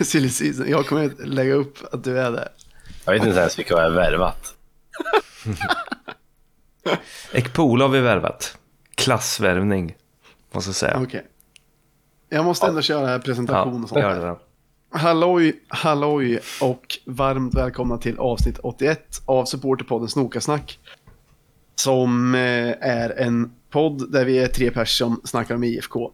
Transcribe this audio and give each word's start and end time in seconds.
i 0.00 0.04
silly 0.04 0.28
season. 0.28 0.68
Jag 0.68 0.86
kommer 0.86 1.04
att 1.06 1.28
lägga 1.28 1.54
upp 1.54 1.78
att 1.92 2.04
du 2.04 2.18
är 2.20 2.30
där. 2.32 2.48
Jag 3.04 3.12
vet 3.12 3.24
inte 3.24 3.40
ens 3.40 3.58
vilka 3.58 3.74
jag 3.74 3.82
har 3.82 3.90
värvat. 3.90 4.54
Ekpol 7.32 7.80
har 7.80 7.88
vi 7.88 8.00
värvat. 8.00 8.58
Klassvärvning, 8.94 9.96
måste 10.52 10.68
jag 10.68 10.74
säga. 10.76 11.00
Okej. 11.02 11.26
Jag 12.28 12.44
måste 12.44 12.66
ändå 12.66 12.82
köra 12.82 13.18
presentation 13.18 13.74
och 13.74 13.80
Ja, 13.82 13.86
sånt. 13.88 14.00
gör 14.00 14.26
det. 14.26 14.36
Halloj, 14.98 15.60
halloj 15.68 16.40
och 16.60 16.98
varmt 17.06 17.54
välkomna 17.54 17.98
till 17.98 18.18
avsnitt 18.18 18.58
81 18.62 19.22
av 19.26 19.44
supporterpodden 19.44 20.08
Snokasnack. 20.08 20.78
Som 21.74 22.34
eh, 22.34 22.40
är 22.80 23.10
en 23.10 23.52
podd 23.70 24.12
där 24.12 24.24
vi 24.24 24.38
är 24.38 24.46
tre 24.48 24.70
personer 24.70 25.10
som 25.16 25.20
snackar 25.24 25.54
om 25.54 25.64
IFK. 25.64 26.12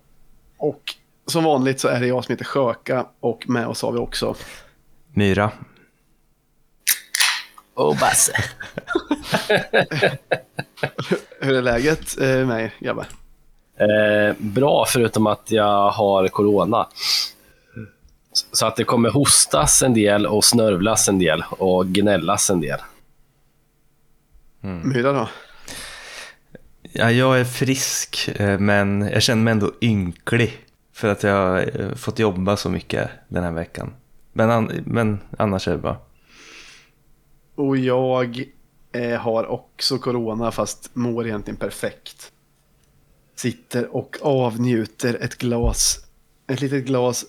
Och 0.58 0.82
som 1.26 1.44
vanligt 1.44 1.80
så 1.80 1.88
är 1.88 2.00
det 2.00 2.06
jag 2.06 2.24
som 2.24 2.32
heter 2.32 2.44
Sjöka 2.44 3.06
och 3.20 3.48
med 3.48 3.66
oss 3.66 3.82
har 3.82 3.92
vi 3.92 3.98
också 3.98 4.34
Myra. 5.12 5.50
Och 7.74 7.96
Basse. 7.96 8.32
Hur 11.40 11.56
är 11.56 11.62
läget 11.62 12.20
eh, 12.20 12.46
med 12.46 12.64
er 12.64 12.74
grabbar? 12.80 13.06
Eh, 13.80 14.34
bra, 14.38 14.84
förutom 14.88 15.26
att 15.26 15.50
jag 15.50 15.90
har 15.90 16.28
corona. 16.28 16.88
Så 18.52 18.66
att 18.66 18.76
det 18.76 18.84
kommer 18.84 19.10
hostas 19.10 19.82
en 19.82 19.94
del 19.94 20.26
och 20.26 20.44
snörvlas 20.44 21.08
en 21.08 21.18
del 21.18 21.44
och 21.50 21.86
gnällas 21.86 22.50
en 22.50 22.60
del. 22.60 22.78
Myra 24.60 25.12
då? 25.12 25.28
Ja, 26.92 27.10
jag 27.10 27.40
är 27.40 27.44
frisk, 27.44 28.30
eh, 28.34 28.58
men 28.58 29.10
jag 29.12 29.22
känner 29.22 29.42
mig 29.42 29.52
ändå 29.52 29.72
ynklig. 29.80 30.58
För 31.00 31.08
att 31.08 31.22
jag 31.22 31.34
har 31.34 31.80
eh, 31.80 31.94
fått 31.94 32.18
jobba 32.18 32.56
så 32.56 32.70
mycket 32.70 33.10
den 33.28 33.44
här 33.44 33.52
veckan. 33.52 33.94
Men, 34.32 34.50
an 34.50 34.82
men 34.86 35.18
annars 35.38 35.68
är 35.68 35.72
det 35.72 35.78
bra. 35.78 36.06
Och 37.54 37.76
jag 37.76 38.44
eh, 38.92 39.20
har 39.20 39.46
också 39.46 39.98
corona 39.98 40.50
fast 40.50 40.90
mår 40.92 41.26
egentligen 41.26 41.56
perfekt. 41.56 42.32
Sitter 43.34 43.96
och 43.96 44.16
avnjuter 44.22 45.14
ett 45.20 45.38
glas, 45.38 46.06
ett 46.46 46.60
litet 46.60 46.84
glas 46.84 47.24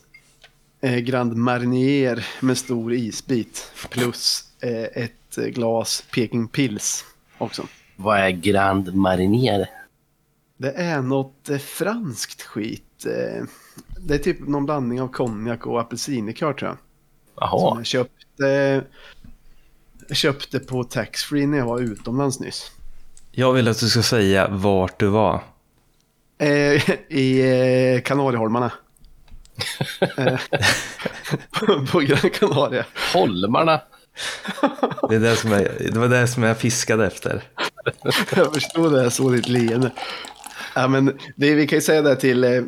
eh, 0.81 0.97
Grand 0.97 1.35
Marnier 1.35 2.27
med 2.39 2.57
stor 2.57 2.93
isbit. 2.93 3.71
Plus 3.89 4.43
eh, 4.59 5.03
ett 5.03 5.35
glas 5.35 6.03
Peking 6.13 6.47
Pils 6.47 7.05
också. 7.37 7.67
Vad 7.95 8.19
är 8.19 8.29
Grand 8.29 8.95
Marinier? 8.95 9.69
Det 10.57 10.71
är 10.71 11.01
något 11.01 11.49
eh, 11.49 11.57
franskt 11.57 12.41
skit. 12.41 12.90
Eh, 13.05 13.43
det 13.97 14.13
är 14.13 14.17
typ 14.17 14.47
någon 14.47 14.65
blandning 14.65 15.01
av 15.01 15.07
konjak 15.07 15.65
och 15.65 15.81
apelsinlikör 15.81 16.53
tror 16.53 16.69
jag. 16.69 16.77
Som 17.49 17.59
Jaha, 17.59 17.77
jag 17.77 17.85
köpte, 17.85 18.83
köpte 20.11 20.59
på 20.59 20.83
taxfree 20.83 21.47
när 21.47 21.57
jag 21.57 21.65
var 21.65 21.79
utomlands 21.79 22.39
nyss. 22.39 22.71
Jag 23.31 23.53
vill 23.53 23.67
att 23.67 23.79
du 23.79 23.89
ska 23.89 24.03
säga 24.03 24.47
vart 24.47 24.99
du 24.99 25.07
var. 25.07 25.43
Eh, 26.37 26.89
I 27.09 27.41
eh, 27.95 28.01
Kanarieholmarna. 28.01 28.71
eh, 30.17 30.39
på, 31.51 31.85
på 31.91 31.99
Gran 31.99 32.29
Canaria. 32.29 32.85
Holmarna. 33.13 33.81
Det, 35.09 35.15
är 35.15 35.19
det, 35.19 35.35
som 35.35 35.51
jag, 35.51 35.61
det 35.93 35.99
var 35.99 36.07
det 36.07 36.27
som 36.27 36.43
jag 36.43 36.57
fiskade 36.57 37.07
efter. 37.07 37.43
Jag 38.35 38.53
förstod 38.53 38.93
det, 38.93 39.03
jag 39.03 39.13
såg 39.13 39.33
ditt 39.33 39.47
leende. 39.47 39.91
Ja, 40.75 40.87
men 40.87 41.05
det, 41.35 41.55
vi 41.55 41.67
kan 41.67 41.77
ju 41.77 41.81
säga 41.81 42.01
det 42.01 42.15
till, 42.15 42.43
eh, 42.43 42.61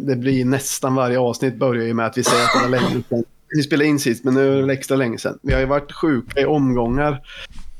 det 0.00 0.16
blir 0.16 0.44
nästan 0.44 0.94
varje 0.94 1.18
avsnitt 1.18 1.56
börjar 1.58 1.84
ju 1.84 1.94
med 1.94 2.06
att 2.06 2.18
vi 2.18 2.22
säger 2.22 2.44
att 2.44 2.50
det 2.54 2.60
var 2.62 2.68
länge 2.80 3.02
sedan. 3.08 3.24
Vi 3.56 3.62
spelade 3.62 3.88
in 3.88 3.98
sist, 4.00 4.24
men 4.24 4.34
nu 4.34 4.58
är 4.58 4.66
det 4.66 4.72
extra 4.72 4.96
länge 4.96 5.18
sedan. 5.18 5.38
Vi 5.42 5.52
har 5.52 5.60
ju 5.60 5.66
varit 5.66 5.92
sjuka 5.92 6.40
i 6.40 6.44
omgångar 6.44 7.20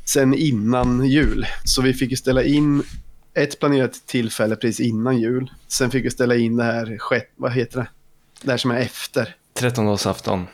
sen 0.05 0.35
innan 0.35 1.05
jul. 1.07 1.47
Så 1.65 1.83
vi 1.83 1.95
fick 1.95 2.11
ju 2.11 2.17
ställa 2.17 2.43
in 2.43 2.83
ett 3.35 3.61
planerat 3.61 3.93
tillfälle 4.07 4.57
precis 4.57 4.81
innan 4.87 5.19
jul. 5.19 5.51
Sen 5.69 5.91
fick 5.91 6.05
vi 6.05 6.11
ställa 6.11 6.37
in 6.37 6.57
det 6.57 6.65
här, 6.65 6.99
vad 7.37 7.53
heter 7.53 7.79
det? 7.79 7.89
Det 8.43 8.51
här 8.51 8.59
som 8.59 8.71
är 8.71 8.79
efter. 8.79 9.35
Trettondagsafton. 9.59 10.47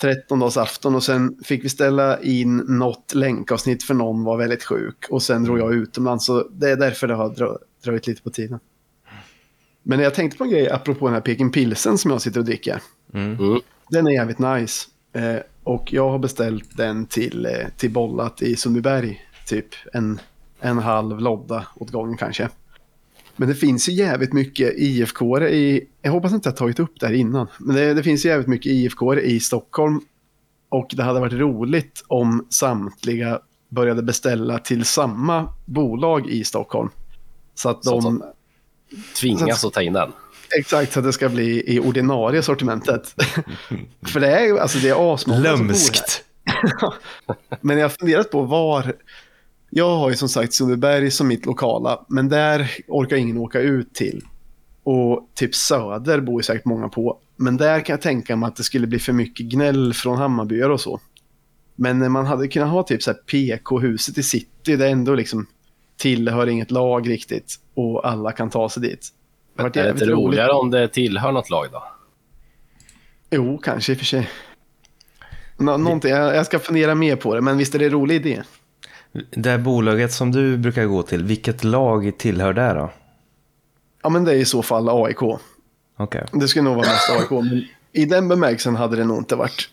trettondagsafton 0.00 0.94
och 0.94 1.02
sen 1.02 1.36
fick 1.44 1.64
vi 1.64 1.68
ställa 1.68 2.20
in 2.22 2.56
något 2.56 3.14
länkavsnitt 3.14 3.82
för 3.82 3.94
någon 3.94 4.24
var 4.24 4.36
väldigt 4.36 4.64
sjuk 4.64 5.06
och 5.10 5.22
sen 5.22 5.44
drog 5.44 5.58
jag 5.58 5.74
utomlands 5.74 6.26
så 6.26 6.48
det 6.52 6.70
är 6.70 6.76
därför 6.76 7.06
det 7.08 7.14
har 7.14 7.30
drö- 7.30 7.58
dröjt 7.84 8.06
lite 8.06 8.22
på 8.22 8.30
tiden. 8.30 8.58
Men 9.86 10.00
jag 10.00 10.14
tänkte 10.14 10.38
på 10.38 10.44
en 10.44 10.50
grej 10.50 10.70
apropå 10.70 11.06
den 11.06 11.14
här 11.14 11.20
Peking 11.20 11.50
Pilsen 11.50 11.98
som 11.98 12.10
jag 12.10 12.22
sitter 12.22 12.40
och 12.40 12.46
dricker. 12.46 12.82
Mm. 13.14 13.60
Den 13.88 14.06
är 14.06 14.10
jävligt 14.10 14.38
nice 14.38 14.88
eh, 15.12 15.36
och 15.62 15.92
jag 15.92 16.10
har 16.10 16.18
beställt 16.18 16.76
den 16.76 17.06
till, 17.06 17.46
eh, 17.46 17.52
till 17.76 17.90
bollat 17.90 18.42
i 18.42 18.56
Sundbyberg. 18.56 19.20
Typ 19.46 19.66
en, 19.92 20.20
en 20.60 20.78
halv 20.78 21.20
lodda 21.20 21.66
åt 21.74 21.90
gången 21.90 22.16
kanske. 22.16 22.48
Men 23.36 23.48
det 23.48 23.54
finns 23.54 23.88
ju 23.88 23.92
jävligt 23.92 24.32
mycket 24.32 24.72
ifk 24.76 25.22
i, 25.50 25.88
jag 26.02 26.12
hoppas 26.12 26.32
inte 26.32 26.48
jag 26.48 26.56
tagit 26.56 26.80
upp 26.80 27.00
det 27.00 27.06
här 27.06 27.14
innan, 27.14 27.46
men 27.58 27.76
det, 27.76 27.94
det 27.94 28.02
finns 28.02 28.24
ju 28.24 28.28
jävligt 28.28 28.48
mycket 28.48 28.72
ifk 28.72 29.02
i 29.22 29.40
Stockholm. 29.40 30.00
Och 30.68 30.90
det 30.96 31.02
hade 31.02 31.20
varit 31.20 31.32
roligt 31.32 32.04
om 32.06 32.46
samtliga 32.50 33.40
började 33.68 34.02
beställa 34.02 34.58
till 34.58 34.84
samma 34.84 35.48
bolag 35.64 36.28
i 36.28 36.44
Stockholm. 36.44 36.88
Så 37.54 37.68
att 37.68 37.84
Så 37.84 38.00
de, 38.00 38.22
Tvingas 39.20 39.64
att 39.64 39.72
ta 39.72 39.82
in 39.82 39.92
den. 39.92 40.12
exakt 40.58 40.92
så 40.92 40.98
att 40.98 41.04
det 41.04 41.12
ska 41.12 41.28
bli 41.28 41.74
i 41.74 41.80
ordinarie 41.80 42.42
sortimentet. 42.42 43.14
För 44.06 44.20
det 44.20 44.30
är, 44.30 44.58
alltså 44.58 44.78
det 44.78 44.88
är 44.88 45.14
asmånga. 45.14 45.40
Lömskt. 45.40 46.24
Men 47.60 47.78
jag 47.78 47.84
har 47.84 47.88
funderat 47.88 48.30
på 48.30 48.42
var... 48.42 48.94
Jag 49.76 49.96
har 49.96 50.10
ju 50.10 50.16
som 50.16 50.28
sagt 50.28 50.52
Sundbyberg 50.52 51.10
som 51.10 51.28
mitt 51.28 51.46
lokala, 51.46 52.04
men 52.08 52.28
där 52.28 52.70
orkar 52.88 53.16
ingen 53.16 53.38
åka 53.38 53.60
ut 53.60 53.94
till. 53.94 54.22
Och 54.82 55.28
typ 55.34 55.54
Söder 55.54 56.20
bor 56.20 56.40
ju 56.40 56.42
säkert 56.42 56.64
många 56.64 56.88
på. 56.88 57.18
Men 57.36 57.56
där 57.56 57.80
kan 57.80 57.94
jag 57.94 58.00
tänka 58.00 58.36
mig 58.36 58.46
att 58.46 58.56
det 58.56 58.62
skulle 58.62 58.86
bli 58.86 58.98
för 58.98 59.12
mycket 59.12 59.46
gnäll 59.46 59.94
från 59.94 60.18
Hammarbyar 60.18 60.70
och 60.70 60.80
så. 60.80 61.00
Men 61.76 62.12
man 62.12 62.26
hade 62.26 62.48
kunnat 62.48 62.68
ha 62.68 62.82
typ 62.82 63.02
så 63.02 63.10
här 63.10 63.18
PK-huset 63.18 64.18
i 64.18 64.22
city, 64.22 64.76
det 64.76 64.86
är 64.86 64.90
ändå 64.90 65.14
liksom 65.14 65.46
tillhör 65.96 66.46
inget 66.46 66.70
lag 66.70 67.10
riktigt 67.10 67.54
och 67.74 68.08
alla 68.08 68.32
kan 68.32 68.50
ta 68.50 68.68
sig 68.68 68.82
dit. 68.82 69.08
Det 69.56 69.62
varit 69.62 69.76
Är 69.76 69.84
det 69.84 69.90
inte 69.90 70.04
roligt. 70.04 70.16
roligare 70.18 70.52
om 70.52 70.70
det 70.70 70.88
tillhör 70.88 71.32
något 71.32 71.50
lag 71.50 71.66
då? 71.72 71.84
Jo, 73.30 73.58
kanske 73.58 73.92
i 73.92 73.94
och 73.94 73.98
för 73.98 74.04
sig. 74.04 74.30
Nå- 75.56 75.76
någonting, 75.76 76.10
jag, 76.10 76.46
ska 76.46 76.58
fundera 76.58 76.94
mer 76.94 77.16
på 77.16 77.34
det, 77.34 77.40
men 77.40 77.58
visst 77.58 77.74
är 77.74 77.78
det 77.78 77.84
en 77.84 77.90
rolig 77.90 78.14
idé? 78.16 78.42
Det 79.30 79.50
här 79.50 79.58
bolaget 79.58 80.12
som 80.12 80.32
du 80.32 80.56
brukar 80.56 80.84
gå 80.84 81.02
till, 81.02 81.24
vilket 81.24 81.64
lag 81.64 82.18
tillhör 82.18 82.52
det 82.52 82.72
då? 82.74 82.90
Ja, 84.02 84.08
men 84.08 84.24
det 84.24 84.32
är 84.32 84.36
i 84.36 84.44
så 84.44 84.62
fall 84.62 84.88
AIK. 84.88 85.22
Okej. 85.96 86.26
Det 86.32 86.48
skulle 86.48 86.62
nog 86.62 86.76
vara 86.76 86.86
mest 86.86 87.10
AIK, 87.10 87.30
men 87.30 87.64
i 87.92 88.04
den 88.04 88.28
bemärkelsen 88.28 88.76
hade 88.76 88.96
det 88.96 89.04
nog 89.04 89.18
inte 89.18 89.36
varit. 89.36 89.68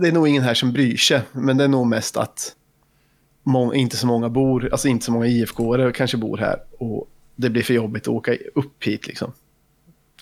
Det 0.00 0.08
är 0.08 0.12
nog 0.12 0.28
ingen 0.28 0.42
här 0.42 0.54
som 0.54 0.72
bryr 0.72 0.96
sig, 0.96 1.20
men 1.32 1.56
det 1.56 1.64
är 1.64 1.68
nog 1.68 1.86
mest 1.86 2.16
att 2.16 2.52
må, 3.44 3.74
inte 3.74 3.96
så 3.96 4.06
många 4.06 4.28
bor, 4.28 4.68
alltså 4.72 4.88
inte 4.88 5.04
så 5.04 5.12
många 5.12 5.26
IFK-are 5.26 5.92
kanske 5.92 6.16
bor 6.16 6.36
här 6.38 6.56
och 6.78 7.08
det 7.36 7.50
blir 7.50 7.62
för 7.62 7.74
jobbigt 7.74 8.02
att 8.02 8.08
åka 8.08 8.36
upp 8.54 8.84
hit 8.84 9.06
liksom. 9.06 9.32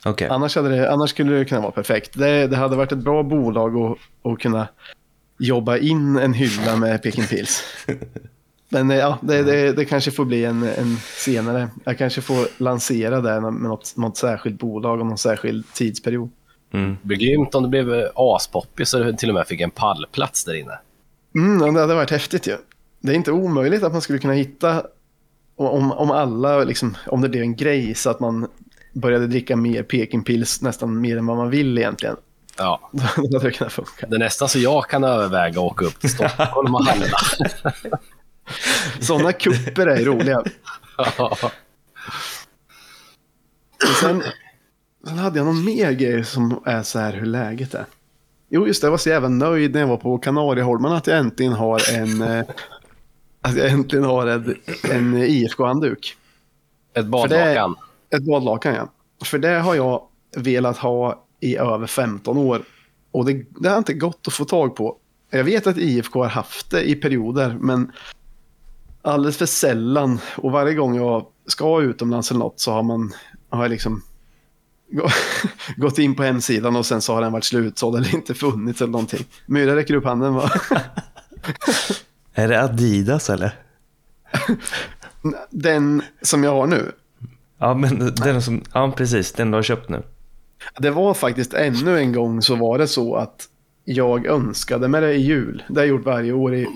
Okej. 0.05 0.29
Annars, 0.29 0.57
hade 0.57 0.69
det, 0.69 0.93
annars 0.93 1.11
skulle 1.11 1.33
det 1.33 1.45
kunna 1.45 1.61
vara 1.61 1.73
perfekt. 1.73 2.19
Det, 2.19 2.47
det 2.47 2.57
hade 2.57 2.77
varit 2.77 2.93
ett 2.93 2.99
bra 2.99 3.23
bolag 3.23 3.77
att, 3.77 3.99
att 4.33 4.39
kunna 4.39 4.69
jobba 5.39 5.79
in 5.79 6.19
en 6.19 6.33
hylla 6.33 6.77
med 6.77 7.03
Peking 7.03 7.25
Pils. 7.25 7.65
Men 8.69 8.91
eh, 8.91 8.97
ja, 8.97 9.19
det, 9.23 9.43
det, 9.43 9.73
det 9.73 9.85
kanske 9.85 10.11
får 10.11 10.25
bli 10.25 10.45
en, 10.45 10.63
en 10.63 10.97
senare. 10.97 11.69
Jag 11.85 11.99
kanske 11.99 12.21
får 12.21 12.63
lansera 12.63 13.21
det 13.21 13.41
med 13.41 13.53
något, 13.53 13.97
något 13.97 14.17
särskilt 14.17 14.59
bolag 14.59 15.01
och 15.01 15.07
någon 15.07 15.19
särskild 15.19 15.73
tidsperiod. 15.73 16.31
Mm. 16.73 16.97
Det 17.03 17.07
blir 17.07 17.17
grymt 17.17 17.55
om 17.55 17.63
det 17.63 17.69
blev 17.69 18.11
aspoppis 18.15 18.89
så 18.89 18.99
du 18.99 19.13
till 19.13 19.29
och 19.29 19.35
med 19.35 19.47
fick 19.47 19.61
en 19.61 19.71
pallplats 19.71 20.45
där 20.45 20.55
inne. 20.55 20.79
Mm, 21.35 21.61
ja, 21.61 21.73
det 21.73 21.81
hade 21.81 21.95
varit 21.95 22.11
häftigt 22.11 22.47
ju. 22.47 22.57
Det 23.03 23.13
är 23.13 23.17
inte 23.17 23.33
omöjligt 23.33 23.83
att 23.83 23.93
man 23.93 24.03
skulle 24.03 24.19
kunna 24.19 24.33
hitta, 24.33 24.87
om, 25.57 25.93
om 25.93 26.11
alla, 26.11 26.65
liksom, 26.65 26.97
om 27.07 27.21
det 27.21 27.29
blev 27.29 27.43
en 27.43 27.57
grej 27.57 27.95
så 27.95 28.11
att 28.11 28.21
man 28.21 28.49
började 28.93 29.27
dricka 29.27 29.57
mer 29.57 29.83
Pekingpils, 29.83 30.63
nästan 30.63 31.01
mer 31.01 31.17
än 31.17 31.27
vad 31.27 31.37
man 31.37 31.51
vill 31.51 31.79
egentligen. 31.79 32.17
Ja, 32.59 32.91
Då 32.93 33.03
hade 33.03 33.39
det 33.39 33.51
kunnat 33.51 33.73
funka. 33.73 34.07
det 34.07 34.17
är 34.17 34.19
nästan 34.19 34.49
så 34.49 34.59
jag 34.59 34.89
kan 34.89 35.05
överväga 35.05 35.61
att 35.61 35.73
åka 35.73 35.85
upp 35.85 36.01
till 36.01 36.11
Stockholm 36.11 36.75
och 36.75 36.85
handla. 36.85 37.07
Sådana 39.01 39.33
kupper 39.33 39.87
är 39.87 40.05
roliga. 40.05 40.39
Och 43.83 43.97
sen, 44.01 44.23
sen 45.07 45.19
hade 45.19 45.39
jag 45.39 45.47
någon 45.47 45.65
mer 45.65 45.93
grej 45.93 46.25
som 46.25 46.63
är 46.67 46.83
så 46.83 46.99
här 46.99 47.13
hur 47.13 47.27
läget 47.27 47.75
är. 47.75 47.87
Jo, 48.49 48.67
just 48.67 48.81
det. 48.81 48.87
Jag 48.87 48.91
var 48.91 48.99
så 48.99 49.09
jävla 49.09 49.29
nöjd 49.29 49.73
när 49.73 49.81
jag 49.81 49.87
var 49.87 49.97
på 49.97 50.19
Kanarieholmarna 50.19 50.97
att 50.97 51.07
jag 51.07 51.19
äntligen 51.19 51.53
har 51.53 51.95
en... 51.95 52.45
Att 53.43 53.57
jag 53.57 53.71
äntligen 53.71 54.05
har 54.05 54.27
en, 54.27 54.57
en 54.91 55.17
IFK-handduk. 55.17 56.17
Ett 56.95 57.07
badlakan. 57.07 57.75
Ett 58.11 58.23
badlakan, 58.25 58.75
ja. 58.75 58.89
För 59.25 59.39
det 59.39 59.49
har 59.61 59.75
jag 59.75 60.03
velat 60.37 60.77
ha 60.79 61.25
i 61.41 61.57
över 61.57 61.87
15 61.87 62.39
år. 62.39 62.63
Och 63.11 63.25
det, 63.25 63.45
det 63.61 63.69
har 63.69 63.79
inte 63.79 63.95
gått 63.95 64.27
att 64.27 64.33
få 64.33 64.45
tag 64.45 64.77
på. 64.77 64.97
Jag 65.31 65.45
vet 65.45 65.67
att 65.67 65.79
IFK 65.79 66.23
har 66.23 66.29
haft 66.29 66.71
det 66.71 66.89
i 66.89 66.95
perioder, 66.95 67.57
men 67.61 67.93
alldeles 69.03 69.37
för 69.37 69.47
sällan. 69.47 70.19
Och 70.37 70.53
varje 70.53 70.75
gång 70.75 70.97
jag 70.97 71.27
ska 71.47 71.83
utomlands 71.83 72.31
eller 72.31 72.39
något 72.39 72.61
så 72.61 72.73
har 72.73 72.83
man 72.83 73.13
har 73.51 73.63
jag 73.65 73.71
liksom 73.71 74.03
gå- 74.93 75.09
gått 75.77 75.99
in 75.99 76.15
på 76.15 76.23
hemsidan 76.23 76.77
och 76.77 76.87
sen 76.87 77.01
så 77.01 77.15
har 77.15 77.21
den 77.23 77.33
varit 77.33 77.45
slutsåld 77.45 77.97
eller 77.97 78.15
inte 78.15 78.35
funnits 78.35 78.81
eller 78.83 78.93
någonting. 78.93 79.25
Myra 79.47 79.77
räcker 79.77 79.95
upp 79.95 80.05
handen 80.05 80.35
va? 80.35 80.51
Är 82.35 82.49
det 82.49 82.63
Adidas 82.63 83.31
eller? 83.31 83.59
Den 85.51 86.03
som 86.23 86.45
jag 86.45 86.53
har 86.53 86.67
nu. 86.67 86.93
Ja, 87.59 87.75
men 87.75 88.15
den 88.15 88.43
som, 88.43 88.63
ja 88.75 88.93
precis, 88.97 89.33
den 89.33 89.51
du 89.51 89.59
har 89.59 89.63
köpt 89.63 89.89
nu. 89.89 90.03
Det 90.79 90.91
var 90.91 91.15
faktiskt 91.15 91.55
ännu 91.55 91.99
en 91.99 92.13
gång 92.13 92.43
så 92.43 92.57
var 92.57 92.79
det 92.79 92.89
så 92.89 93.15
att 93.15 93.49
jag 93.85 94.27
önskade 94.27 94.89
mig 94.89 95.01
det 95.01 95.15
i 95.15 95.21
jul. 95.21 95.65
Det 95.69 95.75
har 95.75 95.81
jag 95.81 95.89
gjort 95.89 96.05
varje 96.05 96.33
år 96.33 96.55
i 96.55 96.67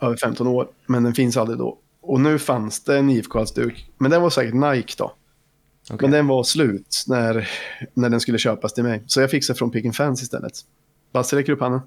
över 0.00 0.16
15 0.16 0.46
år. 0.46 0.68
Men 0.86 1.02
den 1.02 1.14
finns 1.14 1.36
aldrig 1.36 1.58
då. 1.58 1.78
Och 2.02 2.20
nu 2.20 2.38
fanns 2.38 2.84
det 2.84 2.98
en 2.98 3.10
IFK-halsduk. 3.10 3.90
Men 3.98 4.10
den 4.10 4.22
var 4.22 4.30
säkert 4.30 4.54
Nike 4.54 4.94
då. 4.98 5.04
Okej. 5.04 5.98
Men 6.00 6.10
den 6.10 6.26
var 6.26 6.42
slut 6.42 7.04
när, 7.06 7.48
när 7.94 8.10
den 8.10 8.20
skulle 8.20 8.38
köpas 8.38 8.72
till 8.72 8.84
mig. 8.84 9.02
Så 9.06 9.20
jag 9.20 9.30
fixade 9.30 9.58
från 9.58 9.70
Pick 9.70 9.96
Fans 9.96 10.22
istället. 10.22 10.52
Basse 11.12 11.36
räcker 11.36 11.52
upp 11.52 11.60
handen. 11.60 11.80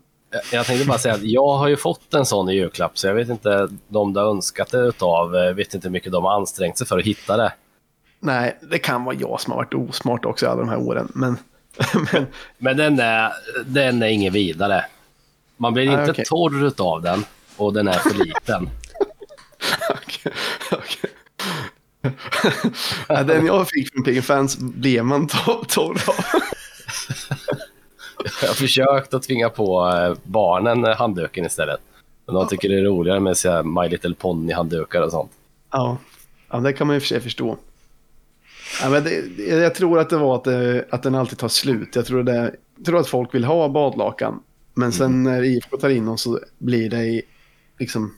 Jag- 0.52 0.66
tänkte 0.66 0.88
bara 0.88 0.98
säga 0.98 1.14
att 1.16 1.24
jag 1.24 1.48
har 1.58 1.68
ju 1.68 1.78
fått 1.78 2.14
en 2.14 2.26
sån 2.26 2.50
i 2.50 2.54
julklapp, 2.54 2.98
så 2.98 3.08
jag 3.08 3.14
vet 3.14 3.30
inte 3.30 3.68
de 3.88 4.14
du 4.14 4.20
har 4.20 4.28
önskat 4.30 4.72
det 4.72 4.78
utav, 4.78 5.36
eh, 5.36 5.54
vet 5.54 5.74
inte 5.74 5.88
hur 5.88 5.92
mycket 5.94 6.12
de 6.12 6.24
har 6.24 6.32
ansträngt 6.36 6.78
sig 6.78 6.88
för 6.88 7.00
att 7.00 7.06
hitta 7.06 7.38
det. 7.38 7.54
Nej, 8.20 8.58
det 8.62 8.80
kan 8.80 9.04
vara 9.04 9.16
jag 9.16 9.42
som 9.42 9.52
har 9.52 9.58
varit 9.58 9.74
osmart 9.74 10.26
också 10.26 10.48
alla 10.48 10.60
de 10.60 10.70
här 10.70 10.80
åren. 10.80 11.12
Men, 11.16 11.38
men 12.14 12.26
Men 12.58 12.78
den 12.78 13.00
är, 13.00 13.32
den 13.66 14.04
är 14.04 14.08
ingen 14.08 14.34
vidare. 14.34 14.86
Man 15.58 15.74
blir 15.74 15.90
Ah, 15.90 16.00
inte 16.00 16.12
okej. 16.12 16.26
torr 16.26 16.66
utav 16.66 17.02
den 17.02 17.26
och 17.58 17.74
den 17.74 17.88
är 17.88 17.94
för 17.94 18.14
liten. 18.26 18.70
Okej. 19.90 20.34
Ja, 23.08 23.24
Den 23.24 23.46
jag 23.46 23.68
fick 23.70 23.94
från 23.94 24.04
Pick 24.04 24.24
Fans 24.24 24.58
blev 24.58 25.06
man 25.06 25.28
to- 25.28 25.66
torr 25.70 26.02
av. 26.08 26.16
Jag 28.42 28.48
har 28.48 28.56
försökt 28.56 29.14
att 29.14 29.24
tvinga 29.24 29.50
på 29.50 29.88
eh, 29.88 30.18
barnen 30.24 30.86
eh, 30.86 30.96
handduken 30.96 31.46
istället. 31.46 31.80
Men 32.26 32.36
de 32.36 32.48
tycker 32.48 32.70
det 32.70 32.76
är 32.76 32.84
roligare 32.84 33.20
med 33.20 33.38
så 33.38 33.52
här 33.52 33.64
My 33.64 33.90
Little 33.90 34.16
Pony-handdukar 34.16 35.02
och 35.02 35.12
sånt. 35.12 35.32
Ja. 35.72 35.98
ja, 36.50 36.58
det 36.58 36.74
kan 36.74 36.88
man 36.88 36.96
och 36.96 37.02
för 37.02 37.08
sig 37.08 37.22
förstå. 37.22 37.58
Ja, 38.82 38.90
men 38.90 39.04
det, 39.04 39.44
jag 39.46 39.76
tror 39.76 40.00
att 40.00 40.10
det 40.10 40.18
var 40.18 40.36
att, 40.36 40.44
det, 40.44 40.86
att 40.90 41.04
den 41.04 41.16
alltid 41.16 41.38
tar 41.38 41.48
slut. 41.48 41.96
Jag 41.96 42.06
tror, 42.06 42.24
det, 42.24 42.56
jag 42.76 42.86
tror 42.86 43.00
att 43.00 43.08
folk 43.08 43.36
vill 43.36 43.44
ha 43.44 43.70
badlakan. 43.70 44.44
Men 44.74 44.92
sen 44.92 45.24
när 45.24 45.44
IFK 45.44 45.78
tar 45.78 45.90
in 45.90 46.06
dem 46.06 46.18
så 46.18 46.40
blir 46.58 46.90
det 46.90 47.06
i, 47.06 47.22
liksom 47.80 48.14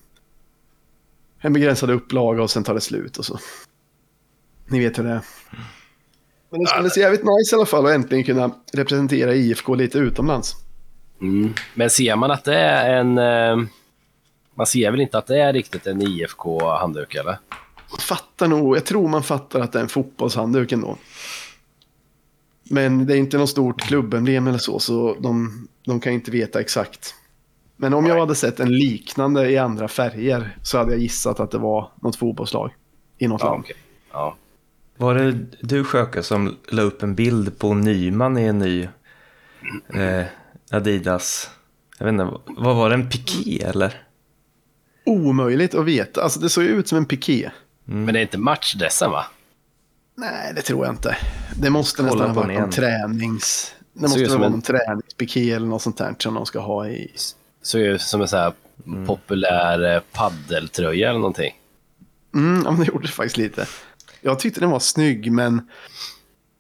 en 1.40 1.54
begränsad 1.54 1.90
upplaga 1.90 2.44
och 2.44 2.52
sen 2.52 2.64
tar 2.64 2.74
det 2.74 2.82
slut 2.82 3.18
och 3.18 3.26
så. 3.26 3.40
Ni 4.68 4.80
vet 4.80 5.00
hur 5.00 5.04
det 5.04 5.10
är. 5.10 5.22
Men 6.50 6.62
det 6.62 6.68
skulle 6.68 6.90
se 6.90 7.00
jävligt 7.00 7.24
nice 7.24 7.56
i 7.56 7.58
alla 7.58 7.66
fall 7.66 7.86
att 7.86 7.92
äntligen 7.92 8.24
kunna 8.24 8.52
representera 8.74 9.34
IFK 9.36 9.76
lite 9.76 9.98
utomlands. 9.98 10.56
Mm. 11.22 11.54
Men 11.74 11.90
ser 11.90 12.16
man 12.16 12.32
att 12.32 12.44
det 12.44 12.56
är 12.56 12.94
en... 13.00 13.18
Eh, 13.18 13.68
man 14.56 14.68
ser 14.68 14.92
väl 14.92 15.02
inte 15.02 15.18
att 15.18 15.28
det 15.28 15.42
är 15.42 15.54
riktigt 15.54 15.88
en 15.88 16.02
IFK-handduk 16.02 17.16
eller? 17.16 17.38
fattar 18.00 18.48
nog, 18.48 18.76
jag 18.76 18.86
tror 18.86 19.08
man 19.08 19.24
fattar 19.24 19.60
att 19.60 19.72
det 19.72 19.80
är 19.80 19.84
en 19.84 19.90
fotbollshandduk 19.90 20.72
ändå. 20.72 20.96
Men 22.64 23.06
det 23.06 23.14
är 23.14 23.18
inte 23.18 23.38
något 23.38 23.50
stort 23.50 23.82
klubbemblem 23.82 24.48
eller 24.48 24.58
så, 24.58 24.80
så 24.80 25.16
de, 25.20 25.68
de 25.86 26.00
kan 26.00 26.14
inte 26.14 26.32
veta 26.32 26.60
exakt. 26.60 27.16
Men 27.78 27.94
om 27.94 28.06
jag 28.06 28.20
hade 28.20 28.36
sett 28.36 28.60
en 28.60 28.70
liknande 28.78 29.50
i 29.50 29.58
andra 29.58 29.88
färger 29.88 30.58
så 30.64 30.78
hade 30.78 30.92
jag 30.92 31.02
gissat 31.02 31.40
att 31.40 31.52
det 31.52 31.58
var 31.58 31.92
något 32.02 32.16
fotbollslag 32.16 32.72
i 33.18 33.28
något 33.28 33.42
Ja, 33.42 33.50
land. 33.50 33.64
okej. 33.64 33.76
Ja. 34.12 34.36
Var 35.00 35.16
det 35.16 35.32
du 35.62 35.84
Sjöke 35.84 36.24
som 36.24 36.58
la 36.68 36.82
upp 36.82 37.04
en 37.04 37.16
bild 37.16 37.60
på 37.60 37.74
Nyman 37.74 38.38
i 38.38 38.44
en 38.44 38.60
ny 38.60 38.84
eh, 39.94 40.26
Adidas? 40.72 41.50
Jag 41.98 42.06
vet 42.06 42.14
inte, 42.14 42.38
vad 42.46 42.76
var 42.76 42.90
det? 42.90 42.96
En 42.96 43.10
piké 43.10 43.64
eller? 43.64 44.04
Omöjligt 45.06 45.76
att 45.76 45.86
veta, 45.86 46.24
alltså 46.24 46.40
det 46.40 46.50
såg 46.50 46.64
ju 46.64 46.70
ut 46.70 46.88
som 46.88 46.98
en 46.98 47.06
piké. 47.06 47.52
Men 47.86 48.14
det 48.14 48.20
är 48.20 48.22
inte 48.22 48.38
matchdressen 48.38 49.12
va? 49.12 49.26
Nej, 50.18 50.54
det 50.56 50.62
tror 50.62 50.86
jag 50.86 50.94
inte. 50.94 51.18
Det 51.62 51.70
måste 51.70 51.98
Kolla 52.04 52.12
nästan 52.12 52.30
ha 52.36 52.44
varit 52.44 52.60
någon 52.60 52.70
tränings... 52.72 53.76
Det 53.94 54.02
måste 54.02 54.20
ut 54.20 54.30
väl 54.32 54.38
vara 54.38 54.46
en- 54.46 54.52
någon 54.52 54.62
träningspiké 54.62 55.52
eller 55.52 55.68
något 55.68 55.82
sånt 55.82 55.98
där 55.98 56.16
som 56.20 56.34
de 56.34 56.46
ska 56.46 56.60
ha 56.60 56.88
i... 56.88 57.12
Ser 57.64 57.80
ju 57.80 57.98
som 58.00 58.22
en 58.22 58.28
så 58.28 58.38
här 58.38 58.54
populär 59.06 59.96
eh, 59.96 60.02
paddeltröja 60.12 61.10
eller 61.10 61.20
någonting. 61.20 61.54
Mm, 62.36 62.62
ja, 62.66 62.72
men 62.72 62.80
det 62.80 62.88
gjorde 62.88 63.08
det 63.08 63.12
faktiskt 63.12 63.38
lite. 63.38 63.66
Jag 64.22 64.40
tyckte 64.40 64.60
den 64.60 64.70
var 64.72 64.80
snygg, 64.80 65.32
men, 65.32 65.68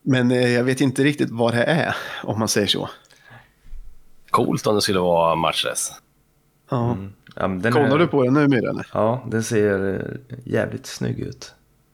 men 0.01 0.31
eh, 0.31 0.50
jag 0.53 0.63
vet 0.63 0.81
inte 0.81 1.03
riktigt 1.03 1.29
vad 1.31 1.53
det 1.53 1.63
är, 1.63 1.95
om 2.23 2.39
man 2.39 2.47
säger 2.47 2.67
så. 2.67 2.89
Coolt 4.29 4.67
om 4.67 4.75
det 4.75 4.81
skulle 4.81 5.00
vara 5.00 5.35
matchdress. 5.35 5.91
Ja. 6.69 6.97
Ja, 7.35 7.47
men 7.47 7.61
den 7.61 7.73
Kollar 7.73 7.95
är, 7.95 8.00
du 8.00 8.07
på 8.07 8.23
den 8.23 8.33
nu, 8.33 8.47
Myra? 8.47 8.69
eller? 8.69 8.88
Ja, 8.94 9.23
den 9.27 9.44
ser 9.44 9.94
eh, 9.95 10.38
jävligt 10.45 10.85
snygg 10.85 11.19
ut. 11.19 11.53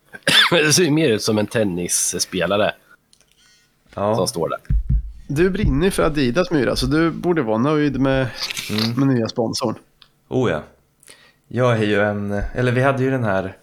det 0.51 0.73
ser 0.73 0.83
ju 0.83 0.91
mer 0.91 1.09
ut 1.09 1.21
som 1.23 1.37
en 1.37 1.47
tennisspelare 1.47 2.73
som 3.93 4.03
Ja, 4.03 4.27
står 4.27 4.49
där. 4.49 4.59
Du 5.27 5.49
brinner 5.49 5.89
för 5.89 6.03
Adidas, 6.03 6.51
Myra, 6.51 6.75
så 6.75 6.85
du 6.85 7.11
borde 7.11 7.41
vara 7.41 7.57
nöjd 7.57 7.99
med, 7.99 8.27
med 8.97 9.07
nya 9.07 9.27
sponsorn. 9.27 9.75
oh 10.27 10.51
ja. 10.51 10.63
Jag 11.47 11.77
är 11.77 11.83
ju 11.83 12.01
en, 12.01 12.31
eller 12.53 12.71
vi 12.71 12.81
hade 12.81 13.03
ju 13.03 13.11
den 13.11 13.23
här 13.23 13.57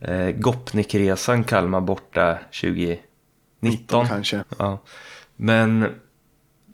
eh, 0.00 0.30
Gopnikresan 0.30 1.44
Kalmar 1.44 1.80
borta 1.80 2.38
2019. 2.60 4.06
kanske. 4.08 4.44
Ja. 4.58 4.82
Men 5.36 5.94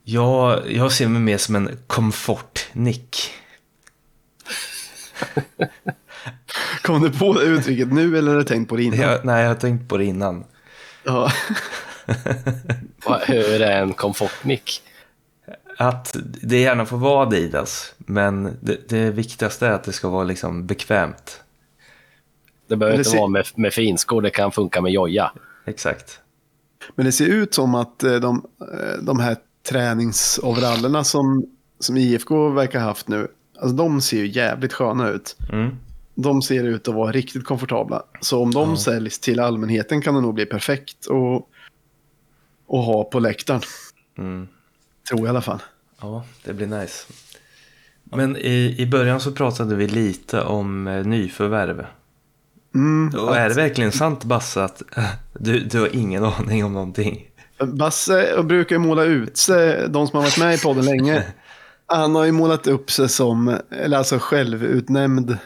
jag, 0.04 0.70
jag 0.72 0.92
ser 0.92 1.08
mig 1.08 1.22
mer 1.22 1.38
som 1.38 1.56
en 1.56 1.78
komfortnick. 1.86 3.30
Kom 6.82 7.02
du 7.02 7.12
på 7.12 7.32
det 7.32 7.42
uttrycket 7.42 7.92
nu 7.92 8.18
eller 8.18 8.30
har 8.30 8.38
du 8.38 8.44
tänkt 8.44 8.68
på 8.68 8.76
det 8.76 8.82
innan? 8.82 9.00
Jag, 9.00 9.24
nej, 9.24 9.42
jag 9.42 9.48
har 9.48 9.54
tänkt 9.54 9.88
på 9.88 9.96
det 9.96 10.04
innan. 10.04 10.44
Ja. 11.04 11.32
Hur 13.26 13.62
är 13.62 13.82
en 13.82 13.92
komfortnick? 13.92 14.82
Att 15.76 16.16
det 16.42 16.60
gärna 16.60 16.86
får 16.86 16.96
vara 16.96 17.26
Adidas, 17.26 17.94
men 17.98 18.58
det, 18.60 18.88
det 18.88 19.10
viktigaste 19.10 19.66
är 19.66 19.70
att 19.70 19.84
det 19.84 19.92
ska 19.92 20.08
vara 20.08 20.24
liksom 20.24 20.66
bekvämt. 20.66 21.40
Det 22.70 22.76
behöver 22.76 22.96
det 22.96 23.00
inte 23.00 23.10
ser- 23.10 23.18
vara 23.18 23.28
med, 23.28 23.46
med 23.54 23.72
finskor, 23.72 24.22
det 24.22 24.30
kan 24.30 24.52
funka 24.52 24.80
med 24.80 24.92
joja. 24.92 25.32
Exakt. 25.64 26.20
Men 26.94 27.06
det 27.06 27.12
ser 27.12 27.26
ut 27.26 27.54
som 27.54 27.74
att 27.74 28.02
eh, 28.02 28.14
de, 28.14 28.46
eh, 28.60 29.02
de 29.02 29.20
här 29.20 29.36
träningsoverallerna 29.68 31.04
som, 31.04 31.46
som 31.78 31.96
IFK 31.96 32.48
verkar 32.48 32.80
ha 32.80 32.86
haft 32.86 33.08
nu, 33.08 33.28
alltså 33.60 33.76
de 33.76 34.00
ser 34.00 34.16
ju 34.16 34.26
jävligt 34.28 34.72
sköna 34.72 35.08
ut. 35.08 35.36
Mm. 35.52 35.70
De 36.14 36.42
ser 36.42 36.64
ut 36.64 36.88
att 36.88 36.94
vara 36.94 37.12
riktigt 37.12 37.44
komfortabla. 37.44 38.02
Så 38.20 38.42
om 38.42 38.50
de 38.50 38.76
säljs 38.76 39.18
till 39.18 39.40
allmänheten 39.40 40.02
kan 40.02 40.14
det 40.14 40.20
nog 40.20 40.34
bli 40.34 40.46
perfekt 40.46 40.96
att, 41.10 41.42
att 42.76 42.84
ha 42.86 43.04
på 43.04 43.18
läktaren. 43.18 43.60
Mm. 44.18 44.48
Tror 45.08 45.20
jag 45.20 45.26
i 45.26 45.30
alla 45.30 45.40
fall. 45.40 45.62
Ja, 46.00 46.24
det 46.44 46.52
blir 46.52 46.66
nice. 46.66 47.06
Men 48.04 48.36
i, 48.36 48.74
i 48.78 48.86
början 48.86 49.20
så 49.20 49.32
pratade 49.32 49.74
vi 49.76 49.88
lite 49.88 50.42
om 50.42 50.86
eh, 50.86 51.06
nyförvärv. 51.06 51.86
Mm, 52.74 53.14
Och 53.20 53.36
är 53.36 53.48
det 53.48 53.54
verkligen 53.54 53.92
sant 53.92 54.24
Basse 54.24 54.62
att 54.64 54.82
eh, 54.96 55.04
du, 55.32 55.60
du 55.60 55.80
har 55.80 55.96
ingen 55.96 56.24
aning 56.24 56.64
om 56.64 56.72
någonting? 56.72 57.26
Basse 57.64 58.42
brukar 58.42 58.76
ju 58.76 58.78
måla 58.80 59.04
ut 59.04 59.36
sig, 59.36 59.88
de 59.88 60.06
som 60.08 60.16
har 60.16 60.22
varit 60.22 60.38
med 60.38 60.54
i 60.54 60.58
podden 60.58 60.84
länge. 60.84 61.22
Han 61.86 62.14
har 62.14 62.24
ju 62.24 62.32
målat 62.32 62.66
upp 62.66 62.90
sig 62.90 63.08
som, 63.08 63.58
eller 63.70 63.98
alltså 63.98 64.18
självutnämnd 64.18 65.38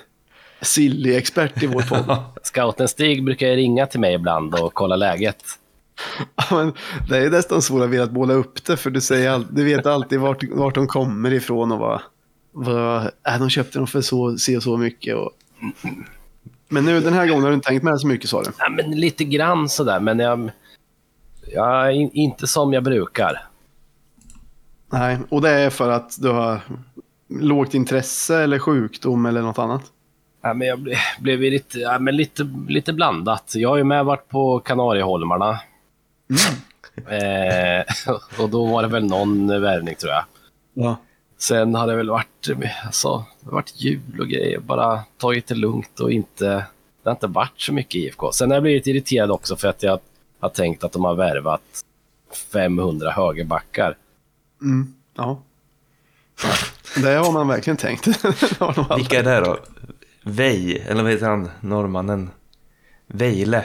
silly-expert 0.60 1.62
i 1.62 1.66
vår 1.66 1.82
podd. 1.82 2.16
Scouten 2.42 2.88
Stig 2.88 3.24
brukar 3.24 3.46
ringa 3.46 3.86
till 3.86 4.00
mig 4.00 4.14
ibland 4.14 4.54
och 4.54 4.74
kolla 4.74 4.96
läget. 4.96 5.36
Men 6.50 6.72
det 7.08 7.18
är 7.18 7.30
nästan 7.30 7.62
svårt 7.62 7.82
att 7.82 7.90
vilja 7.90 8.06
måla 8.06 8.34
upp 8.34 8.64
det, 8.64 8.76
för 8.76 8.90
du, 8.90 9.00
säger 9.00 9.30
all, 9.30 9.46
du 9.50 9.64
vet 9.64 9.86
alltid 9.86 10.20
vart, 10.20 10.44
vart 10.50 10.74
de 10.74 10.86
kommer 10.86 11.32
ifrån 11.32 11.72
och 11.72 11.78
vad, 11.78 12.00
vad 12.52 13.02
äh, 13.02 13.38
de 13.38 13.50
köpte 13.50 13.78
dem 13.78 13.86
för 13.86 14.00
så, 14.00 14.36
se 14.38 14.56
och 14.56 14.62
så 14.62 14.76
mycket. 14.76 15.16
Och... 15.16 15.30
Men 16.68 16.84
nu 16.84 17.00
den 17.00 17.12
här 17.12 17.26
gången 17.26 17.42
har 17.42 17.50
du 17.50 17.54
inte 17.54 17.68
tänkt 17.68 17.82
med 17.82 18.00
så 18.00 18.06
mycket 18.06 18.30
sa 18.30 18.42
du. 18.42 18.50
Ja, 18.58 18.68
men 18.68 18.90
lite 18.90 19.24
grann 19.24 19.68
sådär, 19.68 20.00
men 20.00 20.18
jag, 20.18 20.50
jag 21.52 21.94
inte 21.94 22.46
som 22.46 22.72
jag 22.72 22.82
brukar. 22.82 23.46
Nej, 24.92 25.18
och 25.28 25.40
det 25.40 25.50
är 25.50 25.70
för 25.70 25.90
att 25.90 26.16
du 26.20 26.28
har 26.28 26.60
lågt 27.28 27.74
intresse 27.74 28.42
eller 28.42 28.58
sjukdom 28.58 29.26
eller 29.26 29.42
något 29.42 29.58
annat. 29.58 29.82
Ja, 30.42 30.54
men 30.54 30.68
jag 30.68 30.78
ble, 30.78 30.96
blev 31.20 31.44
ju 31.44 31.50
lite, 31.50 31.78
ja, 31.78 31.98
men 31.98 32.16
lite, 32.16 32.48
lite 32.68 32.92
blandat. 32.92 33.52
Jag 33.54 33.68
har 33.68 33.76
ju 33.76 33.84
med 33.84 34.04
varit 34.04 34.28
på 34.28 34.60
Kanarieholmarna. 34.60 35.60
Eh, 36.96 37.84
och 38.42 38.50
då 38.50 38.66
var 38.66 38.82
det 38.82 38.88
väl 38.88 39.04
någon 39.04 39.60
värvning 39.62 39.94
tror 39.94 40.12
jag. 40.12 40.24
Ja. 40.74 40.96
Sen 41.38 41.74
har 41.74 41.86
det 41.86 41.96
väl 41.96 42.10
varit, 42.10 42.48
alltså, 42.86 43.24
det 43.44 43.50
har 43.50 43.52
varit 43.52 43.80
jul 43.80 44.20
och 44.20 44.28
grejer. 44.28 44.58
Bara 44.58 45.04
tagit 45.18 45.46
det 45.46 45.54
lugnt 45.54 46.00
och 46.00 46.12
inte... 46.12 46.44
Det 47.02 47.10
har 47.10 47.12
inte 47.12 47.26
varit 47.26 47.60
så 47.60 47.72
mycket 47.72 47.94
IFK. 47.94 48.32
Sen 48.32 48.50
har 48.50 48.56
jag 48.56 48.62
blivit 48.62 48.86
irriterad 48.86 49.30
också 49.30 49.56
för 49.56 49.68
att 49.68 49.82
jag 49.82 50.00
har 50.40 50.48
tänkt 50.48 50.84
att 50.84 50.92
de 50.92 51.04
har 51.04 51.14
värvat 51.14 51.84
500 52.52 53.10
högerbackar. 53.10 53.96
Mm. 54.62 54.94
ja. 55.16 55.42
Det 57.02 57.14
har 57.14 57.32
man 57.32 57.48
verkligen 57.48 57.76
tänkt. 57.76 58.06
Vilka 58.96 59.18
är 59.18 59.22
det 59.22 59.40
då? 59.40 59.58
Vej, 60.22 60.84
eller 60.88 61.02
vad 61.02 61.12
heter 61.12 61.26
han, 61.26 61.50
norrmannen? 61.60 62.30
Vejle. 63.06 63.64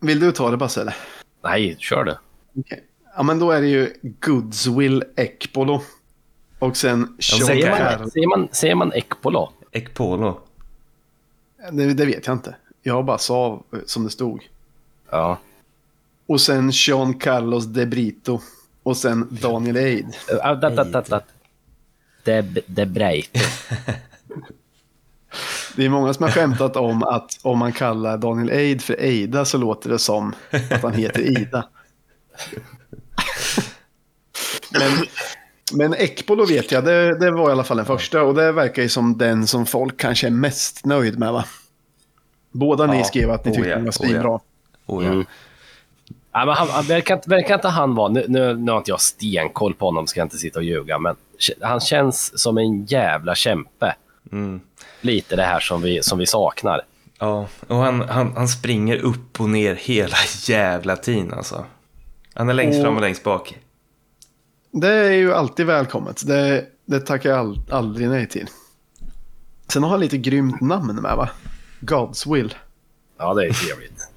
Vill 0.00 0.20
du 0.20 0.32
ta 0.32 0.50
det 0.50 0.56
Basse 0.56 0.80
eller? 0.80 0.96
Nej, 1.42 1.76
kör 1.78 2.04
det. 2.04 2.18
Okej. 2.58 2.84
Ja 3.16 3.22
men 3.22 3.38
då 3.38 3.50
är 3.50 3.60
det 3.60 3.68
ju 3.68 3.92
Goodswill 4.02 5.04
Ekpolo. 5.16 5.82
Och 6.62 6.76
sen 6.76 7.16
Sean 7.18 7.46
Säger 7.46 7.70
man, 7.70 8.10
säger 8.10 8.26
man, 8.26 8.48
säger 8.52 8.74
man 8.74 8.92
Ekpolo? 8.92 9.52
Ekpolo. 9.72 10.40
Det, 11.72 11.94
det 11.94 12.04
vet 12.04 12.26
jag 12.26 12.34
inte. 12.34 12.56
Jag 12.82 13.04
bara 13.04 13.18
sa 13.18 13.62
som 13.86 14.04
det 14.04 14.10
stod. 14.10 14.48
Ja. 15.10 15.38
Och 16.26 16.40
sen 16.40 16.72
Sean 16.72 17.14
Carlos 17.14 17.64
De 17.64 17.86
Brito. 17.86 18.40
Och 18.82 18.96
sen 18.96 19.28
Daniel 19.30 19.76
Eid. 19.76 20.16
Uh, 20.32 20.60
dat, 20.60 20.76
dat, 20.76 20.92
dat, 20.92 21.06
dat. 21.06 21.24
De, 22.24 22.42
de 22.66 22.86
Breito. 22.86 23.40
Det 25.76 25.84
är 25.84 25.88
många 25.88 26.14
som 26.14 26.22
har 26.22 26.30
skämtat 26.30 26.76
om 26.76 27.02
att 27.02 27.38
om 27.42 27.58
man 27.58 27.72
kallar 27.72 28.18
Daniel 28.18 28.50
Eid 28.50 28.82
för 28.82 29.00
Eida 29.00 29.44
så 29.44 29.58
låter 29.58 29.90
det 29.90 29.98
som 29.98 30.34
att 30.70 30.82
han 30.82 30.92
heter 30.92 31.20
Ida. 31.40 31.68
Men, 34.72 35.06
men 35.72 35.94
Ekpolo 35.94 36.44
vet 36.46 36.72
jag, 36.72 36.84
det, 36.84 37.18
det 37.18 37.30
var 37.30 37.48
i 37.48 37.52
alla 37.52 37.64
fall 37.64 37.76
den 37.76 37.86
första 37.86 38.22
och 38.22 38.34
det 38.34 38.52
verkar 38.52 38.82
ju 38.82 38.88
som 38.88 39.18
den 39.18 39.46
som 39.46 39.66
folk 39.66 39.96
kanske 39.96 40.26
är 40.26 40.30
mest 40.30 40.84
nöjd 40.84 41.18
med 41.18 41.32
va? 41.32 41.44
Båda 42.52 42.86
ni 42.86 42.98
Ja, 42.98 43.04
skrev 43.04 43.30
att 43.30 43.44
ni 43.44 43.50
oh 43.50 43.54
tyckte 43.54 43.70
ja, 43.70 43.76
den 43.76 43.84
var 43.84 43.90
oh 43.90 43.94
ja. 44.00 44.06
svinbra. 44.08 44.40
Oh, 44.86 45.04
ja. 45.04 45.10
Mm. 45.12 45.24
Ja, 46.32 46.44
men 46.44 46.54
han, 46.54 46.68
han, 46.68 46.84
verkar, 46.84 47.20
verkar 47.26 47.54
inte 47.54 47.68
han 47.68 47.94
vara, 47.94 48.08
nu, 48.08 48.24
nu, 48.28 48.54
nu 48.56 48.70
har 48.70 48.78
inte 48.78 48.90
jag 48.90 49.00
stenkoll 49.00 49.74
på 49.74 49.84
honom, 49.84 50.06
ska 50.06 50.20
jag 50.20 50.24
inte 50.24 50.38
sitta 50.38 50.58
och 50.58 50.64
ljuga, 50.64 50.98
men 50.98 51.16
han 51.60 51.80
känns 51.80 52.38
som 52.42 52.58
en 52.58 52.84
jävla 52.84 53.34
kämpe. 53.34 53.94
Mm. 54.32 54.60
Lite 55.00 55.36
det 55.36 55.42
här 55.42 55.60
som 55.60 55.82
vi, 55.82 56.02
som 56.02 56.18
vi 56.18 56.26
saknar. 56.26 56.80
Ja, 57.18 57.46
och 57.66 57.76
han, 57.76 58.00
han, 58.00 58.32
han 58.36 58.48
springer 58.48 58.96
upp 58.96 59.40
och 59.40 59.48
ner 59.48 59.74
hela 59.74 60.16
jävla 60.48 60.96
tiden 60.96 61.32
alltså. 61.34 61.64
Han 62.34 62.48
är 62.48 62.54
längst 62.54 62.76
Och- 62.78 62.84
fram 62.84 62.94
och 62.96 63.00
längst 63.02 63.24
bak. 63.24 63.58
Det 64.72 64.88
är 64.94 65.12
ju 65.12 65.32
alltid 65.34 65.66
välkommet. 65.66 66.26
Det, 66.26 66.66
det 66.84 67.00
tackar 67.00 67.30
jag 67.30 67.38
all, 67.38 67.60
aldrig 67.70 68.08
nej 68.08 68.28
till. 68.28 68.46
Sen 69.72 69.82
har 69.82 69.90
han 69.90 70.00
lite 70.00 70.18
grymt 70.18 70.60
namn 70.60 70.96
med 70.96 71.16
va? 71.16 71.30
God's 71.80 72.32
Will. 72.34 72.54
Ja, 73.18 73.34
det 73.34 73.46
är 73.46 73.52
trevligt. 73.52 73.92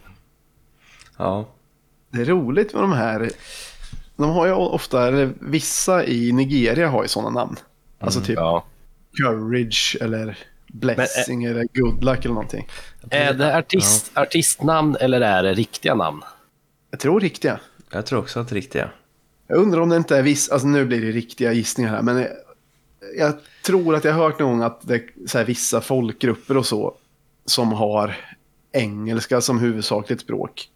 Ja, 1.17 1.47
Det 2.11 2.21
är 2.21 2.25
roligt 2.25 2.73
med 2.73 2.83
de 2.83 2.91
här. 2.91 3.29
De 4.15 4.29
har 4.29 4.45
ju 4.45 4.51
ofta, 4.51 5.07
eller 5.07 5.33
vissa 5.39 6.05
i 6.05 6.31
Nigeria 6.31 6.89
har 6.89 7.01
ju 7.01 7.07
sådana 7.07 7.29
namn. 7.29 7.55
Alltså 7.99 8.21
typ 8.21 8.35
Ja. 8.37 8.65
Courage 9.17 9.97
eller 10.01 10.37
Blessing 10.67 11.43
eller 11.43 11.65
Good 11.73 12.03
Luck 12.03 12.25
eller 12.25 12.33
någonting. 12.35 12.67
Är 13.09 13.33
det 13.33 13.57
artist, 13.57 14.11
artistnamn 14.17 14.95
eller 15.01 15.21
är 15.21 15.43
det 15.43 15.53
riktiga 15.53 15.95
namn? 15.95 16.21
Jag 16.91 16.99
tror 16.99 17.19
riktiga. 17.19 17.59
jag 17.91 18.05
tror 18.05 18.19
också 18.19 18.39
att 18.39 18.47
det 18.47 18.53
är 18.53 18.55
riktiga. 18.55 18.89
Jag 19.47 19.57
undrar 19.57 19.81
om 19.81 19.89
det 19.89 19.97
inte 19.97 20.17
är 20.17 20.21
vissa, 20.21 20.53
alltså 20.53 20.67
nu 20.67 20.85
blir 20.85 21.01
det 21.01 21.11
riktiga 21.11 21.53
gissningar 21.53 21.89
här, 21.89 22.01
men 22.01 22.17
jag, 22.17 22.29
jag 23.17 23.33
tror 23.65 23.95
att 23.95 24.03
jag 24.03 24.13
har 24.13 24.23
hört 24.23 24.39
någon 24.39 24.51
gång 24.51 24.61
att 24.61 24.87
det 24.87 24.95
är 25.35 25.45
vissa 25.45 25.81
folkgrupper 25.81 26.57
och 26.57 26.65
så 26.65 26.93
som 27.45 27.71
har 27.71 28.17
engelska 28.71 29.41
som 29.41 29.59
huvudsakligt 29.59 30.21
språk 30.21 30.69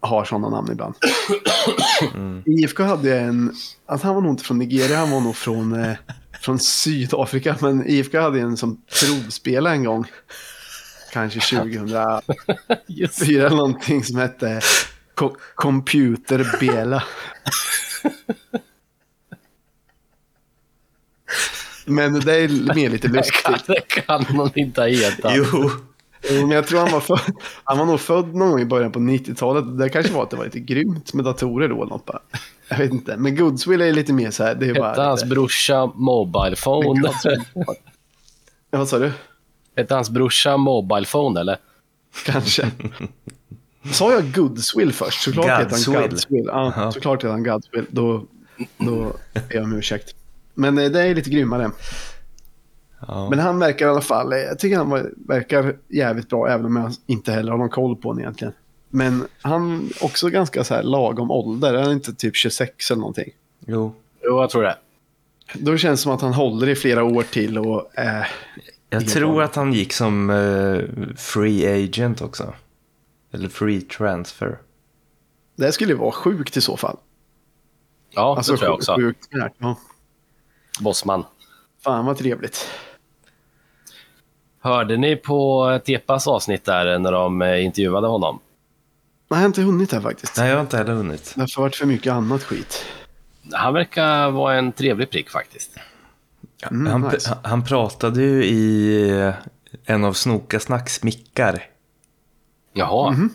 har 0.00 0.24
sådana 0.24 0.48
namn 0.48 0.72
ibland. 0.72 0.94
IFK 2.46 2.82
hade 2.82 3.18
en, 3.18 3.54
alltså 3.86 4.06
han 4.06 4.14
var 4.14 4.22
nog 4.22 4.32
inte 4.32 4.44
från 4.44 4.58
Nigeria, 4.58 4.96
han 4.96 5.10
var 5.10 5.20
nog 5.20 5.36
från, 5.36 5.84
eh, 5.84 5.96
från 6.40 6.58
Sydafrika, 6.58 7.56
men 7.60 7.86
IFK 7.86 8.20
hade 8.20 8.40
en 8.40 8.56
som 8.56 8.82
provspelade 9.00 9.74
en 9.74 9.84
gång, 9.84 10.04
kanske 11.12 11.40
2004 11.56 12.22
Just. 12.86 13.22
eller 13.22 13.50
någonting 13.50 14.04
som 14.04 14.18
hette 14.18 14.60
Co- 15.18 15.36
Computer 15.54 16.56
Bela. 16.60 17.02
Men 21.86 22.20
det 22.20 22.34
är 22.36 22.74
mer 22.74 22.90
lite 22.90 23.08
lustigt. 23.08 23.66
Det 23.66 23.80
kan 23.88 24.24
man 24.36 24.50
inte 24.54 24.82
heta. 24.82 25.32
Jo, 25.36 25.44
Jo, 26.30 26.40
Men 26.40 26.50
jag 26.50 26.66
tror 26.66 26.80
han 26.80 26.90
var, 26.92 27.00
född, 27.00 27.20
han 27.64 27.78
var 27.78 27.84
nog 27.86 28.00
född 28.00 28.34
någon 28.34 28.50
gång 28.50 28.60
i 28.60 28.64
början 28.64 28.92
på 28.92 28.98
90-talet. 28.98 29.78
Det 29.78 29.88
kanske 29.88 30.12
var 30.12 30.22
att 30.22 30.30
det 30.30 30.36
var 30.36 30.44
lite 30.44 30.60
grymt 30.60 31.14
med 31.14 31.24
datorer 31.24 31.68
då 31.68 31.74
något 31.84 32.04
bara. 32.04 32.20
Jag 32.68 32.78
vet 32.78 32.92
inte. 32.92 33.16
Men 33.16 33.36
Goodswill 33.36 33.80
är 33.80 33.92
lite 33.92 34.12
mer 34.12 34.30
så 34.30 34.44
här. 34.44 34.54
Det 34.54 34.64
är 34.64 34.68
Hette 34.68 34.80
bara 34.80 35.04
hans 35.06 35.22
lite, 35.22 35.34
brorsa 35.34 35.86
Mobile 35.94 36.56
Phone? 36.56 37.00
Goodswill. 37.00 37.42
Ja, 38.70 38.78
vad 38.78 38.88
sa 38.88 38.98
du? 38.98 39.12
Hette 39.76 39.94
hans 39.94 40.10
brorsa 40.10 40.56
Mobile 40.56 41.06
Phone 41.06 41.40
eller? 41.40 41.56
Kanske. 42.24 42.70
Sa 43.92 44.12
jag 44.12 44.32
Goodswill 44.34 44.92
först? 44.92 45.22
Såklart 45.22 45.60
heter 45.60 45.92
han 46.00 46.08
Godswill. 46.10 46.44
Ja, 46.46 46.72
Ja. 46.76 46.92
såklart 46.92 47.18
heter 47.18 47.30
han 47.32 47.42
Godswill. 47.44 47.86
Då, 47.90 48.24
då 48.78 49.12
är 49.34 49.54
jag 49.54 49.64
om 49.64 49.72
ursäkt. 49.72 50.14
Men 50.54 50.78
eh, 50.78 50.90
det 50.90 51.02
är 51.02 51.14
lite 51.14 51.30
grymmare. 51.30 51.70
ja. 53.08 53.30
Men 53.30 53.38
han 53.38 53.58
verkar 53.58 53.86
i 53.86 53.88
alla 53.88 54.00
fall, 54.00 54.32
eh, 54.32 54.38
jag 54.38 54.58
tycker 54.58 54.76
han 54.76 55.06
verkar 55.26 55.76
jävligt 55.88 56.28
bra, 56.28 56.48
även 56.48 56.66
om 56.66 56.76
jag 56.76 56.92
inte 57.06 57.32
heller 57.32 57.50
har 57.50 57.58
någon 57.58 57.68
koll 57.70 57.96
på 57.96 58.08
honom 58.08 58.20
egentligen. 58.20 58.52
Men 58.90 59.24
han 59.42 59.90
är 60.00 60.04
också 60.04 60.28
ganska 60.28 60.64
så 60.64 60.74
här 60.74 60.82
lagom 60.82 61.30
ålder, 61.30 61.74
är 61.74 61.82
han 61.82 61.92
inte 61.92 62.14
typ 62.14 62.36
26 62.36 62.90
eller 62.90 63.00
någonting? 63.00 63.30
jo. 63.66 63.94
Jo, 64.22 64.40
jag 64.40 64.50
tror 64.50 64.62
det. 64.62 64.76
Då 65.54 65.76
känns 65.76 66.00
det 66.00 66.02
som 66.02 66.12
att 66.12 66.20
han 66.20 66.32
håller 66.34 66.68
i 66.68 66.74
flera 66.74 67.04
år 67.04 67.22
till 67.22 67.58
och 67.58 67.98
eh, 67.98 68.24
Jag 68.90 69.08
tror 69.08 69.28
aning. 69.28 69.40
att 69.40 69.54
han 69.56 69.72
gick 69.72 69.92
som 69.92 70.30
eh, 70.30 71.14
free 71.16 71.84
agent 71.84 72.22
också. 72.22 72.54
Eller 73.32 73.48
free 73.48 73.80
transfer. 73.80 74.58
det 75.56 75.72
skulle 75.72 75.92
ju 75.92 75.98
vara 75.98 76.12
sjukt 76.12 76.56
i 76.56 76.60
så 76.60 76.76
fall. 76.76 76.96
Ja, 78.10 78.36
Alltså 78.36 78.52
det 78.52 78.58
tror 78.58 78.68
jag 78.68 78.74
också. 78.76 78.94
Sjukt. 78.96 79.28
Ja. 79.58 79.76
Bossman. 80.80 81.24
Fan 81.84 82.06
vad 82.06 82.18
trevligt. 82.18 82.66
Hörde 84.60 84.96
ni 84.96 85.16
på 85.16 85.78
Tepas 85.84 86.26
avsnitt 86.26 86.64
där 86.64 86.98
när 86.98 87.12
de 87.12 87.42
eh, 87.42 87.64
intervjuade 87.64 88.06
honom? 88.06 88.38
Nej, 89.28 89.36
jag 89.38 89.38
har 89.38 89.46
inte 89.46 89.62
hunnit 89.62 89.92
här 89.92 90.00
faktiskt. 90.00 90.36
Nej, 90.36 90.48
jag 90.48 90.56
har 90.56 90.60
inte 90.60 90.76
heller 90.76 90.92
hunnit. 90.92 91.32
Det 91.36 91.40
har 91.40 91.62
varit 91.62 91.76
för 91.76 91.86
mycket 91.86 92.12
annat 92.12 92.42
skit. 92.42 92.84
Han 93.52 93.74
verkar 93.74 94.30
vara 94.30 94.54
en 94.54 94.72
trevlig 94.72 95.10
prick 95.10 95.30
faktiskt. 95.30 95.70
Mm, 96.70 96.86
han, 97.02 97.12
nice. 97.12 97.28
han- 97.28 97.38
han 97.50 97.64
pratade 97.64 98.22
ju 98.22 98.44
i 98.44 99.10
eh, 99.20 99.34
en 99.84 100.04
av 100.04 100.12
Snoka 100.12 100.60
Snacks 100.60 101.02
mickar. 101.02 101.66
Jaha, 102.78 103.10
Mhm. 103.10 103.30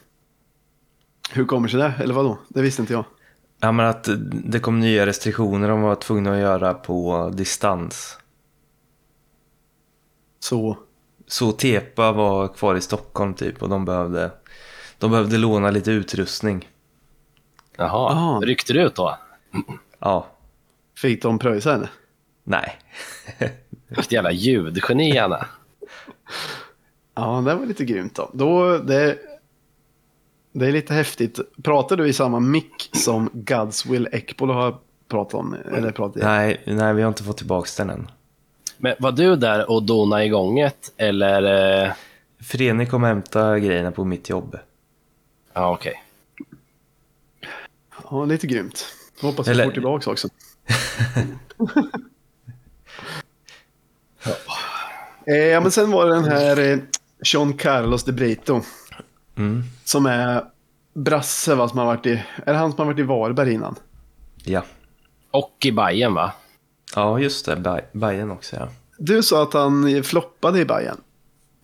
Hur 1.32 1.46
kommer 1.46 1.68
sig 1.68 1.80
det? 1.80 1.94
Eller 2.00 2.14
vadå? 2.14 2.38
Det 2.48 2.62
visste 2.62 2.82
inte 2.82 2.94
jag. 2.94 3.06
Ja, 3.60 3.72
men 3.72 3.86
att 3.86 4.10
det 4.44 4.60
kom 4.60 4.80
nya 4.80 5.06
restriktioner 5.06 5.68
de 5.68 5.82
var 5.82 5.96
tvungna 5.96 6.32
att 6.34 6.40
göra 6.40 6.74
på 6.74 7.30
distans. 7.34 8.18
Så, 10.40 10.78
Så 11.28 11.52
Tepa 11.52 12.12
var 12.12 12.48
kvar 12.48 12.76
i 12.76 12.82
Stockholm 12.82 13.34
typ 13.34 13.62
och 13.64 13.70
de 13.70 13.86
behövde, 13.86 14.32
de 14.98 15.12
behövde 15.12 15.38
låna 15.38 15.72
lite 15.72 15.92
utrustning. 15.92 16.70
jaha. 17.78 18.14
Ah. 18.14 18.40
Ryckte 18.46 18.74
du 18.74 18.82
ut 18.82 18.96
då? 18.96 19.18
Ja, 20.00 20.28
fick 20.98 21.22
de 21.22 21.40
pröjsa 21.40 21.72
henne? 21.72 21.90
nej. 22.44 22.78
Vilket 23.88 24.12
jävla 24.12 24.32
ljudgeni 24.32 25.18
är. 25.18 25.46
Ja, 27.16 27.42
det 27.46 27.56
var 27.56 27.66
lite 27.66 27.86
grymt 27.86 28.16
då. 28.16 28.30
då 28.34 28.78
det, 28.78 29.18
det 30.54 30.68
är 30.68 30.72
lite 30.72 30.94
häftigt. 30.94 31.40
Pratar 31.64 31.98
du 31.98 32.08
i 32.08 32.14
samma 32.14 32.40
mick 32.40 32.90
som 32.94 33.30
Godswill 33.34 34.10
Ekpolo 34.12 34.54
har 34.54 34.78
pratat 35.08 35.34
om? 35.34 35.56
Eller 35.72 35.92
pratat 35.92 36.18
i? 36.18 36.26
nej, 36.26 36.62
nej, 36.66 36.94
vi 36.94 37.02
har 37.02 37.10
inte 37.10 37.24
fått 37.24 37.38
tillbaka 37.38 37.70
den 37.78 37.90
än. 37.90 38.12
Men 38.78 38.96
var 39.00 39.12
du 39.12 39.36
där 39.36 39.72
och 39.72 39.84
donade 39.84 40.26
igång 40.26 40.60
ett 40.60 40.92
eller? 40.98 41.84
Eh... 41.86 41.92
Freni 42.42 42.86
kom 42.86 43.04
och 43.04 43.08
hämta 43.10 43.60
grejerna 43.60 43.92
på 43.92 44.04
mitt 44.06 44.30
jobb. 44.30 44.58
Ja, 45.54 45.72
okej. 45.72 46.04
Ja, 48.10 48.26
lite 48.26 48.48
grymt. 48.48 48.86
Jag 49.22 49.28
hoppas 49.28 49.48
vi 49.48 49.52
Eller- 49.52 49.66
får 49.66 49.72
tillbaka 49.72 50.12
också. 50.12 50.28
Eh, 55.26 55.36
Ja, 55.36 55.60
men 55.62 55.72
sen 55.72 55.92
var 55.92 56.06
det 56.06 56.16
den 56.16 56.26
här 56.26 56.72
eh, 56.72 56.78
Sean 57.26 57.54
Carlos 57.54 58.04
de 58.04 58.12
Brito. 58.12 58.62
Mm, 59.36 59.64
Som 59.84 60.06
är 60.06 60.44
brasse 60.94 61.56
va, 61.56 61.70
som 61.70 61.78
har 61.80 61.86
varit 61.86 62.06
i... 62.06 62.24
Är 62.46 62.54
det 62.54 62.60
han 62.60 62.72
som 62.72 62.80
har 62.80 62.86
varit 62.86 63.00
i 63.00 63.04
Varberg 63.04 63.54
innan? 63.54 63.76
ja. 64.44 64.64
Och 65.32 65.58
i 65.66 65.72
Bajen 65.72 66.14
va? 66.14 66.32
Ja, 66.96 67.20
just 67.20 67.46
det. 67.46 67.56
Baj- 67.56 67.86
Bajen 67.92 68.32
också, 68.32 68.56
ja. 68.56 68.68
Du 68.98 69.24
sa 69.24 69.44
att 69.44 69.54
han 69.54 70.04
floppade 70.04 70.60
i 70.60 70.66
Bayern. 70.66 70.98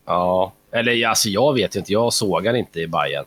Ja, 0.06 0.52
eller 0.72 1.06
alltså 1.06 1.28
jag 1.28 1.54
vet 1.54 1.76
ju 1.76 1.78
inte. 1.80 1.92
Jag 1.92 2.12
sågar 2.12 2.54
inte 2.54 2.80
i 2.80 2.86
Bayern. 2.86 3.24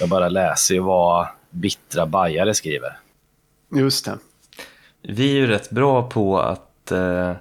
Jag 0.00 0.08
bara 0.08 0.28
läser 0.28 0.74
ju 0.74 0.80
vad 0.80 1.26
bittra 1.50 2.06
bajare 2.06 2.54
skriver. 2.54 2.98
Just 3.76 4.04
det. 4.04 4.18
Vi 5.02 5.30
är 5.30 5.34
ju 5.34 5.46
rätt 5.46 5.70
bra 5.70 6.02
på 6.10 6.40
att 6.40 6.92
eh, 6.92 7.32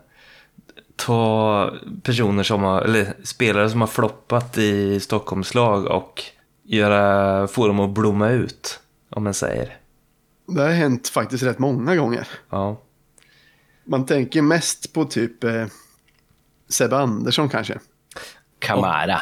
ta 0.95 1.71
personer 2.03 2.43
som 2.43 2.63
har, 2.63 2.81
eller 2.81 3.13
spelare 3.23 3.69
som 3.69 3.81
har 3.81 3.87
floppat 3.87 4.57
i 4.57 4.99
Stockholmslag 4.99 5.85
och 5.85 6.23
göra, 6.65 7.47
få 7.47 7.67
dem 7.67 7.79
att 7.79 7.89
blomma 7.89 8.29
ut, 8.29 8.79
om 9.09 9.23
man 9.23 9.33
säger. 9.33 9.77
Det 10.47 10.61
har 10.61 10.69
hänt 10.69 11.07
faktiskt 11.07 11.43
rätt 11.43 11.59
många 11.59 11.95
gånger. 11.95 12.27
Ja, 12.49 12.81
Man 13.83 14.05
tänker 14.05 14.41
mest 14.41 14.93
på 14.93 15.05
typ 15.05 15.43
eh, 15.43 15.65
Sebbe 16.69 16.97
Andersson 16.97 17.49
kanske. 17.49 17.79
Kamara. 18.59 19.21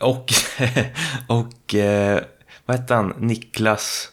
och, 0.00 0.26
och 1.28 1.74
eh, 1.74 2.20
vad 2.66 2.76
hette 2.76 2.94
han, 2.94 3.14
Niklas 3.18 4.12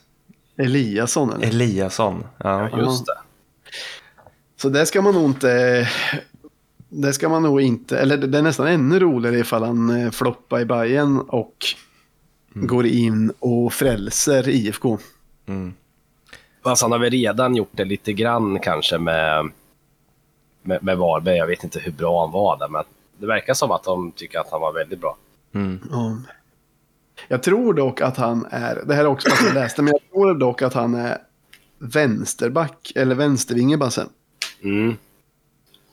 Eliasson 0.58 1.34
eller? 1.34 1.48
Eliasson. 1.48 2.24
Ja. 2.38 2.80
Just 2.80 3.06
det. 3.06 3.18
Så 4.58 4.70
det 4.70 4.86
ska 4.86 5.02
man 5.02 5.14
nog 5.14 5.26
inte... 5.26 5.90
Det 6.90 7.14
ska 7.14 7.30
man 7.30 7.44
nog 7.44 7.62
inte... 7.62 8.00
Eller 8.00 8.18
det 8.18 8.38
är 8.38 8.42
nästan 8.42 8.68
ännu 8.68 9.00
roligare 9.00 9.40
ifall 9.40 9.64
han 9.64 9.90
eh, 9.90 10.12
floppar 10.12 10.60
i 10.60 10.66
Bayern 10.66 11.20
och 11.20 11.56
går 12.66 12.86
in 12.86 13.32
och 13.40 13.74
frälser 13.74 14.50
IFK. 14.50 14.98
Mm. 15.46 15.74
Fast 16.64 16.82
han 16.82 16.92
har 16.92 17.00
väl 17.00 17.12
redan 17.12 17.56
gjort 17.56 17.72
det 17.72 17.86
lite 17.86 18.14
grann 18.14 18.60
kanske 18.60 18.98
med, 18.98 19.52
med, 20.62 20.84
med 20.84 20.98
Varberg. 20.98 21.38
Jag 21.38 21.48
vet 21.48 21.64
inte 21.64 21.80
hur 21.80 21.92
bra 21.92 22.22
han 22.22 22.32
var 22.32 22.58
där, 22.58 22.68
men 22.68 22.84
det 23.18 23.28
verkar 23.28 23.54
som 23.54 23.72
att 23.72 23.84
de 23.84 24.12
tycker 24.12 24.40
att 24.40 24.52
han 24.52 24.62
var 24.62 24.74
väldigt 24.74 25.00
bra. 25.00 25.18
Mm. 25.54 25.80
Ja. 25.92 26.18
Jag 27.28 27.44
tror 27.44 27.74
dock 27.74 28.02
att 28.02 28.18
han 28.18 28.48
är... 28.52 28.84
Det 28.86 28.94
här 28.94 29.04
är 29.04 29.08
också 29.08 29.30
att 29.30 29.46
jag 29.46 29.54
läste, 29.54 29.82
men 29.82 29.94
jag 29.94 30.12
tror 30.12 30.36
dock 30.36 30.62
att 30.62 30.74
han 30.74 30.96
är 30.96 31.18
vänsterback 31.80 32.92
eller 32.96 33.16
vänstervinge. 33.16 33.80
Mm. 34.64 34.96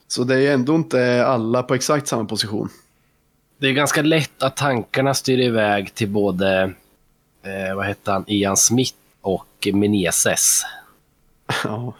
Så 0.06 0.24
det 0.24 0.48
är 0.48 0.54
ändå 0.54 0.74
inte 0.74 1.26
alla 1.26 1.62
på 1.62 1.74
exakt 1.74 2.08
samma 2.08 2.24
position. 2.24 2.68
Det 3.58 3.66
är 3.68 3.72
ganska 3.72 4.02
lätt 4.02 4.42
att 4.42 4.56
tankarna 4.56 5.14
styr 5.14 5.40
iväg 5.40 5.94
till 5.94 6.08
både, 6.08 6.62
eh, 7.42 7.76
vad 7.76 7.86
hette 7.86 8.10
han, 8.10 8.24
Ian 8.26 8.56
Smith 8.56 8.94
och 9.20 9.68
Meneses. 9.72 10.62
Ja. 11.64 11.94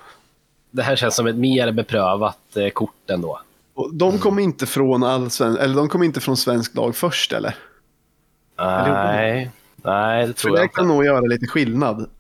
Det 0.71 0.83
här 0.83 0.97
känns 0.97 1.17
som 1.17 1.27
ett 1.27 1.37
mer 1.37 1.73
beprövat 1.73 2.57
eh, 2.57 2.69
kort 2.69 3.11
ändå. 3.11 3.41
Och 3.75 3.95
de 3.95 4.19
kom 4.19 4.39
inte 4.39 4.67
från 4.67 5.03
allsven... 5.03 5.57
Eller 5.57 5.75
de 5.75 5.89
kom 5.89 6.03
inte 6.03 6.21
från 6.21 6.37
svensk 6.37 6.75
lag 6.75 6.97
först 6.97 7.33
eller? 7.33 7.55
Nej, 8.59 9.51
nej 9.77 10.27
det 10.27 10.33
För 10.33 10.41
tror 10.41 10.57
jag 10.57 10.63
det 10.63 10.65
inte. 10.65 10.75
kan 10.75 10.89
nog 10.89 11.05
göra 11.05 11.21
lite 11.21 11.47
skillnad. 11.47 12.11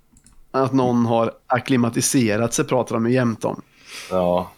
Att 0.50 0.72
någon 0.72 1.06
har 1.06 1.32
akklimatiserat 1.46 2.54
sig 2.54 2.64
pratar 2.64 2.94
de 2.94 3.06
ju 3.06 3.12
jämt 3.14 3.44
om. 3.44 3.62
Ja, 4.10 4.50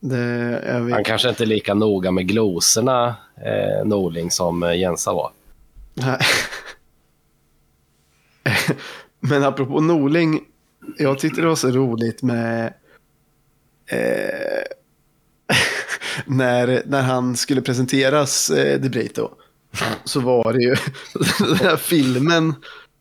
Det, 0.00 0.90
han 0.92 1.04
kanske 1.04 1.28
inte 1.28 1.44
är 1.44 1.46
lika 1.46 1.74
noga 1.74 2.10
med 2.10 2.28
glosorna, 2.28 3.16
eh, 3.36 3.86
Norling, 3.86 4.30
som 4.30 4.62
eh, 4.62 4.78
Jensa 4.78 5.12
var. 5.12 5.30
Nej. 5.94 6.18
Men 9.20 9.44
apropå 9.44 9.80
Norling. 9.80 10.40
Jag 10.98 11.18
tyckte 11.18 11.40
det 11.40 11.46
var 11.46 11.54
så 11.54 11.70
roligt 11.70 12.22
med... 12.22 12.72
Eh, 13.86 14.62
när, 16.26 16.82
när 16.86 17.02
han 17.02 17.36
skulle 17.36 17.62
presenteras, 17.62 18.50
eh, 18.50 18.80
De 18.80 18.88
Brito. 18.88 19.30
Så 20.04 20.20
var 20.20 20.52
det 20.52 20.62
ju 20.62 20.76
den 21.46 21.56
här 21.56 21.76
filmen 21.76 22.54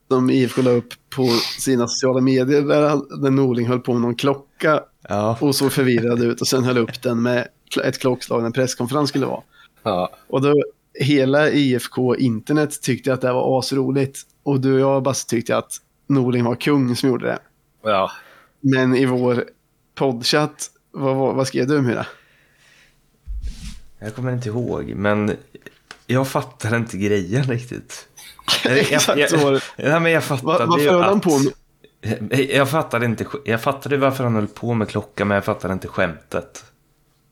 som 0.08 0.30
IFK 0.30 0.62
la 0.62 0.72
upp 0.72 0.94
på 1.16 1.28
sina 1.60 1.88
sociala 1.88 2.22
medier. 2.22 2.62
Där, 2.62 3.22
där 3.22 3.32
Norling 3.32 3.68
höll 3.68 3.80
på 3.80 3.94
med 3.94 4.02
någon 4.02 4.16
klocka 4.16 4.84
Ja. 5.08 5.38
och 5.42 5.56
såg 5.56 5.72
förvirrad 5.72 6.24
ut. 6.24 6.42
Och 6.42 6.48
sen 6.48 6.64
höll 6.64 6.78
upp 6.78 7.02
den 7.02 7.22
med 7.22 7.48
ett 7.84 8.00
klockslag 8.00 8.40
när 8.40 8.46
en 8.46 8.54
presskonferens 8.54 9.10
skulle 9.10 9.26
vara. 9.26 9.42
Ja, 9.84 10.10
Och 10.28 10.42
då 10.42 10.54
hela 11.00 11.50
IFK 11.50 12.16
internet 12.16 12.82
tyckte 12.82 13.14
att 13.14 13.22
det 13.22 13.34
var 13.34 13.60
asroligt. 13.60 14.20
Och 14.44 14.60
du 14.60 14.74
och 14.74 14.80
jag 14.80 15.04
bara 15.04 15.14
tyckte 15.14 15.58
att 15.58 15.72
Norling 16.08 16.44
var 16.44 16.56
kung 16.56 16.96
som 16.96 17.10
gjorde 17.10 17.26
det. 17.26 17.40
ja. 17.84 18.12
Men 18.60 18.96
i 18.96 19.06
vår 19.06 19.46
poddchatt, 19.96 20.70
vad, 20.92 21.16
vad, 21.16 21.36
vad 21.36 21.48
skrev 21.48 21.68
du 21.68 21.82
Myra? 21.82 22.06
Jag 24.00 24.16
kommer 24.16 24.32
inte 24.34 24.50
ihåg, 24.50 24.94
men 24.96 25.36
jag 26.08 26.28
fattar 26.28 26.76
inte 26.76 26.98
grejen 26.98 27.44
riktigt. 27.44 28.08
Jag, 28.64 28.78
Exakt 28.78 29.30
så 29.30 29.38
var 29.38 29.52
det. 29.52 29.62
Nej, 29.90 30.00
men 30.00 30.12
jag 30.12 30.22
Va, 30.22 30.38
fattade 30.38 30.66
varför 30.66 30.84
ju 30.84 30.90
höll 30.90 31.02
han 31.04 31.20
på 31.20 31.38
med? 31.40 31.54
Jag 32.50 32.70
fattade 32.70 33.06
inte, 33.06 33.26
jag 33.46 33.62
fattade 33.62 33.98
varför 33.98 34.24
han 34.24 34.36
höll 34.36 34.48
på 34.48 34.74
med 34.74 34.90
klockan, 34.90 35.28
men 35.28 35.36
jag 35.36 35.46
fattade 35.46 35.74
inte 35.74 35.88
skämtet. 35.88 36.64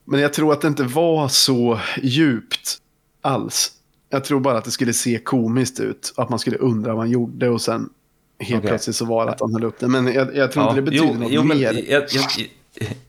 Men 0.06 0.20
jag 0.20 0.34
tror 0.34 0.54
att 0.54 0.62
det 0.62 0.68
inte 0.68 0.84
var 0.84 1.28
så 1.28 1.80
djupt 2.02 2.78
alls. 3.22 3.72
Jag 4.10 4.24
tror 4.24 4.40
bara 4.40 4.58
att 4.58 4.66
det 4.66 4.72
skulle 4.72 4.94
se 4.94 5.20
komiskt 5.20 5.80
ut. 5.80 6.14
Att 6.18 6.30
man 6.30 6.40
skulle 6.40 6.58
undra 6.58 6.92
vad 6.94 7.02
han 7.02 7.10
gjorde 7.10 7.50
och 7.50 7.62
sen 7.62 7.90
helt 8.40 8.60
Okej. 8.60 8.70
plötsligt 8.70 8.96
så 8.96 9.06
var 9.06 9.26
det 9.26 9.32
att 9.32 9.42
han 9.42 9.54
höll 9.54 9.64
upp 9.64 9.80
det. 9.80 9.88
Men 9.88 10.14
jag, 10.14 10.36
jag 10.36 10.52
tror 10.52 10.66
inte 10.66 10.76
det 10.76 10.82
betyder 10.82 11.06
jo, 11.08 11.14
något 11.14 11.32
jo, 11.32 11.44
mer. 11.44 11.84
jag, 11.90 12.04
jag, 12.12 12.26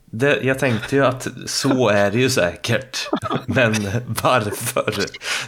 det, 0.04 0.40
jag 0.42 0.58
tänkte 0.58 0.96
ju 0.96 1.04
att 1.04 1.28
så 1.46 1.88
är 1.88 2.10
det 2.10 2.18
ju 2.18 2.30
säkert. 2.30 3.08
Men 3.46 3.74
varför? 4.22 4.94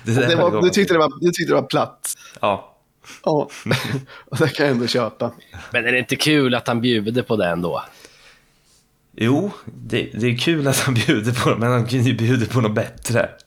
Det, 0.04 0.12
Det 0.12 0.36
var, 0.36 0.62
du, 0.62 0.70
tyckte 0.70 0.94
det 0.94 0.98
var, 0.98 1.12
du 1.20 1.30
tyckte 1.30 1.52
det 1.52 1.60
var 1.60 1.68
platt. 1.68 2.14
Ja. 2.40 2.77
Ja, 3.24 3.50
och 4.24 4.38
det 4.38 4.48
kan 4.48 4.66
jag 4.66 4.74
ändå 4.74 4.86
köpa. 4.86 5.32
Men 5.72 5.86
är 5.86 5.92
det 5.92 5.98
inte 5.98 6.16
kul 6.16 6.54
att 6.54 6.68
han 6.68 6.80
bjuder 6.80 7.22
på 7.22 7.36
det 7.36 7.48
ändå? 7.48 7.84
Jo, 9.16 9.50
det, 9.64 10.10
det 10.14 10.26
är 10.26 10.36
kul 10.36 10.68
att 10.68 10.78
han 10.78 10.94
bjuder 10.94 11.32
på 11.32 11.50
det, 11.50 11.56
men 11.56 11.70
han 11.70 11.86
kunde 11.86 12.10
ju 12.10 12.16
bjuda 12.16 12.46
på 12.46 12.60
något 12.60 12.74
bättre. 12.74 13.28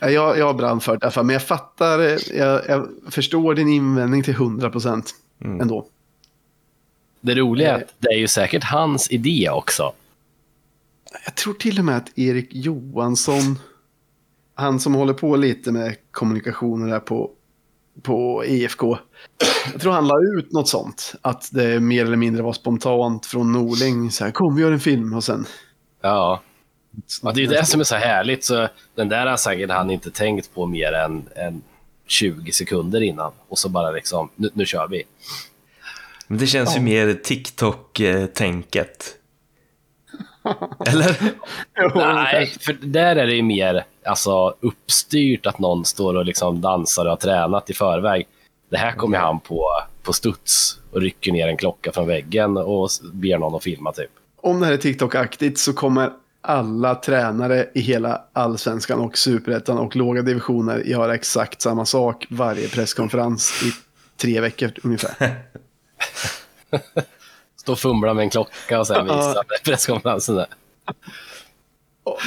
Jag, 0.00 0.38
jag 0.38 0.56
brann 0.56 0.80
för 0.80 0.92
det, 0.92 0.96
i 0.96 0.98
alla 1.02 1.10
fall, 1.10 1.24
men 1.24 1.32
jag 1.32 1.42
fattar, 1.42 1.98
jag, 2.36 2.62
jag 2.68 2.88
förstår 3.10 3.54
din 3.54 3.68
invändning 3.68 4.22
till 4.22 4.34
100 4.34 4.70
procent 4.70 5.14
ändå. 5.44 5.86
Det 7.20 7.34
roliga 7.34 7.70
är 7.70 7.82
att 7.82 7.94
det 7.98 8.08
är 8.08 8.18
ju 8.18 8.28
säkert 8.28 8.64
hans 8.64 9.10
idé 9.10 9.50
också. 9.50 9.92
Jag 11.24 11.34
tror 11.34 11.54
till 11.54 11.78
och 11.78 11.84
med 11.84 11.96
att 11.96 12.18
Erik 12.18 12.48
Johansson, 12.50 13.58
han 14.56 14.80
som 14.80 14.94
håller 14.94 15.12
på 15.12 15.36
lite 15.36 15.72
med 15.72 15.96
kommunikationer 16.10 16.90
där 16.90 17.00
på, 17.00 17.30
på 18.02 18.44
IFK, 18.46 18.98
jag 19.72 19.80
tror 19.80 19.92
han 19.92 20.06
la 20.06 20.14
ut 20.38 20.52
något 20.52 20.68
sånt. 20.68 21.14
Att 21.22 21.48
det 21.52 21.80
mer 21.80 22.04
eller 22.04 22.16
mindre 22.16 22.42
var 22.42 22.52
spontant 22.52 23.26
från 23.26 23.52
Norling. 23.52 24.10
Så 24.10 24.24
här, 24.24 24.30
kom 24.30 24.56
vi 24.56 24.62
gör 24.62 24.72
en 24.72 24.80
film 24.80 25.14
och 25.14 25.24
sen... 25.24 25.46
Ja. 26.02 26.42
ja, 27.22 27.32
det 27.32 27.40
är 27.40 27.42
ju 27.42 27.46
det 27.46 27.66
som 27.66 27.80
är 27.80 27.84
så 27.84 27.96
härligt. 27.96 28.44
Så 28.44 28.68
den 28.94 29.08
där 29.08 29.26
har 29.26 29.36
säkert 29.36 29.70
han 29.70 29.90
inte 29.90 30.10
tänkt 30.10 30.54
på 30.54 30.66
mer 30.66 30.92
än, 30.92 31.28
än 31.36 31.62
20 32.06 32.52
sekunder 32.52 33.02
innan. 33.02 33.32
Och 33.48 33.58
så 33.58 33.68
bara 33.68 33.90
liksom, 33.90 34.30
nu, 34.36 34.50
nu 34.52 34.66
kör 34.66 34.88
vi. 34.88 35.02
Men 36.26 36.38
det 36.38 36.46
känns 36.46 36.76
ju 36.76 36.80
mer 36.80 37.14
TikTok-tänket. 37.14 39.15
Eller? 40.86 41.16
Nej, 41.94 42.46
för 42.60 42.72
där 42.72 43.16
är 43.16 43.26
det 43.26 43.34
ju 43.34 43.42
mer 43.42 43.84
alltså, 44.04 44.54
uppstyrt 44.60 45.46
att 45.46 45.58
någon 45.58 45.84
står 45.84 46.14
och 46.14 46.24
liksom 46.24 46.60
dansar 46.60 47.04
och 47.04 47.10
har 47.10 47.16
tränat 47.16 47.70
i 47.70 47.74
förväg. 47.74 48.26
Det 48.70 48.76
här 48.76 48.92
kommer 48.92 49.18
han 49.18 49.40
på, 49.40 49.68
på 50.02 50.12
studs 50.12 50.80
och 50.92 51.00
rycker 51.00 51.32
ner 51.32 51.48
en 51.48 51.56
klocka 51.56 51.92
från 51.92 52.06
väggen 52.06 52.56
och 52.56 52.88
ber 53.12 53.38
någon 53.38 53.54
att 53.54 53.62
filma 53.62 53.92
typ. 53.92 54.10
Om 54.40 54.60
det 54.60 54.66
här 54.66 54.72
är 54.72 54.76
TikTok-aktigt 54.76 55.56
så 55.56 55.72
kommer 55.72 56.10
alla 56.40 56.94
tränare 56.94 57.68
i 57.74 57.80
hela 57.80 58.22
allsvenskan 58.32 59.00
och 59.00 59.18
superettan 59.18 59.78
och 59.78 59.96
låga 59.96 60.22
divisioner 60.22 60.78
göra 60.78 61.14
exakt 61.14 61.62
samma 61.62 61.84
sak 61.84 62.26
varje 62.30 62.68
presskonferens 62.68 63.62
i 63.64 63.72
tre 64.16 64.40
veckor 64.40 64.70
ungefär. 64.82 65.36
Stå 67.66 67.72
och 67.72 67.78
fumla 67.78 68.14
med 68.14 68.22
en 68.22 68.30
klocka 68.30 68.80
och 68.80 68.86
sen 68.86 69.04
visa 69.04 69.42
presskonferensen 69.64 70.34
där. 70.34 70.46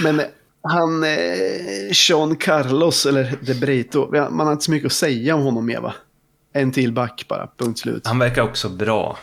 Men 0.03 0.21
han, 0.61 1.03
eh, 1.03 1.93
Sean 1.93 2.35
Carlos, 2.35 3.05
eller 3.05 3.37
De 3.41 3.53
Brito, 3.53 4.29
man 4.31 4.45
har 4.47 4.51
inte 4.51 4.65
så 4.65 4.71
mycket 4.71 4.85
att 4.85 4.93
säga 4.93 5.35
om 5.35 5.41
honom 5.41 5.65
mer 5.65 5.79
va? 5.79 5.93
En 6.53 6.71
till 6.71 6.93
back 6.93 7.25
bara, 7.29 7.49
punkt 7.57 7.79
slut. 7.79 8.07
Han 8.07 8.19
verkar 8.19 8.41
också 8.41 8.69
bra, 8.69 9.17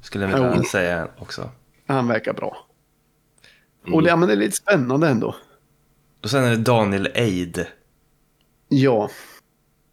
skulle 0.00 0.30
jag 0.30 0.50
vilja 0.50 0.64
säga 0.64 1.08
också. 1.18 1.50
Han 1.86 2.08
verkar 2.08 2.32
bra. 2.32 2.66
Och 3.92 4.02
det, 4.02 4.08
ja, 4.08 4.16
men 4.16 4.28
det 4.28 4.34
är 4.34 4.38
lite 4.38 4.56
spännande 4.56 5.08
ändå. 5.08 5.34
Och 6.22 6.30
sen 6.30 6.44
är 6.44 6.50
det 6.50 6.56
Daniel 6.56 7.08
Eid. 7.14 7.66
Ja. 8.68 9.10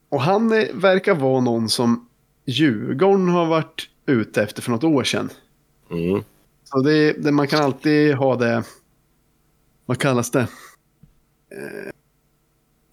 Och 0.10 0.22
han 0.22 0.52
eh, 0.52 0.68
verkar 0.74 1.16
vara 1.16 1.42
någon 1.42 1.70
som 1.70 2.10
Djurgården 2.46 3.30
har 3.30 3.46
varit 3.46 3.90
ute 4.06 4.44
efter 4.44 4.62
för 4.62 4.72
något 4.72 4.84
år 4.84 5.04
sedan. 5.04 5.30
Mm. 5.92 6.24
Så 6.64 6.80
det, 6.80 7.14
det, 7.14 7.32
man 7.32 7.48
kan 7.48 7.64
alltid 7.64 8.16
ha 8.16 8.36
det, 8.36 8.64
vad 9.86 10.00
kallas 10.00 10.32
det? 10.32 10.48
Eh, 11.52 11.92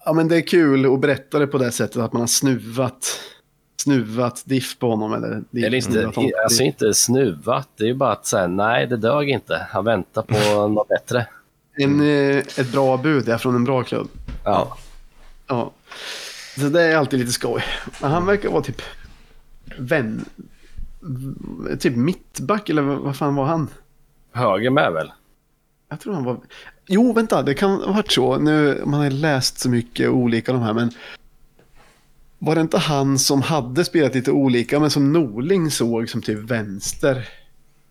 ja 0.05 0.13
men 0.13 0.27
det 0.27 0.35
är 0.35 0.47
kul 0.47 0.93
att 0.93 0.99
berätta 0.99 1.39
det 1.39 1.47
på 1.47 1.57
det 1.57 1.71
sättet 1.71 1.97
att 1.97 2.13
man 2.13 2.21
har 2.21 2.27
snuvat, 2.27 3.19
snuvat 3.81 4.43
diff 4.45 4.79
på 4.79 4.89
honom. 4.89 5.13
Eller, 5.13 5.43
Eller 5.51 5.75
inte, 5.75 5.91
snuvat 5.91 6.15
honom. 6.15 6.31
alltså 6.43 6.63
inte 6.63 6.93
snuvat, 6.93 7.69
det 7.77 7.83
är 7.83 7.87
ju 7.87 7.93
bara 7.93 8.11
att 8.11 8.25
säga 8.25 8.47
nej, 8.47 8.87
det 8.87 8.97
dög 8.97 9.29
inte. 9.29 9.67
Han 9.69 9.85
väntar 9.85 10.21
på 10.21 10.67
något 10.67 10.87
bättre. 10.87 11.27
En, 11.77 12.01
eh, 12.01 12.37
ett 12.37 12.71
bra 12.71 12.97
bud 12.97 13.29
är 13.29 13.37
från 13.37 13.55
en 13.55 13.63
bra 13.63 13.83
klubb. 13.83 14.09
Ja. 14.43 14.77
Ja. 15.47 15.71
Så 16.57 16.69
det 16.69 16.83
är 16.83 16.97
alltid 16.97 17.19
lite 17.19 17.31
skoj. 17.31 17.63
Men 18.01 18.11
han 18.11 18.25
verkar 18.25 18.49
vara 18.49 18.61
typ 18.61 18.81
vän. 19.77 20.25
Typ 21.79 21.95
mittback 21.95 22.69
eller 22.69 22.81
vad 22.81 23.17
fan 23.17 23.35
var 23.35 23.45
han? 23.45 23.67
Höger 24.31 24.69
med 24.69 24.93
väl? 24.93 25.11
Jag 25.89 25.99
tror 25.99 26.13
han 26.13 26.23
var... 26.23 26.39
Jo, 26.87 27.13
vänta, 27.13 27.43
det 27.43 27.53
kan 27.53 27.71
ha 27.71 27.93
varit 27.93 28.11
så. 28.11 28.37
Nu, 28.37 28.83
man 28.85 28.99
har 28.99 29.09
läst 29.09 29.59
så 29.59 29.69
mycket 29.69 30.09
olika 30.09 30.53
de 30.53 30.61
här, 30.61 30.73
men... 30.73 30.91
Var 32.39 32.55
det 32.55 32.61
inte 32.61 32.77
han 32.77 33.19
som 33.19 33.41
hade 33.41 33.85
spelat 33.85 34.15
lite 34.15 34.31
olika, 34.31 34.79
men 34.79 34.89
som 34.89 35.13
Norling 35.13 35.71
såg 35.71 36.09
som 36.09 36.21
typ 36.21 36.39
vänster? 36.39 37.29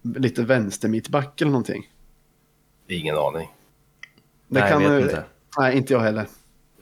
Lite 0.03 0.43
vänster 0.43 0.89
mittback 0.89 1.41
eller 1.41 1.51
någonting? 1.51 1.91
Ingen 2.89 3.17
aning. 3.17 3.49
Det 4.49 4.61
Nej, 4.61 4.71
kan, 4.71 4.83
jag 4.83 4.91
vet 4.91 5.03
inte. 5.03 5.25
Nej, 5.59 5.77
inte 5.77 5.93
jag 5.93 6.01
heller. 6.01 6.27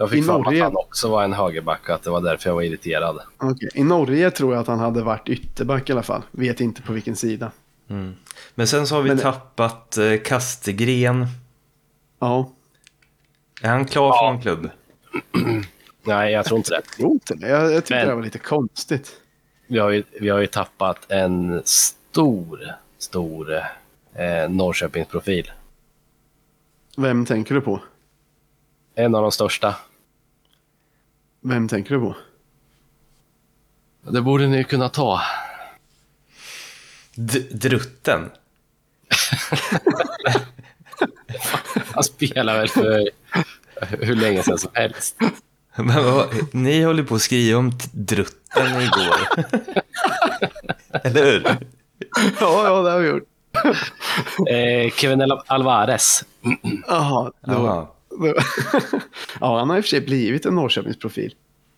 Jag 0.03 0.11
fick 0.11 0.19
I 0.19 0.23
för 0.23 0.33
Norge- 0.33 0.59
att 0.67 0.73
han 0.73 0.77
också 0.77 1.09
var 1.09 1.25
en 1.25 1.33
högerback 1.33 1.89
och 1.89 1.95
att 1.95 2.03
det 2.03 2.11
var 2.11 2.21
därför 2.21 2.49
jag 2.51 2.55
var 2.55 2.63
irriterad. 2.63 3.19
Okej. 3.39 3.69
I 3.75 3.85
Norge 3.85 4.31
tror 4.31 4.53
jag 4.55 4.61
att 4.61 4.67
han 4.67 4.79
hade 4.79 5.03
varit 5.03 5.29
ytterback 5.29 5.89
i 5.89 5.93
alla 5.93 6.03
fall. 6.03 6.23
Vet 6.31 6.61
inte 6.61 6.83
på 6.83 6.93
vilken 6.93 7.17
sida. 7.17 7.51
Men 8.55 8.67
sen 8.67 8.87
så 8.87 8.95
har 8.95 9.03
vi 9.03 9.09
Men- 9.09 9.19
tappat 9.19 9.99
eh, 9.99 10.17
Kastegren. 10.25 11.27
Ja, 12.19 12.51
Är 13.63 13.69
han 13.69 13.85
klar 13.85 14.09
Ja. 14.09 14.19
för 14.19 14.37
en 14.37 14.43
klubb? 14.43 14.71
Nej, 16.05 16.33
jag 16.33 16.45
tror 16.45 16.59
inte 16.59 16.71
det. 16.71 16.83
jo, 16.99 17.13
inte 17.13 17.35
det. 17.35 17.49
Jag, 17.49 17.73
jag 17.73 17.85
tyckte 17.85 17.95
Men- 17.95 18.09
det 18.09 18.15
var 18.15 18.23
lite 18.23 18.39
konstigt. 18.39 19.13
Vi 19.67 19.79
har 19.79 19.91
ju, 19.91 20.03
vi 20.21 20.29
har 20.29 20.39
ju 20.39 20.47
tappat 20.47 20.99
en 21.11 21.63
stor, 21.65 22.61
stor 22.99 23.53
eh, 24.15 24.51
Norrköpingsprofil. 24.51 25.51
Vem 26.97 27.27
tänker 27.27 27.55
du 27.55 27.61
på? 27.61 27.81
En 28.95 29.15
av 29.15 29.23
de 29.23 29.33
största. 29.33 29.75
Vem 31.43 31.69
tänker 31.69 31.95
du 31.95 32.01
på? 32.01 32.17
Det 34.11 34.21
borde 34.23 34.47
ni 34.47 34.65
kunna 34.65 34.89
ta. 34.89 35.21
D- 37.15 37.47
drutten. 37.51 38.31
Han 41.95 42.05
spelar 42.05 42.59
väl 42.59 42.69
för 42.69 43.09
hur 43.81 44.15
länge 44.17 44.43
sedan 44.43 44.59
som 44.59 44.71
helst. 44.75 45.17
Men 45.77 46.05
vad, 46.05 46.55
ni 46.55 46.83
håller 46.83 47.03
på 47.03 47.15
att 47.15 47.23
skriva 47.23 47.59
om 47.59 47.73
drutten 47.93 48.67
igår. 48.83 49.17
Eller 51.07 51.25
hur? 51.25 51.43
Ja, 52.41 52.65
ja, 52.65 52.83
det 52.83 52.91
har 52.91 52.99
vi 52.99 53.09
gjort. 53.09 53.29
Eh, 54.51 54.91
Kevin 54.95 55.23
Al- 55.23 55.43
Alvarez. 55.47 56.25
Jaha, 56.89 57.33
det 57.41 57.55
var... 57.55 57.67
Ja. 57.67 57.95
ja, 59.41 59.59
han 59.59 59.71
har 59.71 59.77
i 59.77 59.81
och 59.81 59.85
för 59.85 59.89
sig 59.89 60.01
blivit 60.01 60.47
en 60.47 60.55
Norrköpingsprofil. 60.55 61.35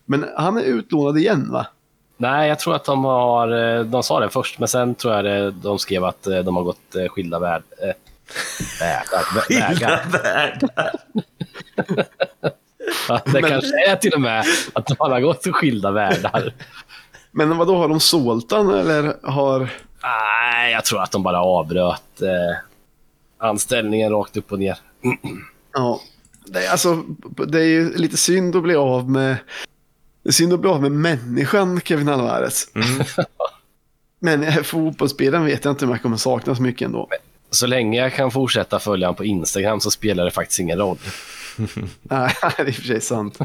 Men 0.06 0.26
han 0.36 0.56
är 0.56 0.62
utlånad 0.62 1.18
igen, 1.18 1.48
va? 1.52 1.66
Nej, 2.16 2.48
jag 2.48 2.58
tror 2.58 2.74
att 2.74 2.84
de 2.84 3.04
har, 3.04 3.76
eh, 3.78 3.84
de 3.84 4.02
sa 4.02 4.20
det 4.20 4.28
först, 4.30 4.58
men 4.58 4.68
sen 4.68 4.94
tror 4.94 5.14
jag 5.14 5.24
det, 5.24 5.50
de 5.50 5.78
skrev 5.78 6.04
att 6.04 6.26
eh, 6.26 6.38
de 6.38 6.56
har 6.56 6.62
gått 6.62 6.96
eh, 6.96 7.08
skilda 7.08 7.38
värld, 7.38 7.62
eh, 7.82 7.92
vägar. 8.80 9.22
vä- 9.34 9.48
vägar. 9.60 10.02
Skilda. 10.58 10.90
Ja, 13.08 13.20
det 13.24 13.42
kanske 13.42 13.90
är 13.90 13.96
till 13.96 14.12
och 14.14 14.20
med 14.20 14.44
att 14.72 14.86
de 14.86 14.94
har 14.98 15.20
gått 15.20 15.46
skilda 15.52 15.90
världar. 15.90 16.52
Men 17.30 17.56
vad 17.58 17.66
då 17.66 17.76
har 17.76 17.88
de 17.88 18.00
sålt 18.00 18.52
han 18.52 18.70
eller 18.74 19.16
har... 19.22 19.68
Nej, 20.02 20.72
jag 20.72 20.84
tror 20.84 21.02
att 21.02 21.10
de 21.12 21.22
bara 21.22 21.40
avbröt 21.42 22.22
eh, 22.22 22.56
anställningen 23.38 24.10
rakt 24.12 24.36
upp 24.36 24.52
och 24.52 24.58
ner. 24.58 24.78
Ja, 25.76 26.00
det 26.44 26.66
är, 26.66 26.70
alltså, 26.70 27.04
det 27.46 27.60
är 27.60 27.66
ju 27.66 27.96
lite 27.96 28.16
synd 28.16 28.56
att 28.56 28.62
bli 28.62 28.74
av 28.74 29.10
med... 29.10 29.36
Det 30.22 30.28
är 30.28 30.32
synd 30.32 30.52
att 30.52 30.60
bli 30.60 30.70
av 30.70 30.82
med 30.82 30.92
människan 30.92 31.80
Kevin 31.80 32.08
Alvarez. 32.08 32.68
Mm. 32.74 33.06
Men 34.18 34.42
eh, 34.42 34.62
fotbollsspelaren 34.62 35.46
vet 35.46 35.64
jag 35.64 35.72
inte 35.72 35.84
om 35.84 35.90
jag 35.90 36.02
kommer 36.02 36.16
sakna 36.16 36.54
så 36.54 36.62
mycket 36.62 36.86
ändå. 36.86 37.08
Så 37.50 37.66
länge 37.66 38.00
jag 38.00 38.14
kan 38.14 38.30
fortsätta 38.30 38.78
följa 38.78 39.06
honom 39.06 39.16
på 39.16 39.24
Instagram 39.24 39.80
så 39.80 39.90
spelar 39.90 40.24
det 40.24 40.30
faktiskt 40.30 40.60
ingen 40.60 40.78
roll. 40.78 40.98
Nej, 42.02 42.34
det 42.40 42.62
är 42.62 42.68
i 42.68 42.70
och 42.70 42.74
för 42.74 42.82
sig 42.82 43.00
sant. 43.00 43.38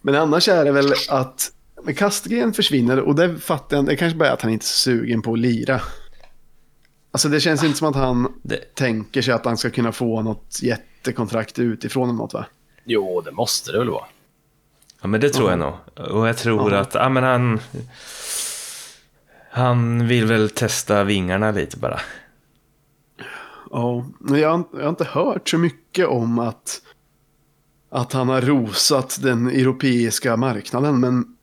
Men 0.00 0.14
annars 0.14 0.48
är 0.48 0.64
det 0.64 0.72
väl 0.72 0.92
att 1.08 1.52
men 1.82 1.94
Kastgren 1.94 2.52
försvinner 2.52 3.00
och 3.00 3.14
det 3.14 3.38
fattar 3.38 3.76
jag 3.76 3.86
Det 3.86 3.96
kanske 3.96 4.18
bara 4.18 4.28
är 4.28 4.32
att 4.32 4.42
han 4.42 4.52
inte 4.52 4.64
är 4.64 4.66
så 4.66 4.78
sugen 4.78 5.22
på 5.22 5.32
att 5.32 5.38
lira. 5.38 5.80
Alltså 7.18 7.28
det 7.28 7.40
känns 7.40 7.64
inte 7.64 7.78
som 7.78 7.88
att 7.88 7.96
han 7.96 8.32
Det, 8.42 8.74
tänker 8.74 9.22
sig 9.22 9.34
att 9.34 9.44
han 9.44 9.56
ska 9.56 9.70
kunna 9.70 9.92
få 9.92 10.22
något 10.22 10.58
jättekontrakt 10.62 11.58
utifrån 11.58 12.08
eller 12.08 12.18
något 12.18 12.32
va? 12.34 12.46
Jo, 12.84 13.20
det 13.20 13.32
måste 13.32 13.72
det 13.72 13.78
väl 13.78 13.90
vara. 13.90 14.04
ja, 15.02 15.08
men 15.08 15.20
det 15.20 15.30
tror 15.30 15.50
jag 15.50 15.58
nog. 15.58 15.74
Och 16.10 16.28
jag 16.28 16.36
tror 16.36 16.72
Ja. 16.72 16.78
att 16.78 16.94
ja, 16.94 17.08
men 17.08 17.22
han... 17.24 17.60
Han 19.50 20.06
vill 20.08 20.24
väl 20.26 20.50
testa 20.50 21.04
vingarna 21.04 21.50
lite 21.50 21.76
bara. 21.76 22.00
Ja, 23.70 24.06
men 24.18 24.40
jag, 24.40 24.50
har- 24.50 24.64
jag 24.72 24.82
har 24.82 24.88
inte 24.88 25.04
hört 25.04 25.48
så 25.48 25.58
mycket 25.58 26.06
om 26.06 26.38
att, 26.38 26.82
att 27.90 28.12
han 28.12 28.28
har 28.28 28.40
rosat 28.40 29.18
den 29.22 29.46
europeiska 29.46 30.36
marknaden, 30.36 31.00
men 31.00 31.36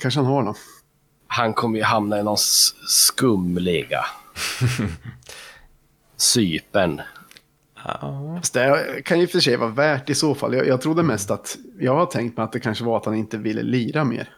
kanske 0.00 0.20
han 0.20 0.26
har 0.26 0.42
då. 0.44 0.54
Han 1.26 1.54
kommer 1.54 1.78
ju 1.78 1.84
hamna 1.84 2.18
i 2.20 2.22
någon 2.22 2.34
s- 2.34 2.74
skumliga. 2.88 4.04
Cypern. 6.16 7.00
Ja. 7.84 8.36
Fast 8.36 8.54
det 8.54 9.02
kan 9.04 9.20
ju 9.20 9.26
för 9.26 9.40
sig 9.40 9.56
vara 9.56 9.70
värt 9.70 10.10
i 10.10 10.14
så 10.14 10.34
fall. 10.34 10.54
Jag, 10.54 10.66
jag 10.66 10.80
trodde 10.80 11.02
mest 11.02 11.30
att, 11.30 11.58
jag 11.78 11.94
har 11.94 12.06
tänkt 12.06 12.36
mig 12.36 12.44
att 12.44 12.52
det 12.52 12.60
kanske 12.60 12.84
var 12.84 12.96
att 12.96 13.04
han 13.04 13.14
inte 13.14 13.38
ville 13.38 13.62
lira 13.62 14.04
mer. 14.04 14.28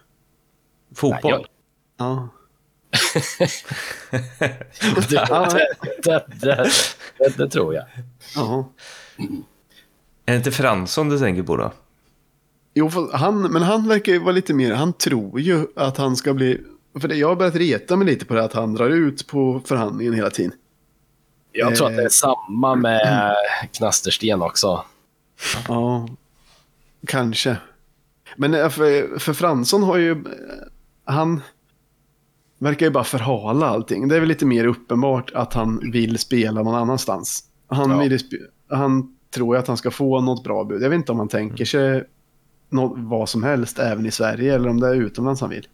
Fotboll. 0.95 1.31
Nej, 1.31 1.45
Ja. 1.97 2.29
Det, 3.29 5.09
det, 5.09 5.25
det, 6.03 6.25
det, 6.27 6.69
det, 7.17 7.37
det 7.37 7.49
tror 7.49 7.73
jag. 7.75 7.85
Ja. 8.35 8.69
Är 10.25 10.31
det 10.31 10.35
inte 10.35 10.51
Fransson 10.51 11.09
du 11.09 11.19
tänker 11.19 11.43
på 11.43 11.57
då? 11.57 11.71
Jo, 12.73 12.89
han, 13.13 13.41
men 13.41 13.61
han 13.61 13.87
verkar 13.87 14.11
ju 14.11 14.19
vara 14.19 14.31
lite 14.31 14.53
mer, 14.53 14.73
han 14.73 14.93
tror 14.93 15.39
ju 15.39 15.67
att 15.75 15.97
han 15.97 16.15
ska 16.15 16.33
bli, 16.33 16.61
för 16.99 17.07
det, 17.07 17.15
jag 17.15 17.27
har 17.27 17.35
börjat 17.35 17.55
reta 17.55 17.95
mig 17.95 18.07
lite 18.07 18.25
på 18.25 18.33
det 18.33 18.43
att 18.43 18.53
han 18.53 18.73
drar 18.73 18.89
ut 18.89 19.27
på 19.27 19.61
förhandlingen 19.65 20.13
hela 20.13 20.29
tiden. 20.29 20.51
Jag 21.51 21.75
tror 21.75 21.87
att 21.87 21.93
det 21.95 22.01
Eh. 22.01 22.05
är 22.05 22.09
samma 22.09 22.75
med 22.75 23.35
Knastersten 23.71 24.41
också. 24.41 24.85
Ja, 25.67 26.07
kanske. 27.07 27.57
Men 28.37 28.53
eh, 28.53 28.69
för, 28.69 29.19
för 29.19 29.33
Fransson 29.33 29.83
har 29.83 29.97
ju, 29.97 30.11
eh, 30.11 30.17
han 31.05 31.41
verkar 32.57 32.85
ju 32.85 32.91
bara 32.91 33.03
förhala 33.03 33.65
allting. 33.67 34.07
Det 34.07 34.15
är 34.15 34.19
väl 34.19 34.29
lite 34.29 34.45
mer 34.45 34.65
uppenbart 34.65 35.31
att 35.33 35.53
han 35.53 35.91
vill 35.91 36.17
spela 36.17 36.63
någon 36.63 36.75
annanstans. 36.75 37.43
Han, 37.67 37.91
Ja. 37.91 37.97
vill, 37.99 38.19
han 38.69 39.15
tror 39.33 39.55
ju 39.55 39.59
att 39.59 39.67
han 39.67 39.77
ska 39.77 39.91
få 39.91 40.21
något 40.21 40.43
bra 40.43 40.63
bud. 40.63 40.81
Jag 40.83 40.89
vet 40.89 40.97
inte 40.97 41.11
om 41.11 41.19
han 41.19 41.27
tänker 41.27 41.65
sig 41.65 42.03
något, 42.69 42.93
vad 42.97 43.29
som 43.29 43.43
helst 43.43 43.79
även 43.79 44.05
i 44.05 44.11
Sverige 44.11 44.55
eller 44.55 44.69
om 44.69 44.79
det 44.79 44.87
är 44.87 44.95
utomlands 44.95 45.41
han 45.41 45.49
vill. 45.49 45.67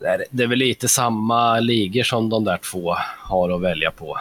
Det 0.00 0.42
är, 0.42 0.46
väl 0.46 0.58
lite 0.58 0.88
samma 0.88 1.60
ligor 1.60 2.02
som 2.02 2.28
de 2.28 2.44
där 2.44 2.56
två 2.56 2.94
har 3.18 3.50
att 3.50 3.60
välja 3.60 3.90
på. 3.90 4.18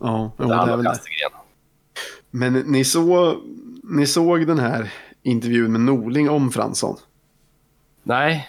Ja, 0.00 0.30
Det 0.36 0.44
det 0.46 0.54
är 0.54 0.76
väl 0.76 0.84
det. 0.84 0.98
Men 2.30 2.52
ni, 2.52 2.84
så, 2.84 3.36
ni 3.82 4.06
såg 4.06 4.46
den 4.46 4.58
här 4.58 4.92
intervjun 5.22 5.72
med 5.72 5.80
Norling 5.80 6.30
om 6.30 6.50
Fransson? 6.52 6.96
Nej, 8.02 8.48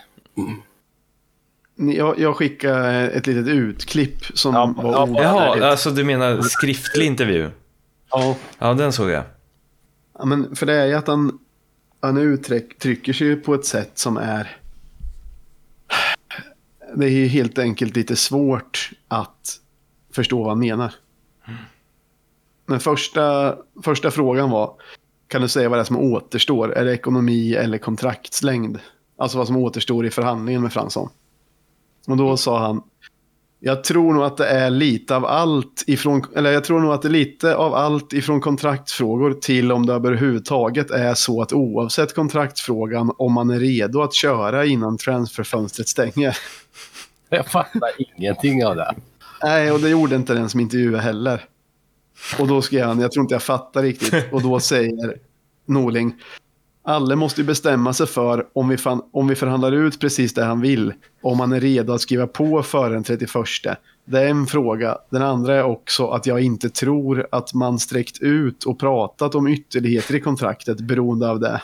Ni- 1.75 1.97
Jag, 1.97 2.19
jag 2.19 2.35
skickade 2.35 3.09
ett 3.09 3.27
litet 3.27 3.47
utklipp 3.47 4.25
som 4.37 4.53
Ja, 4.55 4.73
var 4.83 4.91
ja. 4.93 5.23
Jaha, 5.23 5.69
alltså 5.71 5.89
du 5.91 6.03
menar 6.03 6.41
skriftlig 6.41 7.05
intervju? 7.05 7.49
Ja, 8.11 8.35
Ja, 8.59 8.73
den 8.73 8.93
såg 8.93 9.09
jag. 9.09 9.23
Ja, 10.19 10.25
men 10.25 10.55
för 10.55 10.65
det 10.65 10.73
är 10.73 10.85
ju 10.85 10.93
att 10.93 11.07
han, 11.07 11.39
han 12.01 12.17
uttrycker 12.17 13.13
sig 13.13 13.35
på 13.35 13.53
ett 13.53 13.65
sätt 13.65 13.91
som 13.99 14.17
är... 14.17 14.57
Det 16.95 17.05
är 17.05 17.09
ju 17.09 17.27
helt 17.27 17.59
enkelt 17.59 17.95
lite 17.95 18.15
svårt 18.15 18.91
att 19.07 19.59
förstå 20.13 20.39
vad 20.39 20.49
han 20.49 20.59
menar. 20.59 20.93
Men 22.65 22.79
första, 22.79 23.55
första 23.83 24.11
frågan 24.11 24.49
var, 24.49 24.73
kan 25.27 25.41
du 25.41 25.47
säga 25.47 25.69
vad 25.69 25.77
det 25.77 25.81
är 25.81 25.85
som 25.85 25.97
återstår? 25.97 26.73
Är 26.73 26.85
det 26.85 26.93
ekonomi 26.93 27.53
eller 27.53 27.77
kontraktslängd? 27.77 28.79
Alltså 29.17 29.37
vad 29.37 29.47
som 29.47 29.57
återstår 29.57 30.05
i 30.05 30.09
förhandlingen 30.09 30.61
med 30.61 30.73
Fransson. 30.73 31.09
Och 32.07 32.17
då 32.17 32.37
sa 32.37 32.59
han, 32.59 32.81
Jag 33.59 33.83
tror 33.83 34.13
nog 34.13 34.23
att 34.23 34.37
det 34.37 34.47
är 34.47 34.69
lite 34.69 35.15
av 35.15 35.25
allt 35.25 35.83
ifrån, 35.87 36.25
eller 36.35 36.51
jag 36.51 36.63
tror 36.63 36.79
nog 36.79 36.91
att 36.91 37.01
det 37.01 37.07
är 37.07 37.09
lite 37.09 37.55
av 37.55 37.73
allt 37.73 38.13
ifrån 38.13 38.41
kontraktsfrågor 38.41 39.33
till 39.33 39.71
om 39.71 39.85
det 39.85 39.93
överhuvudtaget 39.93 40.91
är 40.91 41.13
så 41.13 41.41
att 41.41 41.53
oavsett 41.53 42.15
kontraktsfrågan 42.15 43.11
om 43.17 43.33
man 43.33 43.49
är 43.49 43.59
redo 43.59 44.01
att 44.01 44.13
köra 44.13 44.65
innan 44.65 44.97
transferfönstret 44.97 45.87
stänger. 45.87 46.37
Jag 47.29 47.45
fattar 47.45 47.89
ingenting 48.17 48.65
av 48.65 48.75
det. 48.75 48.95
Nej, 49.43 49.71
och 49.71 49.79
det 49.79 49.89
gjorde 49.89 50.15
inte 50.15 50.33
den 50.33 50.49
som 50.49 50.59
intervjuade 50.59 51.01
heller. 51.01 51.45
Och 52.39 52.47
då 52.47 52.61
skrev 52.61 52.85
han, 52.85 52.99
jag 52.99 53.11
tror 53.11 53.23
inte 53.23 53.35
jag 53.35 53.43
fattar 53.43 53.83
riktigt. 53.83 54.33
Och 54.33 54.41
då 54.41 54.59
säger 54.59 55.17
Norling, 55.65 56.15
alla 56.83 57.15
måste 57.15 57.41
ju 57.41 57.47
bestämma 57.47 57.93
sig 57.93 58.07
för 58.07 58.47
om 58.53 58.67
vi, 58.67 58.77
fan, 58.77 59.01
om 59.11 59.27
vi 59.27 59.35
förhandlar 59.35 59.71
ut 59.71 59.99
precis 59.99 60.33
det 60.33 60.43
han 60.43 60.61
vill. 60.61 60.93
Om 61.21 61.39
han 61.39 61.51
är 61.51 61.59
redo 61.59 61.93
att 61.93 62.01
skriva 62.01 62.27
på 62.27 62.63
före 62.63 62.93
den 62.93 63.03
31. 63.03 63.31
Det 64.05 64.19
är 64.19 64.27
en 64.27 64.47
fråga. 64.47 64.97
Den 65.09 65.21
andra 65.21 65.55
är 65.55 65.63
också 65.63 66.07
att 66.07 66.25
jag 66.25 66.39
inte 66.41 66.69
tror 66.69 67.27
att 67.31 67.53
man 67.53 67.79
sträckt 67.79 68.21
ut 68.21 68.63
och 68.63 68.79
pratat 68.79 69.35
om 69.35 69.47
ytterligheter 69.47 70.15
i 70.15 70.19
kontraktet 70.19 70.79
beroende 70.79 71.29
av 71.29 71.39
det. 71.39 71.61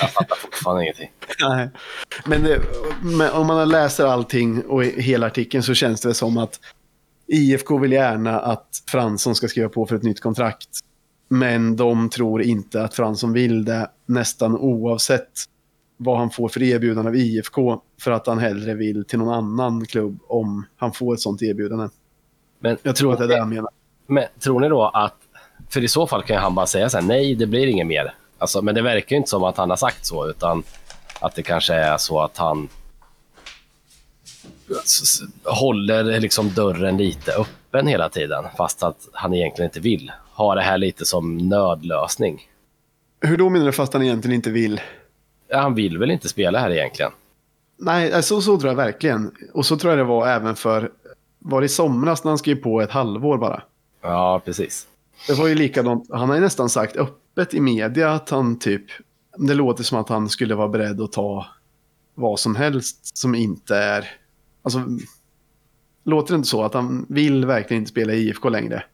Jag 0.00 0.12
fattar 0.12 0.36
fortfarande 0.36 0.82
ingenting. 0.82 1.10
Nej. 1.40 1.68
Men, 2.24 2.42
det, 2.42 2.60
men 3.02 3.30
om 3.30 3.46
man 3.46 3.68
läser 3.68 4.06
allting 4.06 4.62
och 4.62 4.84
hela 4.84 5.26
artikeln 5.26 5.62
så 5.62 5.74
känns 5.74 6.00
det 6.00 6.14
som 6.14 6.38
att 6.38 6.60
IFK 7.26 7.78
vill 7.78 7.92
gärna 7.92 8.40
att 8.40 8.82
Fransson 8.90 9.34
ska 9.34 9.48
skriva 9.48 9.68
på 9.68 9.86
för 9.86 9.96
ett 9.96 10.02
nytt 10.02 10.20
kontrakt. 10.20 10.68
Men 11.28 11.76
de 11.76 12.08
tror 12.10 12.42
inte 12.42 12.82
att 12.82 12.94
Fransson 12.94 13.32
vill 13.32 13.64
det 13.64 13.90
nästan 14.06 14.56
oavsett 14.56 15.30
vad 15.96 16.18
han 16.18 16.30
får 16.30 16.48
för 16.48 16.62
erbjudande 16.62 17.08
av 17.08 17.16
IFK 17.16 17.80
för 18.00 18.10
att 18.10 18.26
han 18.26 18.38
hellre 18.38 18.74
vill 18.74 19.04
till 19.04 19.18
någon 19.18 19.34
annan 19.34 19.86
klubb 19.86 20.18
om 20.28 20.66
han 20.76 20.92
får 20.92 21.14
ett 21.14 21.20
sånt 21.20 21.42
erbjudande. 21.42 21.88
Men, 22.60 22.76
Jag 22.82 22.96
tror 22.96 23.12
att 23.12 23.18
det 23.18 23.24
är 23.24 23.28
det 23.28 23.38
han 23.38 23.48
menar. 23.48 23.70
men 24.06 24.24
tror 24.40 24.60
ni 24.60 24.68
då 24.68 24.84
att... 24.84 25.16
För 25.68 25.84
i 25.84 25.88
så 25.88 26.06
fall 26.06 26.22
kan 26.22 26.36
han 26.36 26.54
bara 26.54 26.66
säga 26.66 26.88
så 26.88 26.98
här, 26.98 27.04
nej, 27.04 27.34
det 27.34 27.46
blir 27.46 27.66
inget 27.66 27.86
mer. 27.86 28.14
Alltså, 28.38 28.62
men 28.62 28.74
det 28.74 28.82
verkar 28.82 29.10
ju 29.10 29.16
inte 29.16 29.30
som 29.30 29.44
att 29.44 29.56
han 29.56 29.70
har 29.70 29.76
sagt 29.76 30.06
så, 30.06 30.30
utan 30.30 30.62
att 31.20 31.34
det 31.34 31.42
kanske 31.42 31.74
är 31.74 31.96
så 31.96 32.20
att 32.20 32.36
han 32.36 32.68
håller 35.44 36.20
liksom 36.20 36.54
dörren 36.54 36.96
lite 36.96 37.32
öppen 37.32 37.86
hela 37.86 38.08
tiden, 38.08 38.44
fast 38.56 38.82
att 38.82 39.08
han 39.12 39.34
egentligen 39.34 39.68
inte 39.70 39.80
vill. 39.80 40.12
Ha 40.34 40.54
det 40.54 40.62
här 40.62 40.78
lite 40.78 41.04
som 41.04 41.36
nödlösning. 41.36 42.48
Hur 43.20 43.36
då 43.36 43.48
menar 43.48 43.66
du 43.66 43.72
fast 43.72 43.92
han 43.92 44.02
egentligen 44.02 44.34
inte 44.34 44.50
vill? 44.50 44.80
Ja, 45.48 45.60
Han 45.60 45.74
vill 45.74 45.98
väl 45.98 46.10
inte 46.10 46.28
spela 46.28 46.58
här 46.58 46.70
egentligen? 46.70 47.12
Nej, 47.78 48.12
alltså, 48.12 48.40
så 48.40 48.58
tror 48.58 48.70
jag 48.70 48.76
verkligen. 48.76 49.34
Och 49.54 49.66
så 49.66 49.76
tror 49.76 49.92
jag 49.92 49.98
det 49.98 50.04
var 50.04 50.28
även 50.28 50.56
för... 50.56 50.90
Var 51.38 51.60
det 51.60 51.64
i 51.64 51.68
somras 51.68 52.24
när 52.24 52.30
han 52.30 52.38
skrev 52.38 52.56
på 52.56 52.80
ett 52.80 52.90
halvår 52.90 53.38
bara? 53.38 53.62
Ja, 54.02 54.42
precis. 54.44 54.86
Det 55.26 55.34
var 55.34 55.46
ju 55.46 55.54
likadant. 55.54 56.08
Han 56.12 56.28
har 56.28 56.36
ju 56.36 56.40
nästan 56.40 56.68
sagt 56.68 56.96
öppet 57.36 57.54
i 57.54 57.60
media 57.60 58.12
att 58.12 58.30
han 58.30 58.58
typ... 58.58 58.84
Det 59.38 59.54
låter 59.54 59.84
som 59.84 59.98
att 59.98 60.08
han 60.08 60.28
skulle 60.28 60.54
vara 60.54 60.68
beredd 60.68 61.00
att 61.00 61.12
ta 61.12 61.46
vad 62.14 62.40
som 62.40 62.56
helst 62.56 63.16
som 63.16 63.34
inte 63.34 63.76
är... 63.76 64.08
Alltså, 64.62 64.82
låter 66.04 66.34
det 66.34 66.36
inte 66.36 66.48
så 66.48 66.62
att 66.62 66.74
han 66.74 67.06
vill 67.08 67.46
verkligen 67.46 67.82
inte 67.82 67.90
spela 67.90 68.12
i 68.12 68.28
IFK 68.28 68.48
längre? 68.48 68.84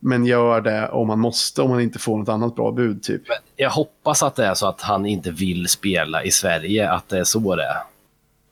Men 0.00 0.24
gör 0.24 0.60
det 0.60 0.88
om 0.88 1.08
han 1.08 1.20
måste, 1.20 1.62
om 1.62 1.70
han 1.70 1.80
inte 1.80 1.98
får 1.98 2.18
något 2.18 2.28
annat 2.28 2.54
bra 2.54 2.72
bud 2.72 3.02
typ. 3.02 3.22
Men 3.28 3.36
jag 3.56 3.70
hoppas 3.70 4.22
att 4.22 4.36
det 4.36 4.44
är 4.46 4.54
så 4.54 4.66
att 4.66 4.80
han 4.80 5.06
inte 5.06 5.30
vill 5.30 5.68
spela 5.68 6.24
i 6.24 6.30
Sverige, 6.30 6.90
att 6.90 7.08
det 7.08 7.18
är 7.18 7.24
så 7.24 7.56
det 7.56 7.64
är. 7.64 7.82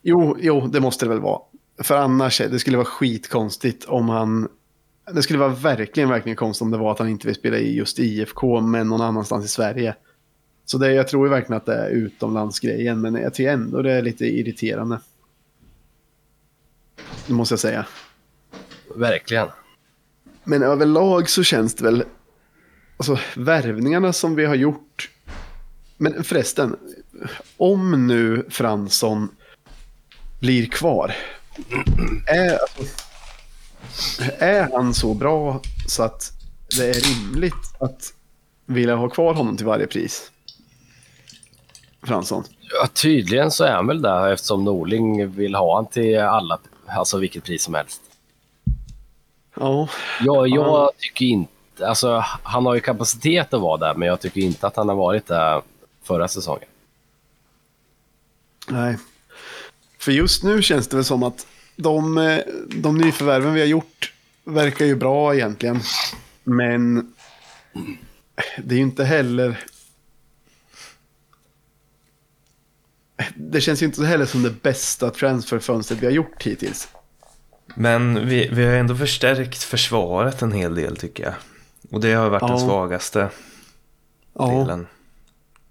Jo, 0.01 0.37
jo, 0.39 0.67
det 0.67 0.79
måste 0.79 1.05
det 1.05 1.09
väl 1.09 1.19
vara. 1.19 1.41
För 1.83 1.97
annars, 1.97 2.37
det 2.37 2.59
skulle 2.59 2.77
vara 2.77 2.87
skitkonstigt 2.87 3.85
om 3.85 4.09
han... 4.09 4.47
Det 5.11 5.23
skulle 5.23 5.39
vara 5.39 5.49
verkligen, 5.49 6.09
verkligen 6.09 6.35
konstigt 6.35 6.61
om 6.61 6.71
det 6.71 6.77
var 6.77 6.91
att 6.91 6.99
han 6.99 7.09
inte 7.09 7.27
vill 7.27 7.35
spela 7.35 7.57
i 7.57 7.75
just 7.75 7.99
IFK, 7.99 8.61
men 8.61 8.87
någon 8.87 9.01
annanstans 9.01 9.45
i 9.45 9.47
Sverige. 9.47 9.95
Så 10.65 10.77
det, 10.77 10.93
jag 10.93 11.07
tror 11.07 11.27
ju 11.27 11.31
verkligen 11.31 11.57
att 11.57 11.65
det 11.65 11.75
är 11.75 11.89
utomlandsgrejen, 11.89 13.01
men 13.01 13.15
jag 13.15 13.33
tycker 13.33 13.51
ändå 13.51 13.81
det 13.81 13.91
är 13.91 14.01
lite 14.01 14.25
irriterande. 14.25 14.99
Det 17.27 17.33
måste 17.33 17.53
jag 17.53 17.59
säga. 17.59 17.85
Verkligen. 18.95 19.47
Men 20.43 20.63
överlag 20.63 21.29
så 21.29 21.43
känns 21.43 21.75
det 21.75 21.83
väl... 21.83 22.03
Alltså 22.97 23.19
värvningarna 23.35 24.13
som 24.13 24.35
vi 24.35 24.45
har 24.45 24.55
gjort. 24.55 25.09
Men 25.97 26.23
förresten, 26.23 26.75
om 27.57 28.07
nu 28.07 28.45
Fransson 28.49 29.29
blir 30.39 30.65
kvar. 30.65 31.15
Är, 32.27 32.51
alltså, 32.51 33.06
är 34.39 34.69
han 34.73 34.93
så 34.93 35.13
bra 35.13 35.61
så 35.87 36.03
att 36.03 36.31
det 36.77 36.89
är 36.89 36.93
rimligt 36.93 37.75
att 37.79 38.13
vilja 38.65 38.95
ha 38.95 39.09
kvar 39.09 39.33
honom 39.33 39.57
till 39.57 39.65
varje 39.65 39.87
pris? 39.87 40.31
Fransson. 42.03 42.43
Ja, 42.81 42.87
tydligen 42.87 43.51
så 43.51 43.63
är 43.63 43.71
han 43.71 43.87
väl 43.87 44.01
där 44.01 44.33
eftersom 44.33 44.63
Norling 44.63 45.29
vill 45.31 45.55
ha 45.55 45.75
han 45.75 45.85
till 45.85 46.19
alla, 46.19 46.59
alltså 46.87 47.17
vilket 47.17 47.43
pris 47.43 47.63
som 47.63 47.73
helst. 47.73 48.01
Ja, 49.55 49.87
Jag, 50.21 50.47
jag 50.47 50.91
tycker 50.97 51.25
inte, 51.25 51.87
alltså 51.87 52.23
han 52.43 52.65
har 52.65 52.73
ju 52.75 52.79
kapacitet 52.81 53.53
att 53.53 53.61
vara 53.61 53.77
där, 53.77 53.93
men 53.93 54.07
jag 54.07 54.19
tycker 54.21 54.41
inte 54.41 54.67
att 54.67 54.75
han 54.75 54.89
har 54.89 54.95
varit 54.95 55.27
där 55.27 55.61
förra 56.03 56.27
säsongen. 56.27 56.67
nej. 58.67 58.97
För 59.99 60.11
just 60.11 60.43
nu 60.43 60.61
känns 60.61 60.87
det 60.87 60.95
väl 60.95 61.05
som 61.05 61.23
att 61.23 61.47
de, 61.77 62.17
eh, 62.17 62.39
de 62.67 62.97
nyförvärven 62.97 63.53
vi 63.53 63.59
har 63.59 63.67
gjort 63.67 64.13
verkar 64.43 64.85
ju 64.85 64.95
bra 64.95 65.35
egentligen. 65.35 65.79
Men 66.43 67.13
det 68.57 68.75
är 68.75 68.77
ju 68.77 68.83
inte 68.83 69.03
heller... 69.03 69.63
Det 73.35 73.61
känns 73.61 73.81
ju 73.81 73.85
inte 73.85 74.05
heller 74.05 74.25
som 74.25 74.43
det 74.43 74.61
bästa 74.63 75.09
transferfönstret 75.09 75.99
vi 76.01 76.05
har 76.05 76.13
gjort 76.13 76.43
hittills. 76.43 76.87
Men 77.75 78.27
vi, 78.27 78.49
vi 78.51 78.65
har 78.65 78.73
ändå 78.73 78.95
förstärkt 78.95 79.63
försvaret 79.63 80.41
en 80.41 80.51
hel 80.51 80.75
del 80.75 80.97
tycker 80.97 81.23
jag. 81.23 81.33
Och 81.91 82.01
det 82.01 82.13
har 82.13 82.29
varit 82.29 82.41
Ja. 82.41 82.47
den 82.47 82.59
svagaste 82.59 83.29
delen. 84.33 84.87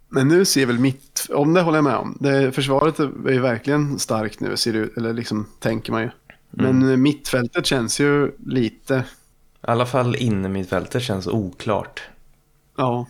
Men 0.09 0.29
nu 0.29 0.45
ser 0.45 0.66
väl 0.66 0.79
mitt, 0.79 1.27
om 1.31 1.55
det 1.55 1.61
håller 1.61 1.77
jag 1.79 1.85
med 1.85 1.97
om. 1.97 2.16
Det, 2.21 2.53
försvaret 2.53 2.99
är 2.99 3.31
ju 3.33 3.40
verkligen 3.40 3.99
starkt 3.99 4.40
nu, 4.40 4.57
ser 4.57 4.73
det 4.73 4.79
ut, 4.79 4.97
eller 4.97 5.12
liksom 5.12 5.47
tänker 5.61 5.92
man 5.92 6.03
ju. 6.03 6.11
Men 6.51 6.90
eh, 6.90 6.97
mittfältet 6.97 7.66
känns 7.66 8.01
ju 8.01 8.33
lite, 8.47 8.95
I 8.97 9.03
alla 9.61 9.87
fall 9.87 10.16
inne 10.16 10.49
mittfältet 10.49 11.03
känns 11.03 11.27
oklart. 11.27 12.03
ja. 12.77 13.07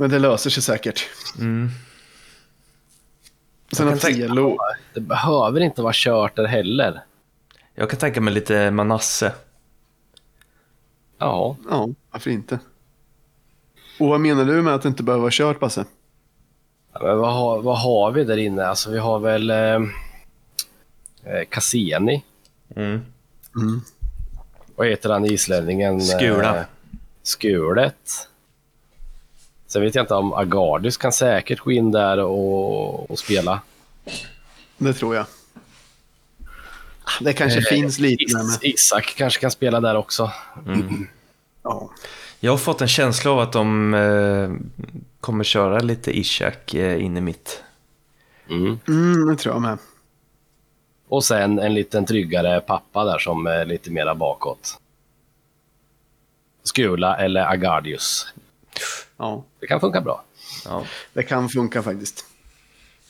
Men 0.00 0.10
det 0.10 0.18
löser 0.18 0.50
sig 0.50 0.62
säkert. 0.62 1.06
Mm. 1.38 1.68
Sen 3.72 3.98
tänka- 3.98 4.20
Telo, 4.28 4.56
Det 4.94 5.00
behöver 5.00 5.60
inte 5.60 5.82
vara 5.82 5.92
kört 5.96 6.36
där 6.36 6.46
heller. 6.46 7.00
Jag 7.74 7.90
kan 7.90 7.98
tänka 7.98 8.20
mig 8.20 8.34
lite 8.34 8.70
Manasse. 8.70 9.32
Ja, 11.18 11.56
ja, 11.70 11.88
varför 12.10 12.30
inte? 12.30 12.58
Och 13.98 14.08
vad 14.08 14.20
menar 14.20 14.44
du 14.44 14.62
med 14.62 14.74
att 14.74 14.82
det 14.82 14.88
inte 14.88 15.02
behöver 15.02 15.22
vara 15.22 15.30
kört, 15.32 15.60
Basse? 15.60 15.84
men 17.00 17.18
vad 17.18 17.32
har, 17.34 17.62
vad 17.62 17.78
har 17.78 18.10
vi 18.12 18.24
där 18.24 18.36
inne? 18.36 18.66
Alltså 18.66 18.90
vi 18.90 18.98
har 18.98 19.18
väl 19.18 19.50
eh, 19.50 19.56
eh, 21.24 21.44
Cassini. 21.48 22.22
Mm. 22.76 23.00
Vad 24.76 24.86
heter 24.88 25.10
han 25.10 25.24
islänningen? 25.24 26.00
Skula. 26.00 26.56
Eh, 26.56 26.62
Skulet. 27.22 28.28
Sen 29.66 29.82
vet 29.82 29.94
jag 29.94 30.02
inte 30.02 30.14
om 30.14 30.32
Agardis 30.34 30.96
kan 30.96 31.12
säkert 31.12 31.58
gå 31.60 31.72
in 31.72 31.90
där 31.90 32.18
och, 32.18 33.10
och 33.10 33.18
spela. 33.18 33.60
Det 34.78 34.92
tror 34.92 35.16
jag. 35.16 35.26
Det 37.20 37.32
kanske 37.32 37.58
Eh, 37.58 37.64
finns 37.64 37.98
lite 37.98 38.24
Is. 38.24 38.58
Isak 38.62 39.14
kanske 39.16 39.40
kan 39.40 39.50
spela 39.50 39.80
där 39.80 39.96
också. 39.96 40.32
Ja. 41.62 41.90
Jag 42.40 42.52
har 42.52 42.58
fått 42.58 42.80
en 42.80 42.88
känsla 42.88 43.30
av 43.30 43.38
att 43.38 43.52
de 43.52 43.94
eh, 43.94 44.50
kommer 45.20 45.44
köra 45.44 45.78
lite 45.78 46.18
Ishak 46.18 46.74
eh, 46.74 47.04
in 47.04 47.16
i 47.16 47.20
mitt. 47.20 47.62
Mm. 48.50 48.78
Mm, 48.88 49.28
det 49.28 49.36
tror 49.36 49.54
jag 49.54 49.62
med. 49.62 49.78
Och 51.08 51.24
sen 51.24 51.58
en 51.58 51.74
liten 51.74 52.06
tryggare 52.06 52.60
pappa 52.60 53.04
där 53.04 53.18
som 53.18 53.46
är 53.46 53.64
lite 53.64 53.90
mera 53.90 54.14
bakåt. 54.14 54.78
Skula 56.62 57.16
eller 57.16 57.52
Agardius. 57.52 58.26
Ja, 59.16 59.44
Det 59.60 59.66
kan 59.66 59.80
funka 59.80 60.00
bra. 60.00 60.24
Ja. 60.64 60.82
det 61.12 61.22
kan 61.22 61.48
funka 61.48 61.82
faktiskt. 61.82 62.24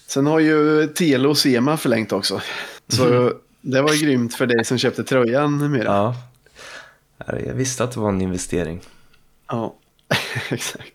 Sen 0.07 0.27
har 0.27 0.39
ju 0.39 0.87
Telo 0.87 1.31
och 1.31 1.39
Sema 1.39 1.77
förlängt 1.77 2.13
också. 2.13 2.41
Så 2.89 3.33
det 3.61 3.83
var 3.83 4.03
grymt 4.03 4.35
för 4.35 4.47
dig 4.47 4.65
som 4.65 4.79
köpte 4.79 5.05
tröjan 5.05 5.59
numera. 5.59 5.85
ja. 5.85 6.15
Jag 7.47 7.55
visste 7.55 7.85
att 7.85 7.93
det 7.93 8.01
var 8.01 8.09
en 8.09 8.23
investering. 8.23 8.81
Ja, 9.49 9.75
exakt. 10.51 10.93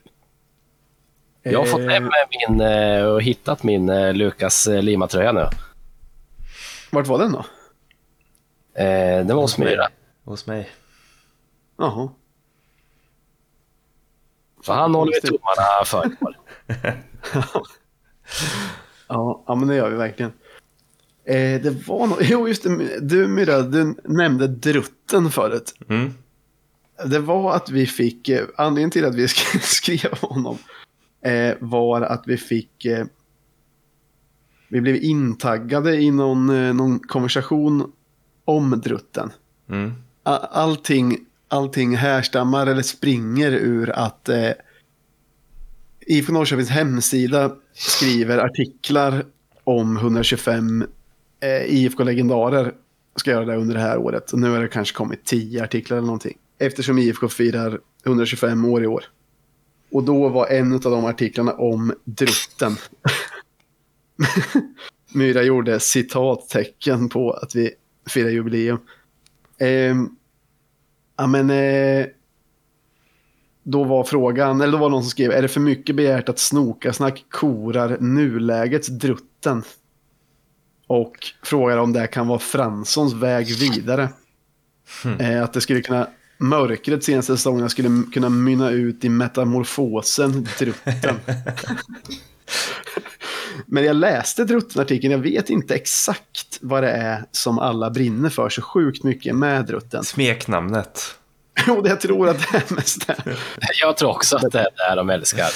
Jag 1.44 1.60
har 1.60 1.66
fått 1.66 1.82
hem 1.82 2.10
min 2.48 2.62
eh, 2.62 3.06
och 3.06 3.22
hittat 3.22 3.64
min 3.64 3.90
eh, 3.90 4.14
Lukas 4.14 4.68
eh, 4.68 4.82
Lima-tröja 4.82 5.32
nu. 5.32 5.48
Vart 6.92 7.08
var 7.08 7.20
den 7.20 7.32
då? 7.32 7.46
Eh, 8.82 9.26
det 9.26 9.34
var 9.34 9.42
hos 9.42 9.58
Myra. 9.58 9.88
Hos 10.24 10.48
mig. 10.48 10.70
Jaha. 11.78 12.10
Så 14.66 14.74
han 14.74 14.96
håller 14.96 15.14
vi 15.14 15.22
tummarna 15.22 15.86
för. 15.86 16.12
Ja, 19.08 19.44
ja, 19.48 19.56
men 19.56 19.68
det 19.68 19.76
gör 19.76 19.90
vi 19.90 19.96
verkligen. 19.96 20.32
Eh, 21.26 21.62
det 21.62 21.88
var 21.88 22.08
något, 22.08 22.20
jo 22.22 22.48
just 22.48 22.64
det, 22.64 23.00
du 23.00 23.28
Myra, 23.28 23.62
du 23.62 23.96
nämnde 24.04 24.48
drutten 24.48 25.32
förut. 25.32 25.74
Mm. 25.90 26.14
Det 27.06 27.20
var 27.20 27.56
att 27.56 27.70
vi 27.70 27.86
fick, 27.88 28.30
eh, 28.30 28.46
anledningen 28.58 28.92
till 28.92 29.06
att 29.06 29.16
vi 29.16 29.26
sk- 29.28 29.60
skrev 29.60 30.18
honom 30.22 30.58
eh, 31.26 31.56
var 31.60 32.02
att 32.02 32.24
vi 32.28 32.38
fick, 32.38 32.86
eh, 32.86 33.06
vi 34.68 34.82
blev 34.82 34.96
intaggade 34.96 35.96
i 36.02 36.12
någon, 36.12 36.50
eh, 36.50 36.74
någon 36.74 37.00
konversation 37.00 37.92
om 38.46 38.82
drutten. 38.84 39.32
Mm. 39.70 39.92
Allting, 40.24 41.18
allting 41.48 41.96
härstammar 41.96 42.68
eller 42.68 42.82
springer 42.82 43.52
ur 43.52 43.90
att 43.90 44.30
eh, 44.30 44.50
IFK 46.08 46.34
Norrköpings 46.34 46.70
hemsida 46.70 47.56
skriver 47.74 48.38
artiklar 48.38 49.26
om 49.64 49.98
125 49.98 50.86
eh, 51.40 51.64
IFK-legendarer. 51.76 52.74
Ska 53.16 53.32
göra 53.32 53.46
det 53.46 53.56
under 53.56 53.76
det 53.76 53.82
här 53.82 53.98
året. 53.98 54.32
Och 54.34 54.40
nu 54.40 54.50
har 54.50 54.60
det 54.62 54.68
kanske 54.68 54.96
kommit 54.96 55.26
10 55.26 55.64
artiklar 55.64 55.98
eller 55.98 56.06
någonting. 56.06 56.38
Eftersom 56.66 56.98
IFK 56.98 57.30
firar 57.30 57.80
125 58.06 58.66
år 58.66 58.84
i 58.84 58.88
år. 58.88 59.04
Och 59.92 60.04
då 60.04 60.30
var 60.30 60.48
en 60.48 60.74
av 60.74 60.80
de 60.80 61.06
artiklarna 61.06 61.54
om 61.54 61.94
drutten. 62.04 62.76
Myra 65.14 65.44
gjorde 65.44 65.80
citattecken 65.80 67.10
på 67.10 67.32
att 67.32 67.56
vi 67.56 67.72
firar 68.10 68.30
jubileum. 68.30 68.80
Ehm, 69.58 70.10
ja, 71.18 71.28
men, 71.28 71.50
eh, 71.50 72.06
då 73.64 73.84
var 73.84 74.04
frågan, 74.04 74.62
eller 74.62 74.72
då 74.72 74.78
var 74.78 74.90
någon 74.90 75.04
som 75.04 75.10
skrev, 75.10 75.32
är 75.32 75.42
det 75.42 75.48
för 75.48 75.60
mycket 75.60 75.96
begärt 75.96 76.30
att 76.30 76.40
Snokasnack 76.40 77.26
korar 77.30 77.98
nulägets 78.00 78.88
drutten? 78.88 79.64
Och 80.88 81.16
frågar 81.44 81.78
om 81.78 81.94
det 81.94 82.08
kan 82.08 82.28
vara 82.28 82.40
Franssons 82.40 83.14
väg 83.14 83.48
vidare. 83.60 84.10
Eh, 85.20 85.44
att 85.44 85.54
det 85.54 85.62
skulle 85.62 85.82
kunna, 85.82 86.08
mörkret 86.38 87.04
senaste 87.04 87.38
säsongerna 87.38 87.70
skulle 87.70 88.04
kunna 88.14 88.30
mynna 88.30 88.70
ut 88.70 89.06
i 89.06 89.10
metamorfosen 89.10 90.48
drutten. 90.60 91.16
Men 93.66 93.84
jag 93.84 93.96
läste 93.96 94.46
Drutten-artikeln, 94.46 95.12
jag 95.12 95.20
vet 95.20 95.50
inte 95.50 95.76
exakt 95.76 96.60
vad 96.62 96.84
det 96.84 96.92
är 96.92 97.26
som 97.32 97.60
alla 97.60 97.90
brinner 97.90 98.30
för 98.30 98.50
så 98.50 98.62
sjukt 98.62 99.04
mycket 99.04 99.36
med 99.36 99.66
Drutten. 99.66 100.04
Smeknamnet. 100.04 101.16
Jo, 101.68 101.82
det 101.82 101.90
jag 101.90 102.02
tror 102.02 102.30
att 102.30 102.52
det 102.52 102.58
är 102.58 102.76
mest 102.76 103.08
det. 103.08 103.16
Jag 103.82 103.98
tror 103.98 104.10
också 104.10 104.36
att 104.36 104.52
det 104.52 104.60
är 104.60 104.90
det 104.90 104.96
de 104.96 105.10
älskar. 105.10 105.50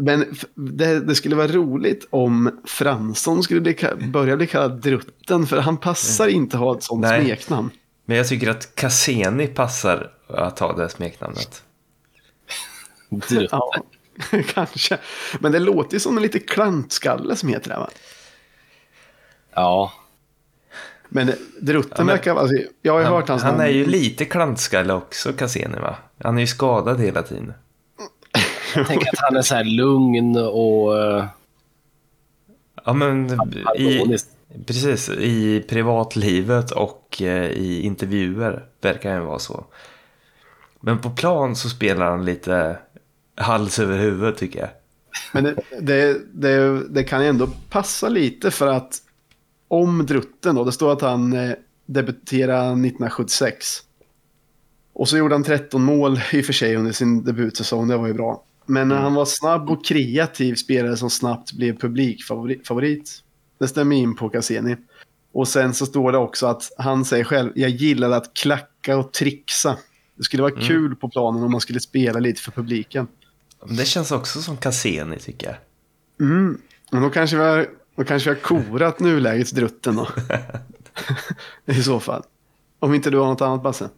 Men 0.00 0.24
det, 0.54 1.00
det 1.00 1.14
skulle 1.14 1.36
vara 1.36 1.46
roligt 1.48 2.06
om 2.10 2.60
Fransson 2.64 3.42
skulle 3.42 3.60
bli, 3.60 3.76
börja 4.12 4.36
bli 4.36 4.46
kallad 4.46 4.80
Drutten, 4.80 5.46
för 5.46 5.58
han 5.58 5.76
passar 5.76 6.28
inte 6.28 6.56
ha 6.56 6.76
ett 6.76 6.82
sånt 6.82 7.00
Nej. 7.00 7.24
smeknamn. 7.24 7.70
Men 8.08 8.16
jag 8.16 8.28
tycker 8.28 8.50
att 8.50 8.74
Cassini 8.74 9.46
passar 9.46 10.10
att 10.28 10.58
ha 10.58 10.72
det 10.72 10.88
smeknamnet. 10.88 11.62
Drutten. 13.10 13.48
Ja, 13.50 13.72
kanske. 14.54 14.98
Men 15.40 15.52
det 15.52 15.58
låter 15.58 15.94
ju 15.94 16.00
som 16.00 16.16
en 16.16 16.22
lite 16.22 16.38
klantskalle 16.38 17.36
som 17.36 17.48
heter 17.48 17.70
det, 17.70 17.76
va? 17.76 17.90
Ja. 19.54 19.92
Men 21.08 21.32
Drutten 21.60 21.92
Ja, 21.96 22.04
men- 22.04 22.06
verkar... 22.06 22.36
Alltså, 22.36 22.56
jag 22.82 22.92
har 22.92 22.98
ju 23.00 23.04
Han, 23.04 23.14
hört 23.14 23.28
hans 23.28 23.42
han 23.42 23.50
namn. 23.54 23.64
är 23.64 23.68
ju 23.72 23.86
lite 23.86 24.24
klantskalle 24.24 24.92
också, 24.94 25.32
Cassini 25.32 25.78
va? 25.78 25.96
Han 26.24 26.36
är 26.36 26.40
ju 26.40 26.46
skadad 26.46 27.00
hela 27.00 27.22
tiden. 27.22 27.52
Jag 28.74 28.86
tänker 28.86 29.08
att 29.08 29.18
han 29.18 29.36
är 29.36 29.42
så 29.42 29.54
här 29.54 29.64
lugn 29.64 30.36
och 30.36 30.92
uh, 30.94 31.24
Ja 32.84 32.92
men 32.92 33.40
i. 33.76 34.18
precis, 34.66 35.08
i 35.08 35.64
privatlivet 35.68 36.70
och 36.70 37.22
eh, 37.22 37.50
i 37.50 37.82
intervjuer 37.82 38.64
verkar 38.80 39.14
han 39.14 39.26
vara 39.26 39.38
så. 39.38 39.64
Men 40.80 40.98
på 40.98 41.10
plan 41.10 41.56
så 41.56 41.68
spelar 41.68 42.10
han 42.10 42.24
lite 42.24 42.78
hals 43.34 43.78
över 43.78 43.98
huvud 43.98 44.36
tycker 44.36 44.60
jag. 44.60 44.68
Men 45.32 45.44
det, 45.44 45.54
det, 45.80 46.20
det, 46.32 46.88
det 46.88 47.04
kan 47.04 47.22
ju 47.22 47.28
ändå 47.28 47.48
passa 47.70 48.08
lite 48.08 48.50
för 48.50 48.66
att 48.66 49.02
om 49.68 50.06
Drutten 50.06 50.54
då, 50.54 50.64
det 50.64 50.72
står 50.72 50.92
att 50.92 51.00
han 51.00 51.32
eh, 51.32 51.52
debuterade 51.86 52.62
1976. 52.62 53.66
Och 54.92 55.08
så 55.08 55.16
gjorde 55.16 55.34
han 55.34 55.44
13 55.44 55.82
mål 55.82 56.20
i 56.32 56.40
och 56.40 56.44
för 56.44 56.52
sig 56.52 56.76
under 56.76 56.92
sin 56.92 57.24
debutsäsong, 57.24 57.88
det 57.88 57.96
var 57.96 58.06
ju 58.06 58.14
bra. 58.14 58.44
Men 58.66 58.90
han 58.90 59.14
var 59.14 59.24
snabb 59.24 59.70
och 59.70 59.84
kreativ 59.84 60.54
spelare 60.54 60.96
som 60.96 61.10
snabbt 61.10 61.52
blev 61.52 61.78
publikfavorit. 61.78 63.22
Det 63.58 63.68
stämmer 63.68 63.96
in 63.96 64.16
på 64.16 64.28
Cassini. 64.28 64.76
Och 65.32 65.48
sen 65.48 65.74
så 65.74 65.86
står 65.86 66.12
det 66.12 66.18
också 66.18 66.46
att 66.46 66.72
han 66.78 67.04
säger 67.04 67.24
själv, 67.24 67.52
jag 67.54 67.70
gillade 67.70 68.16
att 68.16 68.34
klacka 68.34 68.96
och 68.96 69.12
trixa. 69.12 69.76
Det 70.16 70.22
skulle 70.22 70.42
vara 70.42 70.60
kul 70.60 70.96
på 70.96 71.08
planen 71.08 71.42
om 71.42 71.52
man 71.52 71.60
skulle 71.60 71.80
spela 71.80 72.18
lite 72.18 72.42
för 72.42 72.50
publiken. 72.50 73.06
Men 73.66 73.76
Det 73.76 73.84
känns 73.84 74.12
också 74.12 74.42
som 74.42 74.56
Cassini 74.56 75.18
tycker 75.18 75.46
jag. 75.46 75.56
Mm. 76.28 76.60
Men 76.90 77.02
då 77.02 77.10
kanske 77.10 77.36
vi 77.36 77.42
har, 77.42 77.68
då 77.96 78.04
kanske 78.04 78.30
vi 78.30 78.36
har 78.36 78.42
korat 78.42 79.00
nulägets 79.00 79.50
drutten 79.50 79.96
då. 79.96 80.08
I 81.72 81.82
så 81.82 82.00
fall. 82.00 82.22
Om 82.78 82.94
inte 82.94 83.10
du 83.10 83.18
har 83.18 83.26
något 83.26 83.40
annat 83.40 83.62
Basse. 83.62 83.88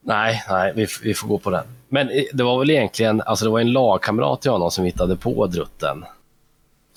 Nej, 0.00 0.44
nej 0.48 0.72
vi, 0.76 0.86
vi 1.02 1.14
får 1.14 1.28
gå 1.28 1.38
på 1.38 1.50
den. 1.50 1.64
Men 1.88 2.08
eh, 2.08 2.22
det 2.32 2.44
var 2.44 2.58
väl 2.58 2.70
egentligen, 2.70 3.20
alltså 3.20 3.44
det 3.44 3.50
var 3.50 3.60
en 3.60 3.72
lagkamrat 3.72 4.42
till 4.42 4.50
honom 4.50 4.70
som 4.70 4.84
hittade 4.84 5.16
på 5.16 5.46
Drutten. 5.46 6.04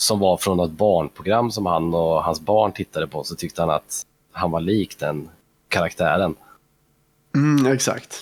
Som 0.02 0.20
var 0.20 0.38
från 0.38 0.58
något 0.58 0.72
barnprogram 0.72 1.52
som 1.52 1.66
han 1.66 1.94
och 1.94 2.24
hans 2.24 2.42
barn 2.42 2.72
tittade 2.72 3.08
på. 3.08 3.24
Så 3.24 3.36
tyckte 3.36 3.62
han 3.62 3.70
att 3.70 4.02
han 4.32 4.52
var 4.52 4.60
lik 4.62 5.00
den 5.00 5.30
karaktären. 5.70 6.36
Mm, 7.36 7.74
exakt. 7.74 8.16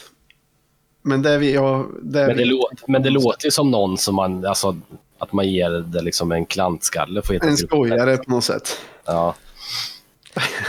Men 1.01 1.21
det 1.21 1.37
vi, 1.37 1.53
ja, 1.53 1.85
det 2.01 2.27
Men 2.27 2.37
det, 2.37 2.43
vi, 2.43 2.49
lå- 2.49 2.83
men 2.87 3.03
det 3.03 3.09
låter 3.09 3.45
ju 3.45 3.51
som 3.51 3.71
någon 3.71 3.97
som 3.97 4.15
man, 4.15 4.45
alltså 4.45 4.75
att 5.17 5.33
man 5.33 5.47
ger 5.49 5.69
det 5.69 6.01
liksom 6.01 6.31
en 6.31 6.45
klantskalle. 6.45 7.21
Heta 7.29 7.47
en 7.47 7.57
skojare 7.57 8.17
på 8.17 8.31
något 8.31 8.43
sätt. 8.43 8.69
Ja. 9.05 9.35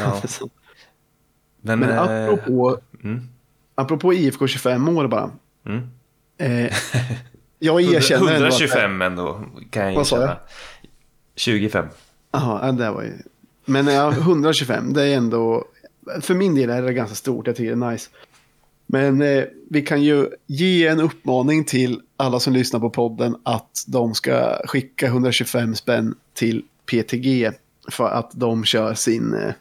Ja. 0.01 0.23
Men, 1.63 1.79
Men 1.79 1.91
eh, 1.91 2.03
apropå, 2.25 2.79
mm, 3.05 3.29
apropå 3.75 4.13
IFK 4.15 4.47
25 4.47 4.89
år 4.99 5.07
bara. 5.07 5.31
mm. 5.67 5.91
Eh, 6.39 6.73
jag 7.59 7.83
erkänner 7.83 8.33
ändå 8.33 8.47
att... 8.47 8.53
125 8.61 9.03
ändå 9.03 9.41
kan 9.71 9.87
jag 9.87 9.95
Vad 9.95 10.07
sa 10.07 10.17
erkänna. 10.17 10.37
25. 11.41 11.87
Jaha, 12.33 12.67
ja, 12.67 12.73
det 12.73 12.91
var 12.91 13.03
ju... 13.03 13.13
Men 13.65 13.87
ja, 13.87 14.13
125, 14.13 14.93
det 14.93 15.03
är 15.03 15.17
ändå... 15.17 15.65
För 16.21 16.35
min 16.35 16.55
del 16.55 16.71
är 16.71 16.83
det 16.83 16.93
ganska 16.93 17.15
stort, 17.15 17.47
jag 17.47 17.57
tycker 17.57 17.77
det 17.77 17.87
är 17.87 17.91
nice. 17.91 18.11
Men 18.87 19.23
eh, 19.23 19.45
vi 19.71 19.83
kan 19.83 20.03
ju 20.03 20.29
ge 20.47 20.87
en 20.87 21.01
uppmaning 21.01 21.65
till 21.65 22.01
alla 22.17 22.41
som 22.41 22.53
lyssnar 22.53 22.81
på 22.81 22.91
podden 22.91 23.37
att 23.43 23.85
de 23.87 24.15
ska 24.15 24.67
skicka 24.67 25.07
125 25.07 25.75
spänn 25.75 26.15
till 26.35 26.65
PTG 26.87 27.51
för 27.91 28.09
att 28.09 28.31
de 28.35 28.65
kör 28.65 28.95
sin, 28.95 29.35
eh, 29.35 29.53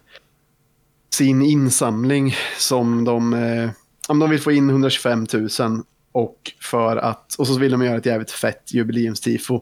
sin 1.13 1.41
insamling 1.41 2.35
som 2.57 3.03
de... 3.03 3.33
Eh, 3.33 3.69
om 4.07 4.19
de 4.19 4.29
vill 4.29 4.39
få 4.39 4.51
in 4.51 4.69
125 4.69 5.27
000 5.33 5.49
och 6.11 6.51
för 6.61 6.97
att... 6.97 7.35
Och 7.35 7.47
så 7.47 7.59
vill 7.59 7.71
de 7.71 7.81
göra 7.81 7.97
ett 7.97 8.05
jävligt 8.05 8.31
fett 8.31 8.73
jubileumstifo. 8.73 9.61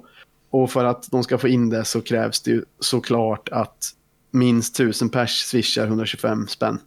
Och 0.50 0.72
för 0.72 0.86
att 0.86 1.12
de 1.12 1.24
ska 1.24 1.38
få 1.38 1.48
in 1.48 1.70
det 1.70 1.86
så 1.86 2.02
krävs 2.02 2.42
det 2.42 2.52
ju 2.52 2.64
såklart 2.80 3.50
att 3.50 3.94
minst 4.32 4.76
1000 4.80 5.10
pers 5.10 5.42
swishar 5.46 5.86
125 5.88 6.48
spänn. 6.48 6.80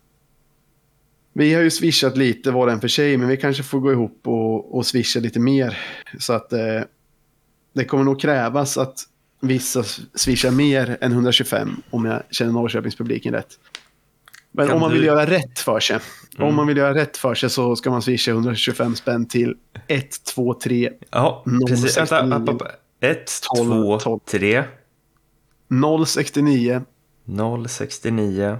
Vi 1.32 1.54
har 1.54 1.62
ju 1.62 1.70
swishat 1.70 2.16
lite 2.16 2.50
var 2.50 2.66
och 2.66 2.72
en 2.72 2.80
för 2.80 2.88
sig, 2.88 3.16
men 3.16 3.28
vi 3.28 3.36
kanske 3.36 3.62
får 3.62 3.80
gå 3.80 3.92
ihop 3.92 4.20
och, 4.24 4.74
och 4.76 4.86
swisha 4.86 5.20
lite 5.20 5.40
mer. 5.40 5.78
Så 6.18 6.32
att 6.32 6.52
eh, 6.52 6.80
det 7.72 7.84
kommer 7.84 8.04
nog 8.04 8.20
krävas 8.20 8.78
att 8.78 8.98
vissa 9.40 9.82
swishar 10.14 10.50
mer 10.50 10.98
än 11.00 11.12
125 11.12 11.82
om 11.90 12.04
jag 12.04 12.22
känner 12.30 12.52
Norrköpingspubliken 12.52 13.34
rätt. 13.34 13.58
Men 14.52 14.66
Kan 14.66 14.74
om 14.74 14.80
man 14.80 14.90
du- 14.90 14.96
vill 14.96 15.06
göra 15.06 15.26
rätt 15.26 15.58
för 15.58 15.80
sig. 15.80 15.98
Mm. 16.36 16.48
Om 16.48 16.54
man 16.54 16.66
vill 16.66 16.76
göra 16.76 16.94
rätt 16.94 17.16
för 17.16 17.34
sig 17.34 17.50
så 17.50 17.76
ska 17.76 17.90
man 17.90 18.02
swisha 18.02 18.30
125 18.30 18.96
spänn 18.96 19.26
till 19.28 19.54
123 19.88 20.90
Ja, 21.10 21.44
precis. 21.68 21.98
Vänta, 21.98 22.20
app. 22.36 22.62
1, 23.00 23.40
Tolv, 23.42 23.68
2, 23.68 23.98
tolv. 23.98 24.20
3, 24.24 24.64
069 26.06 26.82
0, 27.24 27.68
69, 27.68 28.58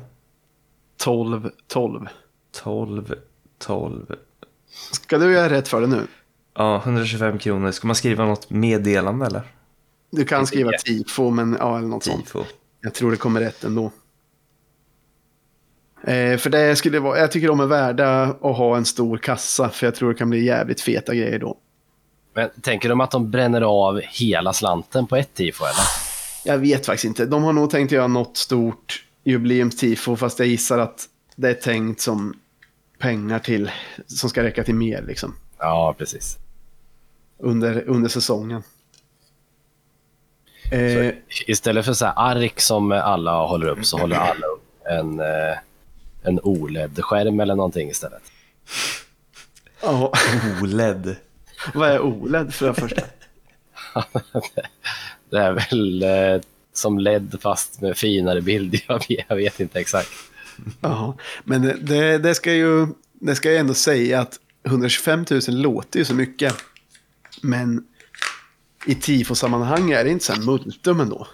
12 0.97 1.51
12. 1.67 2.09
12, 2.53 3.15
12. 3.59 4.17
Ska 4.93 5.19
du 5.19 5.33
göra 5.33 5.51
rätt 5.51 5.69
för 5.69 5.81
det 5.81 5.87
nu? 5.87 6.07
Ja, 6.55 6.83
125 6.85 7.39
kronor. 7.39 7.71
Ska 7.71 7.87
man 7.87 7.97
skriva 7.97 8.25
något 8.25 8.51
meddelande 8.51 9.27
eller? 9.27 9.43
Du 10.11 10.25
kan 10.25 10.47
skriva 10.47 10.71
tifo, 10.71 11.31
men 11.31 11.57
ja, 11.61 11.79
eller 11.79 11.89
något 11.89 12.05
sånt. 12.05 12.25
Tifo. 12.25 12.45
Jag 12.81 12.95
tror 12.95 13.11
det 13.11 13.17
kommer 13.17 13.41
rätt 13.41 13.65
ändå. 13.65 13.91
Eh, 16.03 16.37
för 16.37 16.51
det 16.51 16.77
skulle 16.77 16.99
vara, 17.01 17.19
jag 17.19 17.33
tycker 17.33 17.49
de 17.49 17.61
är 17.61 17.67
värda 17.67 18.23
att 18.23 18.57
ha 18.57 18.77
en 18.77 18.85
stor 18.85 19.19
kassa, 19.19 19.69
för 19.69 19.87
jag 19.87 19.95
tror 19.95 20.13
det 20.13 20.19
kan 20.19 20.31
bli 20.31 20.45
jävligt 20.45 20.81
feta 20.81 21.15
grejer 21.15 21.39
då. 21.39 21.59
Men 22.35 22.51
tänker 22.63 22.89
de 22.89 23.01
att 23.01 23.11
de 23.11 23.31
bränner 23.31 23.61
av 23.63 24.01
hela 24.01 24.53
slanten 24.53 25.07
på 25.07 25.17
ett 25.17 25.35
tifo 25.35 25.65
eller? 25.65 25.85
Jag 26.45 26.59
vet 26.59 26.87
faktiskt 26.87 27.05
inte. 27.05 27.27
De 27.27 27.43
har 27.43 27.53
nog 27.53 27.71
tänkt 27.71 27.93
göra 27.93 28.07
något 28.07 28.37
stort 28.37 29.05
jubileumstifo, 29.25 30.17
fast 30.17 30.39
jag 30.39 30.49
gissar 30.49 30.79
att 30.79 31.09
det 31.37 31.49
är 31.51 31.55
tänkt 31.55 32.01
som 32.01 32.35
pengar 32.99 33.39
till, 33.39 33.71
som 34.07 34.31
ska 34.31 34.43
räcka 34.43 34.65
till 34.65 34.75
mer 34.75 35.03
liksom. 35.03 35.35
Ja, 35.59 35.95
precis. 35.99 36.37
Under, 37.39 37.89
under 37.89 38.09
säsongen. 38.09 38.63
Eh, 40.73 40.79
Så 40.95 41.13
istället 41.47 41.85
för 41.85 41.93
så 41.93 42.05
här 42.07 42.15
ark 42.17 42.61
som 42.61 42.93
alla 42.93 43.47
håller 43.47 43.69
upp 43.69 43.87
så 43.87 43.99
håller 43.99 44.17
alla 44.17 44.47
upp 44.47 44.65
en, 44.85 45.21
eh, 45.21 45.59
en 46.23 46.41
OLED-skärm 46.43 47.41
eller 47.41 47.55
någonting 47.55 47.91
istället. 47.91 48.23
ja, 49.83 50.13
OLED. 50.63 51.17
vad 51.75 51.91
är 51.91 52.01
OLED 52.01 52.55
för 52.55 52.67
det 52.67 52.75
första? 52.75 53.03
Det 55.31 55.39
är 55.39 55.53
väl 55.53 56.03
eh, 56.03 56.41
som 56.73 56.99
LED 56.99 57.37
fast 57.43 57.81
med 57.81 57.97
finare 57.97 58.41
bild. 58.41 58.81
Jag 58.87 59.09
vet, 59.09 59.25
jag 59.29 59.37
vet 59.37 59.61
inte 59.61 59.81
exakt. 59.81 60.11
Ja, 60.81 61.17
men 61.45 61.63
det, 61.63 62.19
det, 62.19 62.35
ska 62.35 62.53
ju, 62.53 62.87
det 63.13 63.35
ska 63.35 63.51
ju 63.51 63.57
ändå 63.57 63.75
säga 63.75 64.21
att 64.21 64.41
125 64.67 65.25
000 65.31 65.41
låter 65.49 65.99
ju 65.99 66.05
så 66.05 66.15
mycket. 66.15 66.55
Men 67.43 67.85
i 68.87 68.95
tifo-sammanhang 68.95 69.91
är 69.91 70.05
det 70.05 70.11
inte 70.11 70.25
så 70.25 70.33
här 70.33 70.41
multum 70.41 71.01
ändå. 71.01 71.27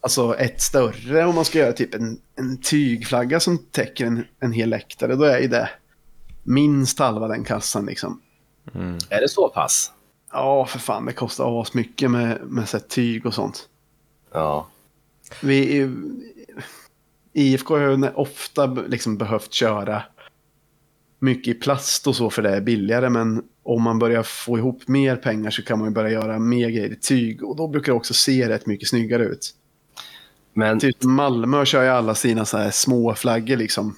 Alltså 0.00 0.36
ett 0.36 0.60
större 0.60 1.26
om 1.26 1.34
man 1.34 1.44
ska 1.44 1.58
göra 1.58 1.72
typ 1.72 1.94
en, 1.94 2.18
en 2.36 2.60
tygflagga 2.60 3.40
som 3.40 3.58
täcker 3.58 4.06
en, 4.06 4.24
en 4.40 4.52
hel 4.52 4.68
läktare. 4.68 5.14
Då 5.14 5.24
är 5.24 5.38
ju 5.38 5.48
det 5.48 5.70
minst 6.42 6.98
halva 6.98 7.28
den 7.28 7.44
kassan 7.44 7.86
liksom. 7.86 8.20
Är 9.10 9.20
det 9.20 9.28
så 9.28 9.48
pass? 9.48 9.92
Ja, 10.32 10.66
för 10.66 10.78
fan, 10.78 11.06
det 11.06 11.12
kostar 11.12 11.60
asmycket 11.60 12.10
med, 12.10 12.40
med 12.44 12.68
så 12.68 12.78
tyg 12.78 13.26
och 13.26 13.34
sånt. 13.34 13.68
Ja. 14.32 14.68
Vi, 15.42 15.90
IFK 17.32 17.74
har 17.74 17.80
ju 17.80 18.08
ofta 18.08 18.66
liksom 18.66 19.16
behövt 19.16 19.52
köra 19.52 20.02
mycket 21.18 21.56
i 21.56 21.58
plast 21.58 22.06
och 22.06 22.16
så 22.16 22.30
för 22.30 22.42
det 22.42 22.56
är 22.56 22.60
billigare. 22.60 23.08
Men 23.08 23.42
om 23.62 23.82
man 23.82 23.98
börjar 23.98 24.22
få 24.22 24.58
ihop 24.58 24.88
mer 24.88 25.16
pengar 25.16 25.50
så 25.50 25.62
kan 25.62 25.78
man 25.78 25.88
ju 25.88 25.94
börja 25.94 26.10
göra 26.10 26.38
mer 26.38 26.68
grejer 26.68 26.92
i 26.92 26.96
tyg. 26.96 27.44
Och 27.44 27.56
då 27.56 27.68
brukar 27.68 27.92
det 27.92 27.96
också 27.96 28.14
se 28.14 28.48
rätt 28.48 28.66
mycket 28.66 28.88
snyggare 28.88 29.24
ut. 29.24 29.54
Men 30.52 30.80
Typ 30.80 31.02
Malmö 31.02 31.64
kör 31.64 31.82
ju 31.82 31.88
alla 31.88 32.14
sina 32.14 32.44
så 32.44 32.58
här 32.58 32.70
små 32.70 33.14
flaggor 33.14 33.56
liksom. 33.56 33.96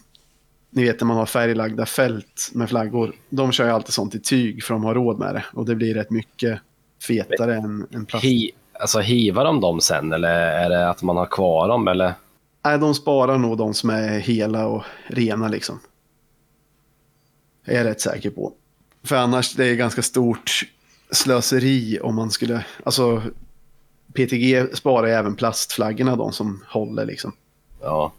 Ni 0.70 0.84
vet 0.84 1.00
när 1.00 1.06
man 1.06 1.16
har 1.16 1.26
färglagda 1.26 1.86
fält 1.86 2.50
med 2.52 2.68
flaggor. 2.68 3.12
De 3.28 3.52
kör 3.52 3.64
ju 3.64 3.70
alltid 3.70 3.94
sånt 3.94 4.14
i 4.14 4.18
tyg 4.18 4.64
för 4.64 4.74
de 4.74 4.84
har 4.84 4.94
råd 4.94 5.18
med 5.18 5.34
det. 5.34 5.44
Och 5.52 5.66
det 5.66 5.74
blir 5.74 5.94
rätt 5.94 6.10
mycket 6.10 6.60
fetare 7.06 7.56
än, 7.56 7.86
än 7.92 8.06
plast. 8.06 8.24
hi, 8.24 8.50
alltså, 8.72 9.00
hivar 9.00 9.44
de 9.44 9.60
dem 9.60 9.80
sen 9.80 10.12
eller 10.12 10.28
är 10.30 10.68
det 10.68 10.90
att 10.90 11.02
man 11.02 11.16
har 11.16 11.26
kvar 11.26 11.68
dem? 11.68 11.88
Eller? 11.88 12.12
Nej, 12.64 12.78
de 12.78 12.94
sparar 12.94 13.38
nog 13.38 13.58
de 13.58 13.74
som 13.74 13.90
är 13.90 14.18
hela 14.18 14.66
och 14.66 14.82
rena 15.06 15.48
liksom. 15.48 15.80
Jag 17.64 17.76
är 17.76 17.84
rätt 17.84 18.00
säker 18.00 18.30
på. 18.30 18.52
För 19.02 19.16
annars 19.16 19.54
det 19.54 19.64
är 19.64 19.74
ganska 19.74 20.02
stort 20.02 20.62
slöseri 21.10 21.98
om 22.02 22.14
man 22.14 22.30
skulle... 22.30 22.64
Alltså, 22.84 23.22
PTG 24.12 24.76
sparar 24.76 25.06
ju 25.06 25.12
även 25.12 25.36
plastflaggorna, 25.36 26.16
de 26.16 26.32
som 26.32 26.64
håller 26.68 27.04
liksom. 27.04 27.32
Ja. 27.80 28.12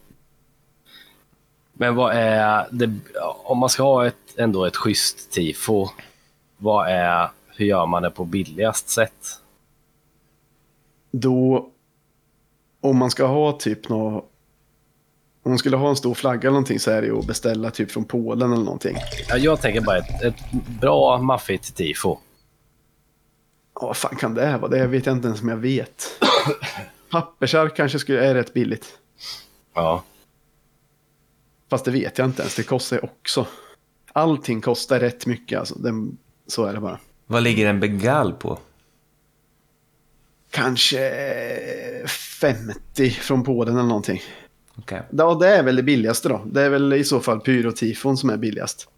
Men 1.82 1.96
vad 1.96 2.14
är 2.16 2.68
det, 2.72 2.94
om 3.44 3.58
man 3.58 3.70
ska 3.70 3.84
ha 3.84 4.08
ett, 4.08 4.38
ändå 4.38 4.66
ett 4.66 4.76
schysst 4.76 5.32
tifo, 5.32 5.90
vad 6.58 6.90
är, 6.90 7.30
hur 7.48 7.66
gör 7.66 7.86
man 7.86 8.04
det 8.04 8.12
på 8.12 8.26
billigast 8.26 8.90
sätt? 8.90 9.42
Då, 11.12 11.70
om 12.82 12.98
man 12.98 13.12
ska 13.12 13.26
ha 13.26 13.52
typ 13.52 13.90
nå 13.90 14.26
Om 15.44 15.52
man 15.52 15.58
skulle 15.58 15.78
ha 15.78 15.90
en 15.90 15.96
stor 15.96 16.14
flagga 16.14 16.42
eller 16.42 16.52
någonting 16.52 16.80
så 16.80 16.92
är 16.92 17.02
det 17.02 17.08
ju 17.08 17.20
att 17.20 17.28
beställa 17.28 17.72
typ 17.72 17.92
från 17.92 18.06
Polen 18.06 18.54
eller 18.54 18.64
någonting. 18.64 18.98
Ja, 19.30 19.38
jag 19.38 19.62
tänker 19.62 19.82
bara 19.82 19.98
ett, 19.98 20.22
ett 20.22 20.52
bra 20.82 21.18
maffigt 21.18 21.76
tifo. 21.76 22.18
Ja, 23.76 23.88
vad 23.88 23.98
fan 23.98 24.16
kan 24.16 24.34
det 24.34 24.58
vara? 24.58 24.72
Det 24.72 24.88
vet 24.88 25.06
jag 25.06 25.16
inte 25.16 25.28
ens 25.28 25.42
om 25.42 25.50
jag 25.50 25.58
vet. 25.58 26.06
Pappersark 27.12 27.76
kanske 27.76 28.00
skulle, 28.00 28.26
är 28.26 28.34
rätt 28.34 28.54
billigt. 28.54 28.86
Ja. 29.74 30.04
Fast 31.70 31.86
det 31.86 31.92
vet 31.92 32.18
jag 32.18 32.28
inte 32.28 32.42
ens. 32.42 32.56
Det 32.56 32.64
kostar 32.64 32.98
ju 32.98 33.02
också. 33.02 33.48
Allting 34.14 34.62
kostar 34.62 35.00
rätt 35.00 35.26
mycket. 35.26 35.60
Alltså. 35.60 35.76
Den, 35.80 36.18
så 36.48 36.66
är 36.66 36.74
det 36.74 36.80
bara. 36.80 37.00
Vad 37.26 37.44
ligger 37.44 37.68
en 37.68 37.80
bengal 37.80 38.34
på? 38.34 38.60
Kanske 40.50 41.12
50 42.40 43.10
från 43.10 43.44
Polen 43.44 43.78
eller 43.78 43.88
någonting. 43.88 44.22
Okej. 44.76 45.02
Ja, 45.12 45.36
det 45.36 45.48
är 45.48 45.64
väl 45.64 45.76
det 45.76 45.84
billigaste 45.84 46.30
då. 46.30 46.42
Det 46.46 46.62
är 46.62 46.70
väl 46.70 46.94
i 46.94 47.04
så 47.04 47.20
fall 47.20 47.40
pyrotifon 47.40 48.18
som 48.18 48.30
är 48.30 48.38
billigast. 48.38 48.90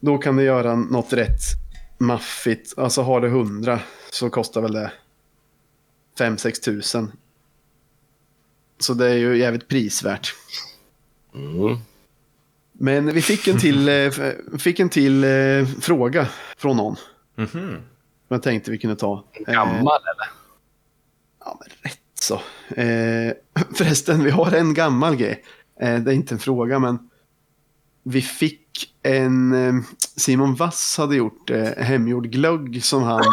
Då 0.00 0.18
kan 0.18 0.36
du 0.36 0.42
göra 0.42 0.74
något 0.74 1.12
rätt 1.12 1.40
maffigt. 1.98 2.78
Alltså 2.78 3.02
har 3.02 3.20
du 3.20 3.28
100 3.28 3.80
så 4.10 4.30
kostar 4.30 4.60
väl 4.60 4.72
det 4.72 4.92
5-6 6.18 6.62
tusen. 6.62 7.12
Så 8.78 8.94
det 8.94 9.10
är 9.10 9.16
ju 9.16 9.38
jävligt 9.38 9.68
prisvärt. 9.68 10.34
Mm. 11.34 11.78
Men 12.72 13.14
vi 13.14 13.22
fick 13.22 13.48
en 13.48 13.58
till, 13.58 13.88
eh, 13.88 14.12
fick 14.58 14.80
en 14.80 14.88
till 14.88 15.24
eh, 15.24 15.66
fråga 15.80 16.28
från 16.56 16.76
någon. 16.76 16.96
Mhm. 17.36 17.48
Som 18.28 18.34
jag 18.34 18.42
tänkte 18.42 18.70
vi 18.70 18.78
kunde 18.78 18.96
ta. 18.96 19.24
Eh, 19.46 19.54
Gammal 19.54 20.00
eller? 20.02 20.30
Ja, 21.44 21.60
men 21.60 21.68
rätt 21.82 22.00
så. 22.20 22.34
Eh, 22.80 23.32
förresten, 23.74 24.24
vi 24.24 24.30
har 24.30 24.52
en 24.52 24.74
gammal 24.74 25.16
grej. 25.16 25.44
Eh, 25.80 26.00
det 26.00 26.10
är 26.10 26.14
inte 26.14 26.34
en 26.34 26.38
fråga, 26.38 26.78
men 26.78 27.10
vi 28.02 28.22
fick 28.22 28.94
en... 29.02 29.52
Eh, 29.52 29.82
Simon 30.16 30.54
Vass 30.54 30.98
hade 30.98 31.16
gjort 31.16 31.50
eh, 31.50 31.64
hemgjord 31.76 32.26
glögg 32.26 32.84
som 32.84 33.02
han 33.02 33.24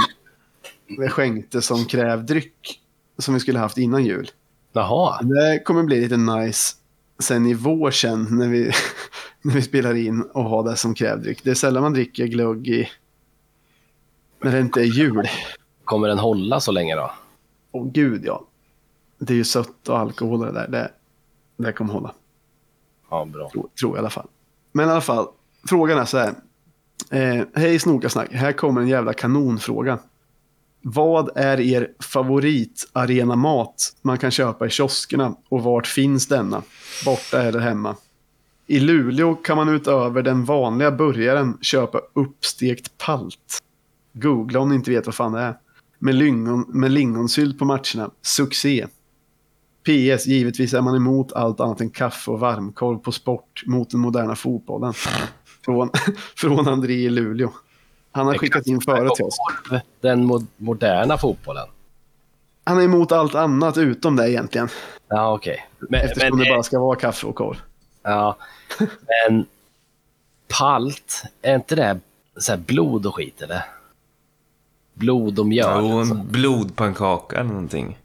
skänkte 1.09 1.61
som 1.61 1.85
krävdryck. 1.85 2.81
Som 3.17 3.33
vi 3.33 3.39
skulle 3.39 3.59
haft 3.59 3.77
innan 3.77 4.05
jul. 4.05 4.31
Jaha. 4.73 5.21
Det 5.21 5.63
kommer 5.65 5.83
bli 5.83 6.01
lite 6.01 6.17
nice 6.17 6.75
sen 7.19 7.45
i 7.45 7.53
vår 7.53 7.91
sen 7.91 8.27
när 8.31 8.47
vi, 8.47 8.71
när 9.41 9.53
vi 9.53 9.61
spelar 9.61 9.95
in 9.95 10.21
och 10.21 10.43
har 10.43 10.63
det 10.63 10.75
som 10.75 10.95
krävdryck. 10.95 11.43
Det 11.43 11.49
är 11.49 11.55
sällan 11.55 11.83
man 11.83 11.93
dricker 11.93 12.25
glögg 12.25 12.67
i... 12.67 12.89
När 14.41 14.51
det 14.51 14.59
inte 14.59 14.81
är 14.81 14.85
jul. 14.85 15.29
Kommer 15.83 16.07
den 16.07 16.19
hålla 16.19 16.59
så 16.59 16.71
länge 16.71 16.95
då? 16.95 17.11
Åh 17.71 17.91
gud 17.91 18.25
ja. 18.25 18.45
Det 19.17 19.33
är 19.33 19.37
ju 19.37 19.43
sött 19.43 19.89
och 19.89 19.99
alkohol 19.99 20.39
och 20.39 20.45
det 20.45 20.51
där. 20.51 20.67
Det, 20.67 20.91
det 21.57 21.71
kommer 21.71 21.93
hålla. 21.93 22.13
Ja, 23.09 23.25
bra. 23.25 23.49
Tror, 23.49 23.69
tror 23.79 23.91
jag 23.91 23.95
i 23.95 23.99
alla 23.99 24.09
fall. 24.09 24.27
Men 24.71 24.87
i 24.87 24.91
alla 24.91 25.01
fall. 25.01 25.27
Frågan 25.69 25.97
är 25.97 26.05
så 26.05 26.17
här. 26.17 26.33
Eh, 27.09 27.45
Hej 27.53 27.79
Snokasnack. 27.79 28.31
Här 28.31 28.51
kommer 28.51 28.81
en 28.81 28.87
jävla 28.87 29.13
kanonfråga. 29.13 29.99
Vad 30.81 31.29
är 31.35 31.59
er 31.59 31.87
favoritarenamat 31.99 33.95
man 34.01 34.17
kan 34.17 34.31
köpa 34.31 34.65
i 34.65 34.69
kioskerna 34.69 35.35
och 35.49 35.63
vart 35.63 35.87
finns 35.87 36.27
denna? 36.27 36.61
Borta 37.05 37.41
eller 37.41 37.59
hemma? 37.59 37.95
I 38.67 38.79
Luleå 38.79 39.35
kan 39.35 39.57
man 39.57 39.69
utöver 39.69 40.21
den 40.21 40.45
vanliga 40.45 40.91
burgaren 40.91 41.57
köpa 41.61 42.01
uppstekt 42.13 42.97
palt. 42.97 43.59
Googla 44.13 44.59
om 44.59 44.69
ni 44.69 44.75
inte 44.75 44.91
vet 44.91 45.05
vad 45.05 45.15
fan 45.15 45.31
det 45.31 45.39
är. 45.39 45.57
Med, 45.99 46.15
lingon, 46.15 46.65
med 46.67 46.91
lingonsylt 46.91 47.59
på 47.59 47.65
matcherna. 47.65 48.11
Succé. 48.21 48.87
PS. 49.83 50.27
Givetvis 50.27 50.73
är 50.73 50.81
man 50.81 50.95
emot 50.95 51.33
allt 51.33 51.59
annat 51.59 51.81
än 51.81 51.89
kaffe 51.89 52.31
och 52.31 52.39
varmkorv 52.39 52.97
på 52.97 53.11
sport 53.11 53.63
mot 53.65 53.89
den 53.89 53.99
moderna 53.99 54.35
fotbollen. 54.35 54.93
Från, 55.65 55.89
från 56.35 56.67
André 56.67 56.93
i 56.93 57.09
Luleå. 57.09 57.51
Han 58.11 58.27
har 58.27 58.37
skickat 58.37 58.67
in 58.67 58.81
före 58.81 59.09
till 59.15 59.25
oss. 59.25 59.37
Den 60.01 60.25
mo 60.25 60.41
moderna 60.57 61.17
fotbollen? 61.17 61.67
Han 62.63 62.77
är 62.79 62.83
emot 62.83 63.11
allt 63.11 63.35
annat 63.35 63.77
utom 63.77 64.15
det 64.15 64.31
egentligen. 64.31 64.69
Ja, 65.07 65.33
okej. 65.33 65.69
Men, 65.79 65.99
Eftersom 66.01 66.37
men, 66.37 66.45
det 66.45 66.51
bara 66.51 66.63
ska 66.63 66.79
vara 66.79 66.95
kaffe 66.95 67.27
och 67.27 67.35
korv. 67.35 67.57
ja, 68.03 68.37
men 69.29 69.45
palt, 70.59 71.23
är 71.41 71.55
inte 71.55 71.75
det 71.75 71.99
så 72.37 72.51
här 72.51 72.59
blod 72.59 73.05
och 73.05 73.15
skit 73.15 73.41
eller? 73.41 73.65
Blod 74.93 75.39
och 75.39 75.45
mjöl? 75.47 75.79
Jo, 75.85 75.99
alltså. 75.99 76.13
en 76.13 76.27
blodpannkaka 76.31 77.35
eller 77.39 77.49
någonting. 77.49 77.97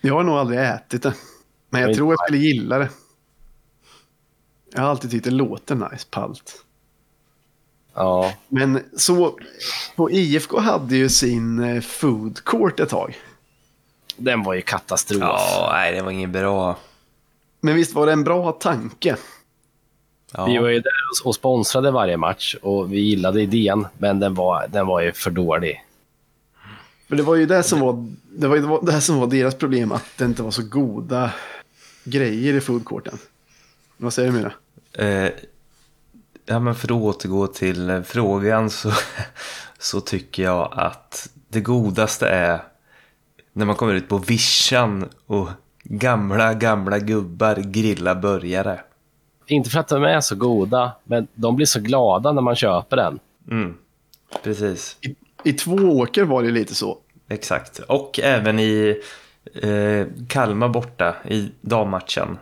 Jag 0.00 0.14
har 0.14 0.22
nog 0.22 0.36
aldrig 0.36 0.60
ätit 0.60 1.02
det. 1.02 1.14
Men 1.70 1.80
jag 1.80 1.88
Men- 1.88 1.96
tror 1.96 2.12
jag 2.12 2.18
skulle 2.20 2.38
gilla 2.38 2.78
det. 2.78 2.88
Jag 4.72 4.82
har 4.82 4.88
alltid 4.90 5.10
tyckt 5.10 5.24
det 5.24 5.30
låter 5.30 5.74
nice, 5.74 6.06
palt. 6.10 6.64
Ja, 7.98 8.32
Men 8.48 8.80
så, 8.96 9.38
på 9.96 10.10
IFK 10.10 10.58
hade 10.60 10.96
ju 10.96 11.08
sin 11.08 11.58
eh, 11.64 11.80
food 11.80 12.44
court 12.44 12.80
ett 12.80 12.88
tag. 12.88 13.16
den 14.16 14.42
var 14.42 14.54
ju 14.54 14.62
katastrof. 14.62 15.20
Ja, 15.22 15.68
nej, 15.72 15.92
det 15.92 16.02
var 16.02 16.10
inget 16.10 16.30
bra. 16.30 16.78
Men 17.60 17.74
visst 17.74 17.94
var 17.94 18.06
det 18.06 18.12
en 18.12 18.24
bra 18.24 18.52
tanke? 18.52 19.16
Ja. 20.32 20.46
Vi 20.46 20.58
var 20.58 20.68
ju 20.68 20.80
där 20.80 20.92
och- 21.24 21.34
sponsrade 21.34 21.90
varje 21.90 22.16
match 22.16 22.56
och 22.62 22.92
vi 22.92 23.00
gillade 23.00 23.42
idén, 23.42 23.86
men 23.98 24.20
den 24.20 24.34
var, 24.34 24.66
den 24.68 24.86
var 24.86 25.00
ju 25.00 25.12
för 25.12 25.30
dålig. 25.30 25.82
För 27.08 27.16
det 27.16 27.22
var 27.22 27.34
ju 27.34 27.46
det 27.46 27.62
som 27.62 27.80
var, 27.80 28.06
det 28.38 28.48
var, 28.48 28.86
det 28.86 28.92
här 28.92 29.00
som 29.00 29.20
var 29.20 29.26
deras 29.26 29.54
problem, 29.54 29.92
att 29.92 30.04
det 30.18 30.24
inte 30.24 30.42
var 30.42 30.50
så 30.50 30.62
goda 30.62 31.30
grejer 32.04 32.54
i 32.54 32.60
foodcourten. 32.60 33.18
Vad 33.96 34.12
säger 34.12 34.32
du 34.32 34.38
Myra? 34.38 34.52
Eh, 35.08 35.30
ja, 36.46 36.58
men 36.58 36.74
för 36.74 36.86
att 36.86 37.02
återgå 37.02 37.46
till 37.46 37.90
eh, 37.90 38.02
frågan 38.02 38.70
så, 38.70 38.92
så 39.78 40.00
tycker 40.00 40.42
jag 40.42 40.72
att 40.72 41.30
det 41.48 41.60
godaste 41.60 42.28
är 42.28 42.60
när 43.52 43.66
man 43.66 43.76
kommer 43.76 43.94
ut 43.94 44.08
på 44.08 44.18
vischan 44.18 45.08
och 45.26 45.48
gamla, 45.82 46.54
gamla 46.54 46.98
gubbar 46.98 47.56
grillar 47.56 48.14
burgare. 48.14 48.80
Inte 49.46 49.70
för 49.70 49.80
att 49.80 49.88
de 49.88 50.02
är 50.02 50.20
så 50.20 50.36
goda, 50.36 50.92
men 51.04 51.26
de 51.34 51.56
blir 51.56 51.66
så 51.66 51.80
glada 51.80 52.32
när 52.32 52.42
man 52.42 52.56
köper 52.56 52.96
den. 52.96 53.18
Mm, 53.50 53.74
precis. 54.42 54.96
I, 55.00 55.16
I 55.44 55.52
två 55.52 55.74
åker 55.74 56.24
var 56.24 56.42
det 56.42 56.50
lite 56.50 56.74
så. 56.74 56.98
Exakt. 57.28 57.78
Och 57.78 58.20
även 58.22 58.58
i 58.58 59.02
eh, 59.54 60.06
Kalmar 60.28 60.68
borta 60.68 61.16
i 61.28 61.50
dammatchen. 61.60 62.38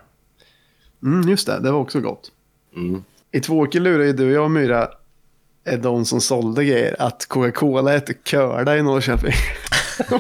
Mm, 1.03 1.29
just 1.29 1.47
det, 1.47 1.61
det 1.61 1.71
var 1.71 1.81
också 1.81 2.01
gott. 2.01 2.33
Mm. 2.77 3.05
I 3.35 3.41
två 3.41 3.59
åker 3.59 3.81
lurade 3.81 4.07
ju 4.07 4.13
du 4.13 4.27
och 4.27 4.33
jag 4.33 4.51
Myra, 4.51 4.89
är 5.65 5.79
de 5.79 6.05
som 6.05 6.21
sålde 6.21 6.65
grejer, 6.65 6.97
att 6.99 7.27
Coca-Cola 7.29 7.95
äter 7.95 8.15
curda 8.15 8.77
i 8.77 8.83
Norrköping. 8.83 9.33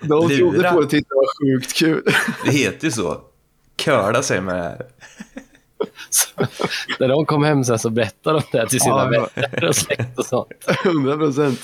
de 0.00 0.28
trodde 0.28 0.70
på 0.70 0.80
det 0.80 0.88
tyckte 0.88 1.08
det 1.08 1.14
var 1.14 1.26
sjukt 1.40 1.72
kul. 1.74 2.02
Det 2.44 2.50
heter 2.50 2.84
ju 2.84 2.90
så. 2.90 3.20
Curda 3.76 4.22
säger 4.22 4.40
man 4.40 4.56
här. 4.56 4.86
Så, 6.10 6.28
när 7.00 7.08
de 7.08 7.26
kom 7.26 7.44
hem 7.44 7.64
sen 7.64 7.78
så 7.78 7.90
berättade 7.90 8.38
de 8.38 8.58
det 8.58 8.68
till 8.68 8.80
sina 8.80 9.14
Ja, 9.14 9.28
vänner 9.34 9.64
och 9.64 9.76
släkt 9.76 10.18
och 10.18 10.26
sånt. 10.26 10.48
100 10.84 11.16
procent. 11.16 11.60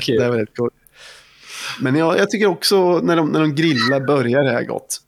Kul. 0.00 0.18
Det 0.18 0.28
var 0.28 0.36
rätt 0.36 0.56
coolt. 0.56 0.74
Men 1.80 1.96
jag, 1.96 2.18
jag 2.18 2.30
tycker 2.30 2.46
också 2.46 3.00
när 3.02 3.16
de, 3.16 3.28
när 3.28 3.40
de 3.40 3.54
grillar 3.54 4.00
börjar 4.00 4.42
det 4.42 4.52
här 4.52 4.64
gott. 4.64 5.02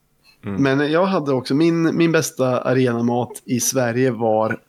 Mm. 0.44 0.62
Men 0.62 0.92
jag 0.92 1.06
hade 1.06 1.32
också, 1.32 1.54
min, 1.54 1.96
min 1.96 2.12
bästa 2.12 2.60
arenamat 2.60 3.42
i 3.44 3.60
Sverige 3.60 4.10
var 4.10 4.60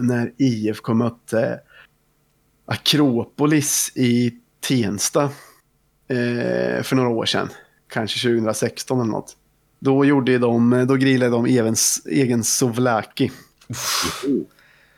när 0.00 0.32
IFK 0.38 0.94
mötte 0.94 1.60
Akropolis 2.66 3.92
i 3.94 4.32
Tensta 4.68 5.22
eh, 6.08 6.82
för 6.82 6.94
några 6.94 7.08
år 7.08 7.26
sedan. 7.26 7.48
Kanske 7.88 8.28
2016 8.28 9.00
eller 9.00 9.10
något. 9.10 9.36
Då, 9.78 10.04
gjorde 10.04 10.38
de, 10.38 10.84
då 10.88 10.94
grillade 10.94 11.30
de 11.30 11.46
evens, 11.46 12.02
egen 12.06 12.44
souvlaki. 12.44 13.30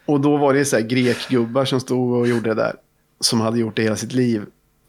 Och 0.07 0.21
då 0.21 0.37
var 0.37 0.55
det 0.55 0.65
så 0.65 0.77
här 0.77 0.83
grekgubbar 0.83 1.65
som 1.65 1.81
stod 1.81 2.21
och 2.21 2.29
gjorde 2.29 2.51
det 2.51 2.55
där. 2.55 2.75
Som 3.21 3.41
hade 3.41 3.59
gjort 3.59 3.77
det 3.77 3.83
hela 3.83 3.97
sitt 3.97 4.13
liv. 4.13 4.47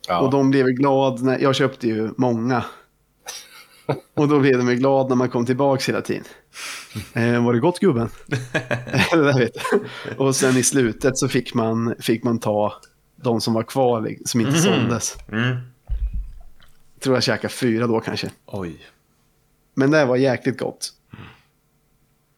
Ja. 0.08 0.20
Och 0.20 0.32
de 0.32 0.50
blev 0.50 0.66
glad 0.66 1.22
när, 1.22 1.40
jag 1.40 1.56
köpte 1.56 1.88
ju 1.88 2.10
många. 2.18 2.64
Och 4.14 4.28
då 4.28 4.40
blev 4.40 4.58
de 4.58 4.70
ju 4.70 4.76
glad 4.76 5.10
när 5.10 5.16
man 5.16 5.30
kom 5.30 5.46
tillbaka 5.46 5.84
hela 5.88 6.02
tiden. 6.02 6.24
Eh, 7.14 7.46
var 7.46 7.54
det 7.54 7.60
gott 7.60 7.80
gubben? 7.80 8.10
det 9.12 9.34
vet. 9.40 9.54
Och 10.18 10.36
sen 10.36 10.58
i 10.58 10.64
slutet 10.64 11.18
så 11.18 11.28
fick 11.28 11.54
man, 11.54 11.96
fick 12.00 12.24
man 12.24 12.40
ta 12.40 12.74
de 13.16 13.42
som 13.42 13.54
var 13.54 13.64
kvar, 13.64 14.16
som 14.26 14.42
inte 14.42 14.60
såldes. 14.60 15.18
Mm. 15.32 15.58
Tror 17.00 17.16
jag 17.16 17.24
käkade 17.24 17.54
fyra 17.54 17.88
då 17.88 18.00
kanske. 18.00 18.32
Oj. 18.46 18.78
Men 19.74 19.92
det 19.92 20.06
var 20.06 20.16
jäkligt 20.16 20.60
gott. 20.60 20.94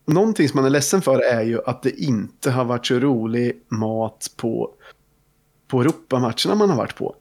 Någonting 0.08 0.50
som 0.50 0.58
man 0.58 0.66
är 0.66 0.70
ledsen 0.70 1.02
för 1.02 1.20
är 1.20 1.42
ju 1.42 1.60
att 1.66 1.84
det 1.84 2.02
inte 2.02 2.52
har 2.52 2.66
varit 2.66 2.86
så 2.86 3.00
rolig 3.00 3.62
mat 3.68 4.32
på, 4.38 4.72
på 5.68 5.82
Europamatcherna 5.82 6.56
man 6.56 6.70
har 6.70 6.78
varit 6.78 6.96
på. 6.96 7.16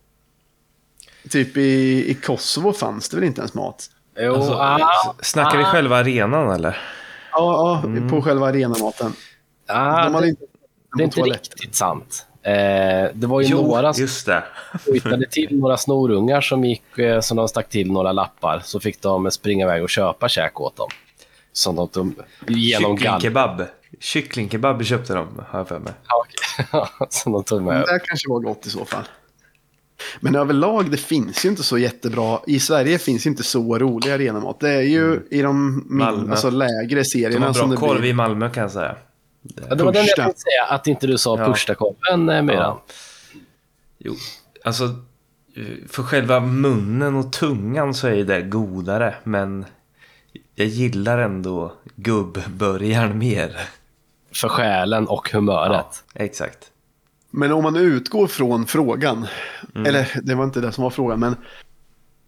Typ 1.31 1.57
i, 1.57 2.05
i 2.11 2.15
Kosovo 2.15 2.73
fanns 2.73 3.09
det 3.09 3.17
väl 3.17 3.25
inte 3.25 3.41
ens 3.41 3.55
mat? 3.55 3.91
Jo, 4.17 4.35
Alltså, 4.35 4.53
ah, 4.53 5.15
Snackar 5.21 5.59
vi 5.59 5.65
ah, 5.65 5.67
själva 5.67 5.97
arenan 5.97 6.51
eller? 6.51 6.79
Ja, 7.33 7.83
ja 7.85 8.09
på 8.11 8.23
själva 8.23 8.47
arenamaten. 8.47 9.13
ah, 9.69 10.05
De 10.09 10.21
det, 10.23 10.29
inte 10.29 10.43
det 10.97 11.03
är 11.03 11.05
inte 11.05 11.21
riktigt 11.21 11.75
sant. 11.75 12.27
Eh, 12.43 13.11
det 13.15 13.27
var 13.27 13.41
ju 13.41 13.55
några 13.55 13.93
som 13.95 14.03
just 14.03 14.27
det. 14.27 14.45
hittade 14.93 15.27
till 15.31 15.59
några 15.61 15.77
snorungar 15.77 16.41
som 16.41 16.65
gick, 16.65 16.99
eh, 16.99 17.21
som 17.21 17.37
de 17.37 17.49
stack 17.49 17.69
till 17.69 17.93
några 17.93 18.13
lappar. 18.13 18.61
Så 18.65 18.81
fick 18.81 19.03
de 19.03 19.31
springa 19.31 19.65
iväg 19.67 19.83
och 19.83 19.91
köpa 19.91 20.29
käk 20.29 20.61
åt 20.61 20.77
dem. 20.77 20.89
Som 21.53 21.77
de 21.77 21.89
tog 21.89 22.15
genom. 22.49 22.97
Kycklingkebab. 22.99 23.63
Kycklingkebab 24.01 24.85
köpte 24.85 25.15
de, 25.15 25.45
har 25.49 25.59
jag 25.59 25.69
för 25.69 25.79
mig. 25.79 25.93
Ja, 26.09 26.25
okej. 26.25 26.87
som 27.11 27.33
de 27.33 27.45
tog 27.45 27.63
med. 27.63 27.81
Det 27.81 28.01
kanske 28.07 28.29
var 28.29 28.41
gott 28.41 28.67
i 28.67 28.71
så 28.71 28.85
fall. 28.85 29.05
Men 30.21 30.35
överlag, 30.35 30.91
det 30.91 30.97
finns 30.97 31.45
ju 31.45 31.49
inte 31.49 31.63
så 31.63 31.79
jättebra. 31.79 32.41
I 32.47 32.61
Sverige 32.61 32.99
finns 32.99 33.27
ju 33.27 33.31
inte 33.31 33.43
så 33.43 33.79
rolig 33.79 34.11
arenamat. 34.11 34.61
Det 34.61 34.71
är 34.71 34.83
ju 34.83 35.21
i 35.31 35.43
de 35.43 35.85
Malmö. 35.89 36.31
alltså, 36.31 36.51
lägre 36.51 37.01
De 37.01 37.05
serierna 37.05 37.47
har 37.47 37.53
som 37.53 37.71
bra 37.71 37.81
det 37.81 37.87
korv 37.87 38.01
blir. 38.01 38.11
i 38.11 38.13
Malmö 38.13 38.51
kan 38.51 38.63
jag 38.63 38.73
säga. 38.73 38.97
Ja, 39.69 39.75
det 39.75 39.85
var 39.85 39.93
den 39.93 40.05
jag 40.07 40.17
tänkte 40.17 40.41
säga, 40.41 40.65
att 40.75 40.87
inte 40.87 41.07
du 41.07 41.19
sa 41.19 41.39
Ja. 41.39 41.47
Purstakorven, 41.47 42.29
eh, 42.29 42.43
Myran. 42.43 42.59
Ja. 42.61 42.85
Jo, 43.99 44.15
alltså 44.65 44.89
för 45.89 46.03
själva 46.03 46.41
munnen 46.41 47.17
och 47.17 47.33
tungan 47.33 47.95
så 47.95 48.07
är 48.07 48.15
ju 48.15 48.25
det 48.25 48.43
godare. 48.43 49.15
Men 49.25 49.65
jag 50.55 50.67
gillar 50.67 51.19
ändå 51.19 51.73
gubbburgaren 51.97 53.19
mer. 53.19 53.57
För 54.35 54.49
själen 54.49 55.07
och 55.09 55.31
humöret. 55.33 56.05
Exakt. 56.15 56.59
Men 57.37 57.53
om 57.53 57.63
man 57.63 57.77
utgår 57.77 58.27
från 58.27 58.67
frågan, 58.67 59.27
Mm. 59.75 59.87
eller 59.87 60.21
det 60.23 60.35
var 60.35 60.45
inte 60.45 60.61
det 60.61 60.73
som 60.73 60.85
var 60.85 60.91
frågan, 60.91 61.21
men 61.21 61.37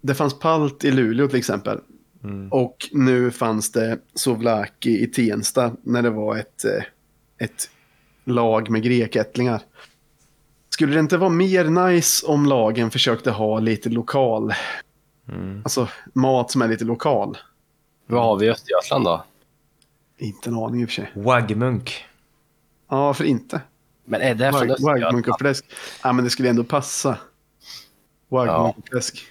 det 0.00 0.14
fanns 0.14 0.38
palt 0.38 0.84
i 0.84 0.90
Luleå 0.90 1.28
till 1.28 1.38
exempel. 1.38 1.80
Mm. 2.24 2.52
Och 2.52 2.76
nu 2.92 3.30
fanns 3.30 3.72
det 3.72 3.98
souvlaki 4.14 5.02
i 5.02 5.06
Tensta 5.06 5.72
när 5.82 6.02
det 6.02 6.10
var 6.10 6.36
ett, 6.36 6.64
eh, 6.64 6.82
ett 7.46 7.70
lag 8.24 8.70
med 8.70 8.82
grekättlingar. 8.82 9.60
Skulle 10.70 10.94
det 10.94 11.00
inte 11.00 11.16
vara 11.18 11.30
mer 11.30 11.64
nice 11.64 12.26
om 12.26 12.46
lagen 12.46 12.90
försökte 12.90 13.30
ha 13.30 13.58
lite 13.60 13.88
lokal, 13.88 14.52
Mm. 15.28 15.60
alltså 15.64 15.88
mat 16.14 16.50
som 16.50 16.62
är 16.62 16.68
lite 16.68 16.84
lokal? 16.84 17.38
Vad 18.06 18.22
har 18.22 18.36
vi 18.38 18.46
i 18.46 18.50
Östergötland 18.50 19.04
då? 19.04 19.24
Inte 20.18 20.50
en 20.50 20.56
aning 20.56 20.82
i 20.82 20.84
och 20.84 20.88
för 20.88 20.94
sig. 20.94 21.10
Waggmunk. 21.14 22.04
Ja, 22.88 23.14
för 23.14 23.24
inte. 23.24 23.60
Men 24.06 24.20
är 24.20 24.34
det 24.34 24.52
från 24.52 24.70
och 24.70 24.76
Östergötland? 24.76 25.24
fläsk. 25.40 25.64
Ja, 26.02 26.12
men 26.12 26.24
det 26.24 26.30
skulle 26.30 26.48
ändå 26.50 26.64
passa. 26.64 27.18
Waggmunk 28.28 28.76
och 28.78 28.88
fläsk. 28.88 29.26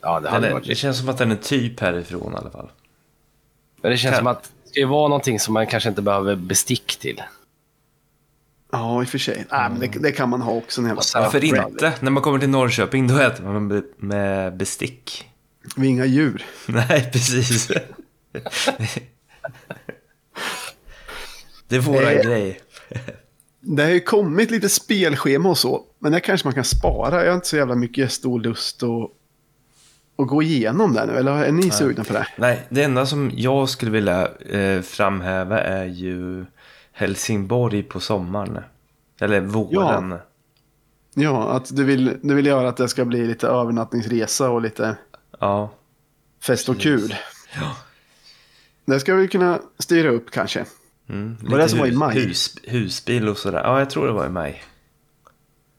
Ja, 0.00 0.20
det 0.20 0.26
Den 0.26 0.32
hade 0.32 0.48
är, 0.48 0.52
varit 0.52 0.66
det 0.66 0.74
känns 0.74 0.98
som 0.98 1.08
att 1.08 1.18
den 1.18 1.30
är 1.32 1.36
typ 1.36 1.80
härifrån 1.80 2.32
i 2.32 2.36
alla 2.36 2.50
fall. 2.50 2.70
Men 3.82 3.90
det 3.90 3.96
känns 3.96 4.12
Kan- 4.14 4.18
som 4.20 4.26
att 4.26 4.42
det 4.42 4.68
ska 4.70 4.80
ju 4.80 4.86
vara 4.86 5.08
någonting 5.08 5.40
som 5.40 5.54
man 5.54 5.66
kanske 5.66 5.88
inte 5.88 6.02
behöver 6.02 6.36
bestick 6.36 6.96
till. 6.98 7.22
Ja, 8.72 9.02
i 9.02 9.04
och 9.04 9.08
för 9.08 9.18
sig. 9.18 9.46
Nej, 9.50 9.70
men 9.70 9.80
det, 9.80 9.86
det 9.86 10.12
kan 10.12 10.28
man 10.28 10.42
ha 10.42 10.52
också. 10.52 10.80
En 10.80 10.86
jävla 10.86 11.02
Varför 11.14 11.44
inte? 11.44 11.92
När 12.00 12.10
man 12.10 12.22
kommer 12.22 12.38
till 12.38 12.48
Norrköping 12.48 13.06
då 13.08 13.18
äter 13.18 13.44
man 13.44 13.66
med, 13.66 13.84
med 13.96 14.56
bestick. 14.56 15.28
Vi 15.76 15.86
är 15.86 15.90
inga 15.90 16.04
djur. 16.04 16.44
Nej, 16.66 17.10
precis. 17.12 17.68
Det 21.68 21.76
är 21.76 21.80
våra 21.80 22.12
Eh. 22.12 22.22
grej. 22.26 22.60
Det 23.64 23.82
har 23.82 23.90
ju 23.90 24.00
kommit 24.00 24.50
lite 24.50 24.68
spelschema 24.68 25.48
och 25.48 25.58
så. 25.58 25.82
Men 25.98 26.12
det 26.12 26.20
kanske 26.20 26.46
man 26.46 26.54
kan 26.54 26.64
spara. 26.64 27.20
Jag 27.24 27.30
har 27.30 27.34
inte 27.34 27.48
så 27.48 27.56
jävla 27.56 27.74
mycket 27.74 28.12
stor 28.12 28.40
lust 28.40 28.82
att, 28.82 29.10
att 30.22 30.28
gå 30.28 30.42
igenom 30.42 30.94
det 30.94 31.06
nu. 31.06 31.12
Eller 31.12 31.44
är 31.44 31.52
ni 31.52 31.70
sugna 31.70 32.04
på 32.04 32.12
det? 32.12 32.26
Nej, 32.36 32.66
det 32.68 32.82
enda 32.82 33.06
som 33.06 33.30
jag 33.34 33.68
skulle 33.68 33.90
vilja 33.90 34.28
eh, 34.38 34.82
framhäva 34.82 35.60
är 35.60 35.84
ju 35.84 36.44
Helsingborg 36.92 37.82
på 37.82 38.00
sommaren. 38.00 38.58
Eller 39.20 39.40
våren. 39.40 40.14
Ja, 41.14 41.50
att 41.50 41.76
du 41.76 41.84
vill, 41.84 42.18
du 42.22 42.34
vill 42.34 42.46
göra 42.46 42.68
att 42.68 42.76
det 42.76 42.88
ska 42.88 43.04
bli 43.04 43.26
lite 43.26 43.46
övernattningsresa 43.46 44.50
och 44.50 44.62
lite 44.62 44.96
Ja. 45.40 45.70
fest 46.42 46.68
och 46.68 46.80
kul. 46.80 47.14
Det 48.84 49.00
ska 49.00 49.14
vi 49.14 49.28
kunna 49.28 49.58
styra 49.78 50.08
upp 50.10 50.30
kanske. 50.30 50.64
Mm. 51.08 51.36
Var 51.40 51.58
det 51.58 51.68
som 51.68 51.78
var 51.78 51.86
i 51.86 51.92
maj? 51.92 52.14
Hus, 52.14 52.56
husbil 52.62 53.28
och 53.28 53.38
sådär. 53.38 53.62
Ja, 53.64 53.78
jag 53.78 53.90
tror 53.90 54.06
det 54.06 54.12
var 54.12 54.26
i 54.26 54.30
maj. 54.30 54.62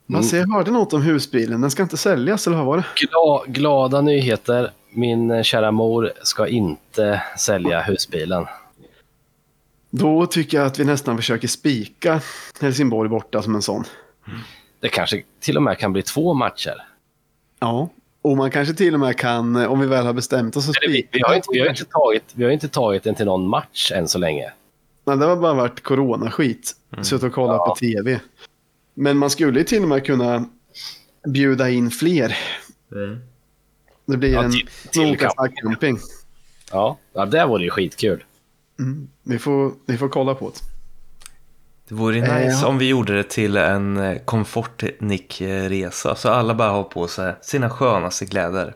Man 0.05 0.23
ser, 0.23 0.37
jag 0.37 0.53
hörde 0.53 0.71
något 0.71 0.93
om 0.93 1.01
husbilen. 1.01 1.61
Den 1.61 1.71
ska 1.71 1.83
inte 1.83 1.97
säljas, 1.97 2.47
eller 2.47 2.57
vad 2.57 2.65
var 2.65 2.77
det? 2.77 2.83
Gla, 2.95 3.43
glada 3.47 4.01
nyheter. 4.01 4.71
Min 4.89 5.31
eh, 5.31 5.43
kära 5.43 5.71
mor 5.71 6.11
ska 6.23 6.47
inte 6.47 7.21
sälja 7.39 7.81
husbilen. 7.81 8.45
Då 9.89 10.25
tycker 10.25 10.57
jag 10.57 10.67
att 10.67 10.79
vi 10.79 10.85
nästan 10.85 11.17
försöker 11.17 11.47
spika 11.47 12.21
Helsingborg 12.61 13.09
borta 13.09 13.41
som 13.41 13.55
en 13.55 13.61
sån. 13.61 13.83
Det 14.79 14.89
kanske 14.89 15.23
till 15.39 15.57
och 15.57 15.63
med 15.63 15.77
kan 15.77 15.93
bli 15.93 16.01
två 16.01 16.33
matcher. 16.33 16.75
Ja, 17.59 17.89
Och 18.21 18.37
man 18.37 18.51
kanske 18.51 18.73
till 18.73 18.93
och 18.93 18.99
med 18.99 19.17
kan, 19.17 19.55
eh, 19.55 19.71
om 19.71 19.79
vi 19.79 19.87
väl 19.87 20.05
har 20.05 20.13
bestämt 20.13 20.57
oss, 20.57 20.69
att 20.69 20.75
Eller 20.83 20.93
Vi, 20.93 21.07
vi, 21.11 21.21
har 21.21 21.35
inte, 21.35 21.47
vi, 21.51 21.59
har 21.59 21.69
inte 21.69 21.85
tagit, 21.85 22.23
vi 22.33 22.43
har 22.43 22.51
inte 22.51 22.67
tagit 22.67 23.03
den 23.03 23.15
till 23.15 23.25
någon 23.25 23.47
match 23.47 23.91
än 23.91 24.07
så 24.07 24.17
länge. 24.17 24.51
Nej, 25.05 25.17
det 25.17 25.25
har 25.25 25.35
bara 25.35 25.53
varit 25.53 25.83
coronaskit. 25.83 26.75
Mm. 26.93 27.03
Suttit 27.03 27.23
och 27.23 27.33
kollat 27.33 27.55
Ja. 27.55 27.65
på 27.69 27.75
tv. 27.75 28.19
Men 28.93 29.17
man 29.17 29.29
skulle 29.29 29.59
ju 29.59 29.65
till 29.65 29.81
och 29.83 29.89
med 29.89 30.05
kunna 30.05 30.45
bjuda 31.27 31.69
in 31.69 31.91
fler. 31.91 32.37
Det 34.05 34.17
blir 34.17 34.33
Ja, 34.33 34.43
en 34.43 34.51
Nokas 34.95 35.33
camping. 35.55 35.97
Ja, 36.71 36.97
ja 37.13 37.25
det 37.25 37.45
vore 37.45 37.63
ju 37.63 37.69
skitkul. 37.69 38.23
Mm. 38.79 39.07
Vi, 39.23 39.39
får, 39.39 39.71
vi 39.85 39.97
får 39.97 40.09
kolla 40.09 40.35
på 40.35 40.49
det. 40.49 40.59
Det 41.87 41.95
vore 41.95 42.15
ju 42.15 42.21
nice 42.21 42.59
ja. 42.61 42.67
om 42.67 42.77
vi 42.77 42.87
gjorde 42.87 43.15
det 43.15 43.23
till 43.23 43.57
en 43.57 43.97
eh, 43.97 44.17
komfortnick-resa. 44.25 46.15
Så 46.15 46.29
alla 46.29 46.53
bara 46.55 46.69
har 46.69 46.83
på 46.83 47.07
sig 47.07 47.35
sina 47.41 47.69
skönaste 47.69 48.25
kläder. 48.25 48.73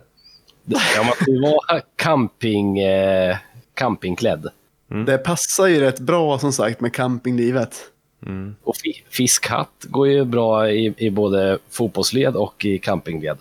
Ja, 0.65 1.03
man 1.03 1.13
får 1.19 1.29
ju 1.29 1.41
vara 1.41 1.81
camping, 1.95 2.79
eh, 2.79 3.37
campingklädd. 3.73 4.47
Det 5.05 5.17
passar 5.17 5.67
ju 5.67 5.79
rätt 5.79 5.99
bra 5.99 6.39
som 6.39 6.53
sagt 6.53 6.81
med 6.81 6.93
campinglivet. 6.93 7.75
Mm. 8.25 8.55
Och 8.63 8.75
fi- 8.75 9.03
fiskhatt 9.09 9.85
går 9.87 10.07
ju 10.07 10.25
bra 10.25 10.69
i, 10.69 10.93
i 10.97 11.09
både 11.11 11.59
fotbollsled 11.69 12.35
och 12.35 12.65
i 12.65 12.79
campingled. 12.79 13.37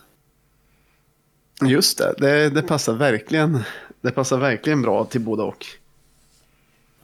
Just 1.62 1.98
det, 1.98 2.14
det, 2.18 2.50
det 2.50 2.62
passar 2.62 2.94
verkligen. 2.94 3.58
Det 4.00 4.10
passar 4.10 4.38
verkligen 4.38 4.82
bra 4.82 5.04
till 5.04 5.20
både 5.20 5.42
och. 5.42 5.66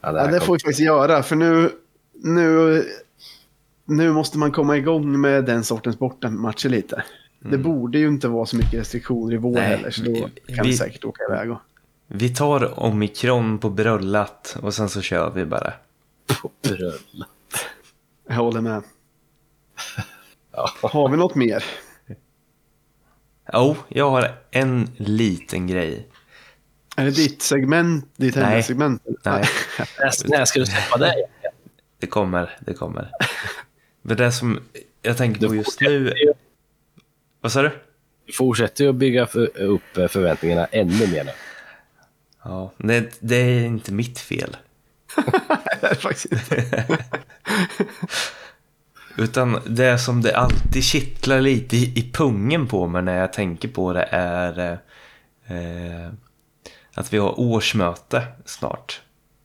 Ja, 0.00 0.12
Ja, 0.12 0.18
här 0.20 0.32
det 0.32 0.40
får 0.40 0.52
vi 0.54 0.58
faktiskt 0.58 0.80
göra, 0.80 1.22
för 1.22 1.36
nu, 1.36 1.70
nu, 2.12 2.84
nu 3.84 4.12
måste 4.12 4.38
man 4.38 4.52
komma 4.52 4.76
igång 4.76 5.20
med 5.20 5.44
den 5.44 5.64
sortens 5.64 5.98
bortamatcher 5.98 6.68
lite. 6.68 7.02
Det 7.38 7.58
borde 7.58 7.98
ju 7.98 8.08
inte 8.08 8.28
vara 8.28 8.46
så 8.46 8.56
mycket 8.56 8.74
restriktioner 8.74 9.34
i 9.34 9.36
vår 9.36 9.52
Nej, 9.52 9.62
heller, 9.62 9.90
så 9.90 10.02
då 10.02 10.14
kan 10.54 10.64
vi 10.64 10.70
vi- 10.70 10.76
säkert 10.76 11.04
åka 11.04 11.24
iväg. 11.24 11.50
Och... 11.50 11.58
Vi 12.14 12.28
tar 12.34 12.80
omikron 12.80 13.58
på 13.58 13.70
bröllat 13.70 14.56
och 14.62 14.74
sen 14.74 14.88
så 14.88 15.02
kör 15.02 15.30
vi 15.30 15.44
bara. 15.44 15.72
på 16.42 16.50
bröll. 16.62 17.24
Jag 18.28 18.34
håller 18.34 18.60
med. 18.60 18.82
Ja. 20.54 20.70
Har 20.82 21.08
vi 21.08 21.16
något 21.16 21.34
mer? 21.34 21.64
Jo, 23.52 23.76
jag 23.88 24.10
har 24.10 24.34
en 24.50 24.90
liten 24.96 25.66
grej. 25.66 26.08
Är 26.96 27.04
det 27.04 27.10
ditt 27.10 27.42
segment, 27.42 28.08
ditt 28.16 28.34
Nej. 28.36 28.44
hemmasegment? 28.44 29.02
Nej, 29.24 29.44
När, 30.24 30.44
ska 30.44 30.60
du 30.60 30.66
släppa 30.66 30.98
det? 30.98 31.14
det 31.98 32.06
kommer, 32.06 32.58
det 32.60 32.74
kommer. 32.74 33.10
Men 34.02 34.16
det 34.16 34.32
som 34.32 34.60
jag 35.02 35.16
tänker 35.16 35.48
på 35.48 35.54
just 35.54 35.80
nu... 35.80 36.14
Vad 37.40 37.52
sa 37.52 37.62
du? 37.62 37.70
Du 38.26 38.32
fortsätter 38.32 38.84
ju 38.84 38.90
att 38.90 38.96
bygga 38.96 39.24
upp 39.54 40.10
förväntningarna 40.10 40.66
ännu 40.66 41.06
mer 41.06 41.24
nu. 41.24 41.32
Ja, 42.44 42.72
det, 42.76 43.18
det 43.20 43.36
är 43.36 43.64
inte 43.64 43.92
mitt 43.92 44.18
fel. 44.18 44.56
det 45.80 45.86
är 45.86 45.94
faktiskt 45.94 46.32
inte. 46.32 46.86
Utan 49.16 49.60
det 49.66 49.98
som 49.98 50.22
det 50.22 50.36
alltid 50.36 50.84
kittlar 50.84 51.40
lite 51.40 51.76
i, 51.76 51.92
i 51.98 52.10
pungen 52.12 52.66
på 52.68 52.86
mig 52.86 53.02
när 53.02 53.18
jag 53.18 53.32
tänker 53.32 53.68
på 53.68 53.92
det 53.92 54.08
är 54.10 54.78
eh, 55.46 56.12
att 56.94 57.12
vi 57.12 57.18
har 57.18 57.40
årsmöte 57.40 58.26
snart. 58.44 59.00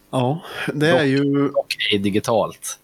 Ja, 0.10 0.42
det 0.74 0.90
är 0.90 1.04
ju... 1.04 1.50
Okej, 1.50 2.00
digitalt. 2.00 2.80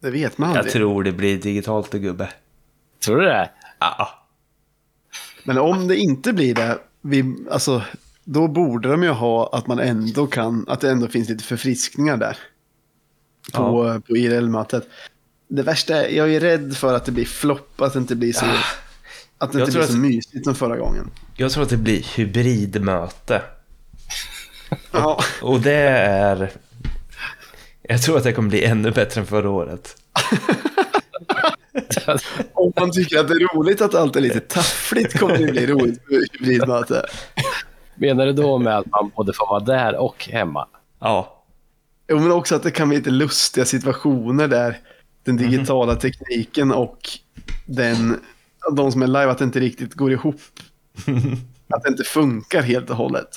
Det 0.00 0.10
vet 0.10 0.38
man 0.38 0.48
Jag 0.48 0.58
aldrig. 0.58 0.72
tror 0.72 1.02
det 1.04 1.12
blir 1.12 1.38
digitalt 1.38 1.94
och 1.94 2.00
gubbe. 2.00 2.28
Tror 3.04 3.16
du 3.16 3.24
det? 3.24 3.50
Ja, 3.78 4.24
Men 5.44 5.58
om 5.58 5.88
det 5.88 5.96
inte 5.96 6.32
blir 6.32 6.54
det, 6.54 6.78
vi, 7.00 7.36
alltså, 7.50 7.82
då 8.30 8.48
borde 8.48 8.88
de 8.88 9.02
ju 9.02 9.08
ha 9.08 9.48
att 9.52 9.66
man 9.66 9.78
ändå 9.78 10.26
kan, 10.26 10.64
att 10.68 10.80
det 10.80 10.90
ändå 10.90 11.08
finns 11.08 11.28
lite 11.28 11.44
förfriskningar 11.44 12.16
där. 12.16 12.36
På, 13.52 14.00
på 14.08 14.16
IRL-mötet. 14.16 14.88
Det 15.48 15.62
värsta 15.62 16.06
är, 16.06 16.16
jag 16.16 16.34
är 16.34 16.40
rädd 16.40 16.76
för 16.76 16.94
att 16.94 17.04
det 17.04 17.12
blir 17.12 17.24
flopp, 17.24 17.80
att 17.80 17.92
det 17.92 17.98
inte 17.98 18.16
blir 18.16 18.32
så, 18.32 18.44
att 19.38 19.52
det 19.52 19.58
Jag 19.58 19.68
inte 19.68 19.78
blir 19.78 19.86
så 19.86 19.92
att- 19.92 19.98
mysigt 19.98 20.44
som 20.44 20.54
förra 20.54 20.76
gången. 20.76 21.10
jag 21.36 21.50
tror 21.52 21.62
att 21.62 21.68
det 21.70 21.76
blir 21.76 22.02
hybridmöte. 22.16 23.42
Ja, 24.92 25.20
Och 25.42 25.60
det 25.60 25.72
är... 25.98 26.52
Jag 27.82 28.02
tror 28.02 28.16
att 28.16 28.24
det 28.24 28.32
kommer 28.32 28.48
bli 28.48 28.64
ännu 28.64 28.90
bättre 28.90 29.20
än 29.20 29.26
förra 29.26 29.50
året. 29.50 29.96
om 32.54 32.72
man 32.76 32.90
tycker 32.92 33.18
att 33.18 33.28
det 33.28 33.34
är 33.34 33.54
roligt 33.56 33.80
att 33.80 33.94
allt 33.94 34.16
är 34.16 34.20
lite 34.20 34.40
taffligt 34.40 35.18
kommer 35.18 35.38
det 35.38 35.52
bli 35.52 35.66
roligt 35.66 36.00
med 36.10 36.26
hybridmöte. 36.32 37.06
Menar 37.98 38.26
du 38.26 38.32
då 38.32 38.58
med 38.58 38.78
att 38.78 38.86
man 38.86 39.10
både 39.16 39.32
får 39.32 39.46
vara 39.46 39.60
där 39.60 39.96
och 39.96 40.24
hemma? 40.28 40.68
Ja, 41.00 41.34
Jo, 42.10 42.18
men 42.18 42.32
också 42.32 42.54
att 42.54 42.62
det 42.62 42.70
kan 42.70 42.88
bli 42.88 42.98
lite 42.98 43.10
lustiga 43.10 43.64
situationer 43.64 44.48
där 44.48 44.78
den 45.24 45.34
Mhm. 45.34 45.50
digitala 45.50 45.94
tekniken 45.96 46.72
och 46.72 46.98
den, 47.66 48.20
de 48.76 48.92
som 48.92 49.02
är 49.02 49.06
live, 49.06 49.26
att 49.30 49.38
det 49.38 49.44
inte 49.44 49.60
riktigt 49.60 49.94
går 49.94 50.12
ihop. 50.12 50.40
Att 51.70 51.82
det 51.82 51.88
inte 51.88 52.04
funkar 52.04 52.62
helt 52.62 52.90
och 52.90 52.96
hållet. 52.96 53.28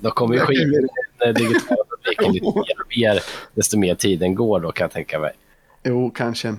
Då 0.00 0.10
kommer 0.10 0.34
ju 0.34 0.40
skiten 0.40 0.88
när 1.20 1.32
digitala 1.32 1.82
publiken 1.90 2.32
lite 2.32 2.52
mer, 2.98 3.22
desto 3.54 3.78
mer 3.78 3.94
tiden 3.94 4.34
går 4.34 4.60
då 4.60 4.72
kan 4.72 4.84
jag 4.84 4.90
tänka 4.92 5.18
mig. 5.18 5.32
Jo, 5.84 6.10
kanske. 6.10 6.54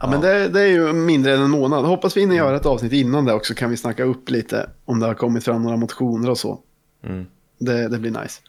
Ja, 0.00 0.10
men 0.10 0.20
det, 0.20 0.48
det 0.48 0.60
är 0.60 0.66
ju 0.66 0.92
mindre 0.92 1.34
än 1.34 1.42
en 1.42 1.50
månad. 1.50 1.84
Hoppas 1.84 2.16
vi 2.16 2.20
hinner 2.20 2.36
göra 2.36 2.56
ett 2.56 2.66
avsnitt 2.66 2.92
innan 2.92 3.24
det 3.24 3.32
också. 3.32 3.54
Kan 3.54 3.70
vi 3.70 3.76
snacka 3.76 4.04
upp 4.04 4.30
lite 4.30 4.70
om 4.84 5.00
det 5.00 5.06
har 5.06 5.14
kommit 5.14 5.44
fram 5.44 5.62
några 5.62 5.76
motioner 5.76 6.30
och 6.30 6.38
så. 6.38 6.60
Mm. 7.04 7.26
Det, 7.58 7.88
det 7.88 7.98
blir 7.98 8.10
nice. 8.10 8.40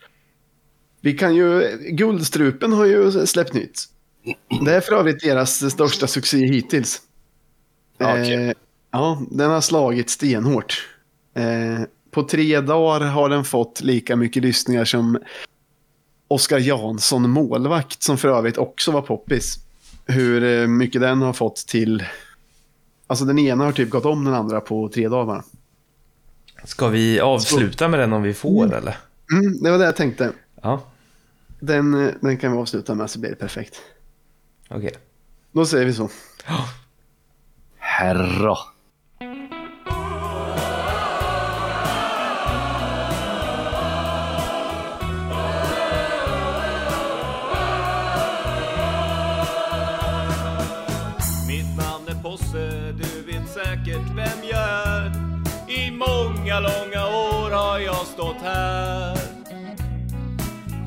Vi 1.02 1.14
kan 1.14 1.36
ju, 1.36 1.78
Guldstrupen 1.90 2.74
har 2.74 2.86
ju 2.86 3.12
släppt 3.28 3.54
nytt. 3.54 3.86
Det 4.66 4.76
är 4.76 4.82
för 4.82 4.96
övrigt 4.96 5.24
deras 5.24 5.72
största 5.72 6.08
succé 6.08 6.38
hittills. 6.38 7.02
Ja, 7.98 8.12
okej. 8.12 8.34
Eh, 8.34 8.54
ja, 8.92 9.22
den 9.32 9.52
har 9.52 9.62
slagit 9.62 10.10
stenhårt. 10.10 10.88
Eh, 11.34 11.82
på 12.12 12.24
tre 12.24 12.62
dagar 12.62 13.06
har 13.06 13.30
den 13.30 13.44
fått 13.44 13.82
lika 13.82 14.16
mycket 14.16 14.44
lyssningar 14.44 14.86
som 14.86 15.20
Oskar 16.28 16.60
Jansson, 16.60 17.30
målvakt, 17.30 18.04
som 18.04 18.18
för 18.18 18.28
övrigt 18.28 18.58
också 18.58 18.92
var 18.92 19.02
poppis. 19.02 19.69
Hur 20.10 20.44
eh, 20.44 20.68
mycket 20.68 21.02
den 21.02 21.22
har 21.22 21.34
fått 21.34 21.56
till... 21.56 22.04
Alltså 23.08 23.26
den 23.26 23.40
ena 23.40 23.64
har 23.64 23.72
typ 23.72 23.90
gått 23.90 24.06
om 24.06 24.26
den 24.26 24.34
andra 24.34 24.62
på 24.62 24.90
tre 24.90 25.08
dagar 25.08 25.26
bara. 25.26 25.44
ska 26.64 26.88
vi 26.88 27.20
avsluta 27.20 27.88
med 27.88 28.00
den 28.00 28.14
om 28.14 28.22
vi 28.24 28.34
får 28.34 28.74
eller? 28.74 28.98
Mm, 29.34 29.64
det 29.64 29.72
var 29.72 29.78
det 29.78 29.86
jag 29.86 29.96
tänkte. 29.96 30.32
Ja, 30.62 30.84
Den, 31.60 32.06
eh, 32.08 32.14
den 32.22 32.38
kan 32.38 32.52
vi 32.52 32.58
avsluta 32.58 32.96
med 32.96 33.10
så 33.10 33.20
blir 33.20 33.30
det 33.30 33.36
perfekt. 33.36 33.82
okej. 34.70 34.94
Då 35.52 35.66
säger 35.66 35.86
vi 35.86 35.94
så. 35.94 36.10
Herra. 37.78 38.58
Säkert 53.90 54.16
vem 54.16 54.50
jag 54.52 54.60
är. 54.60 55.12
I 55.68 55.92
många 55.92 56.60
långa 56.60 57.08
år 57.08 57.52
har 57.52 57.80
jag 57.80 58.06
stått 58.08 58.42
här. 58.42 59.18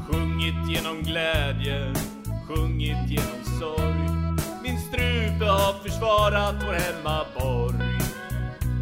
Sjungit 0.09 0.55
genom 0.69 1.03
glädje, 1.03 1.95
sjungit 2.49 3.09
genom 3.09 3.45
sorg. 3.61 4.33
Min 4.63 4.81
strupe 4.81 5.45
har 5.45 5.83
försvarat 5.83 6.55
vår 6.67 6.73
hemmaborg. 6.73 7.99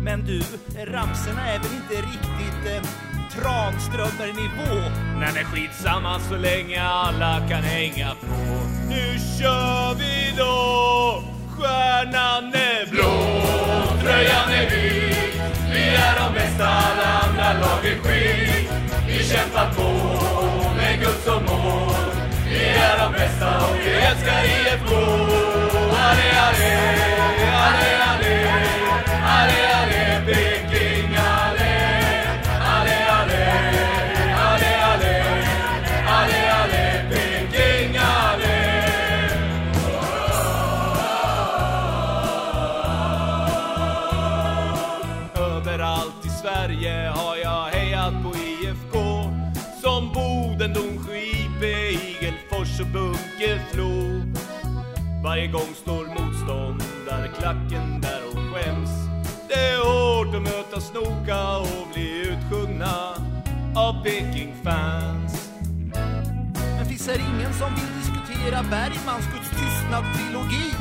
Men 0.02 0.26
du, 0.26 0.40
ramserna 0.84 1.46
är 1.48 1.58
väl 1.58 1.72
inte 1.76 1.94
riktigt 1.94 2.76
eh, 2.76 2.88
Tranströmer-nivå? 3.30 4.90
Nej 5.18 5.30
men 5.34 5.44
skitsamma 5.44 6.18
så 6.18 6.36
länge 6.36 6.82
alla 6.82 7.48
kan 7.48 7.62
hänga 7.62 8.10
på. 8.20 8.60
Nu 8.88 9.18
kör 9.38 9.94
vi 9.94 10.34
då! 10.38 11.22
Stjärnan 11.60 12.54
är 12.54 12.90
blå, 12.90 13.69
tröjan 14.02 14.50
är 14.50 14.70
vit. 14.70 15.40
Vi 15.72 15.82
är 15.88 16.14
de 16.20 16.34
bästa, 16.34 16.66
alla 16.68 17.08
andra 17.22 17.52
lag 17.60 17.86
är 17.86 17.98
skit. 18.02 18.70
Vi 19.06 19.24
kämpar 19.24 19.70
på 19.76 19.90
med 20.76 21.00
guld 21.00 21.20
som 21.24 21.44
mål. 21.44 21.94
Vi 22.48 22.64
är 22.64 22.98
de 22.98 23.12
bästa 23.12 23.66
och 23.66 23.76
vi 23.84 23.90
älskar 23.90 24.44
IFK. 24.44 24.94
Allé, 26.06 26.30
allé, 26.46 27.19
Varje 55.22 55.46
gång 55.46 55.74
står 55.74 56.04
motståndarklacken 56.06 58.00
där 58.00 58.20
och 58.32 58.38
skäms. 58.38 58.90
Det 59.48 59.54
är 59.54 59.78
hårt 59.78 60.34
att 60.34 60.42
möta 60.42 60.80
Snoka 60.80 61.56
och 61.56 61.88
bli 61.94 62.20
utsjungna 62.20 63.14
av 63.76 64.04
Peking-fans. 64.04 65.50
Men 66.76 66.86
finns 66.86 67.06
det 67.06 67.14
ingen 67.14 67.52
som 67.52 67.74
vill 67.74 68.00
diskutera 68.00 68.62
Bergmans 68.62 69.26
Guds 69.32 69.50
tystnad-trilogi? 69.50 70.74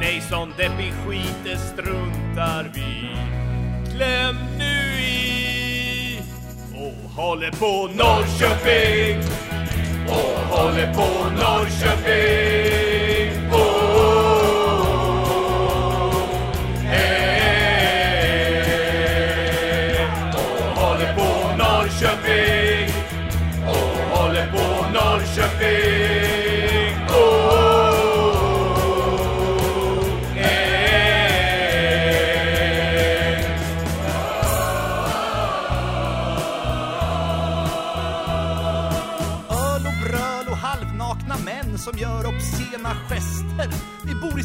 Nej, 0.00 0.20
sån 0.20 0.52
deppig 0.56 0.92
skit 1.06 1.36
det 1.44 1.56
struntar 1.56 2.70
vi 2.74 3.10
Kläm 3.94 4.36
nu 4.58 5.00
i 5.02 6.20
och 6.74 7.10
håller 7.10 7.50
på 7.50 7.90
Norrköping 7.94 9.18
och 10.08 10.56
håller 10.56 10.94
på 10.94 11.30
Norrköping 11.30 12.79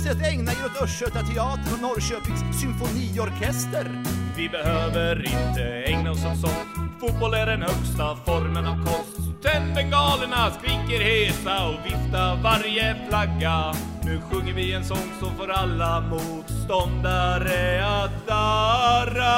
Vi 0.06 0.12
ägnar 0.12 0.54
er 0.54 0.66
åt 0.66 0.82
Östgötateatern 0.82 1.74
och 1.74 1.82
Norrköpings 1.82 2.62
symfoniorkester. 2.62 4.04
Vi 4.38 4.50
behöver 4.50 5.26
inte 5.26 5.64
ägna 5.92 6.12
oss 6.12 6.26
åt 6.26 6.40
sånt. 6.40 6.92
Fotboll 7.00 7.34
är 7.34 7.46
den 7.46 7.62
högsta 7.62 8.16
formen 8.26 8.66
av 8.66 8.76
konst. 8.76 9.16
Så 9.16 9.32
Tänd 9.50 9.76
bengalerna, 9.76 10.52
skriker 10.52 11.04
hesa 11.04 11.68
och 11.68 11.86
vifta 11.86 12.36
varje 12.36 12.96
flagga. 13.08 13.74
Nu 14.04 14.22
sjunger 14.32 14.54
vi 14.54 14.74
en 14.74 14.86
sång 14.86 15.12
som 15.20 15.36
får 15.38 15.52
alla 15.52 16.02
motståndare 16.02 17.86
att 17.86 18.28
darra. 18.28 19.36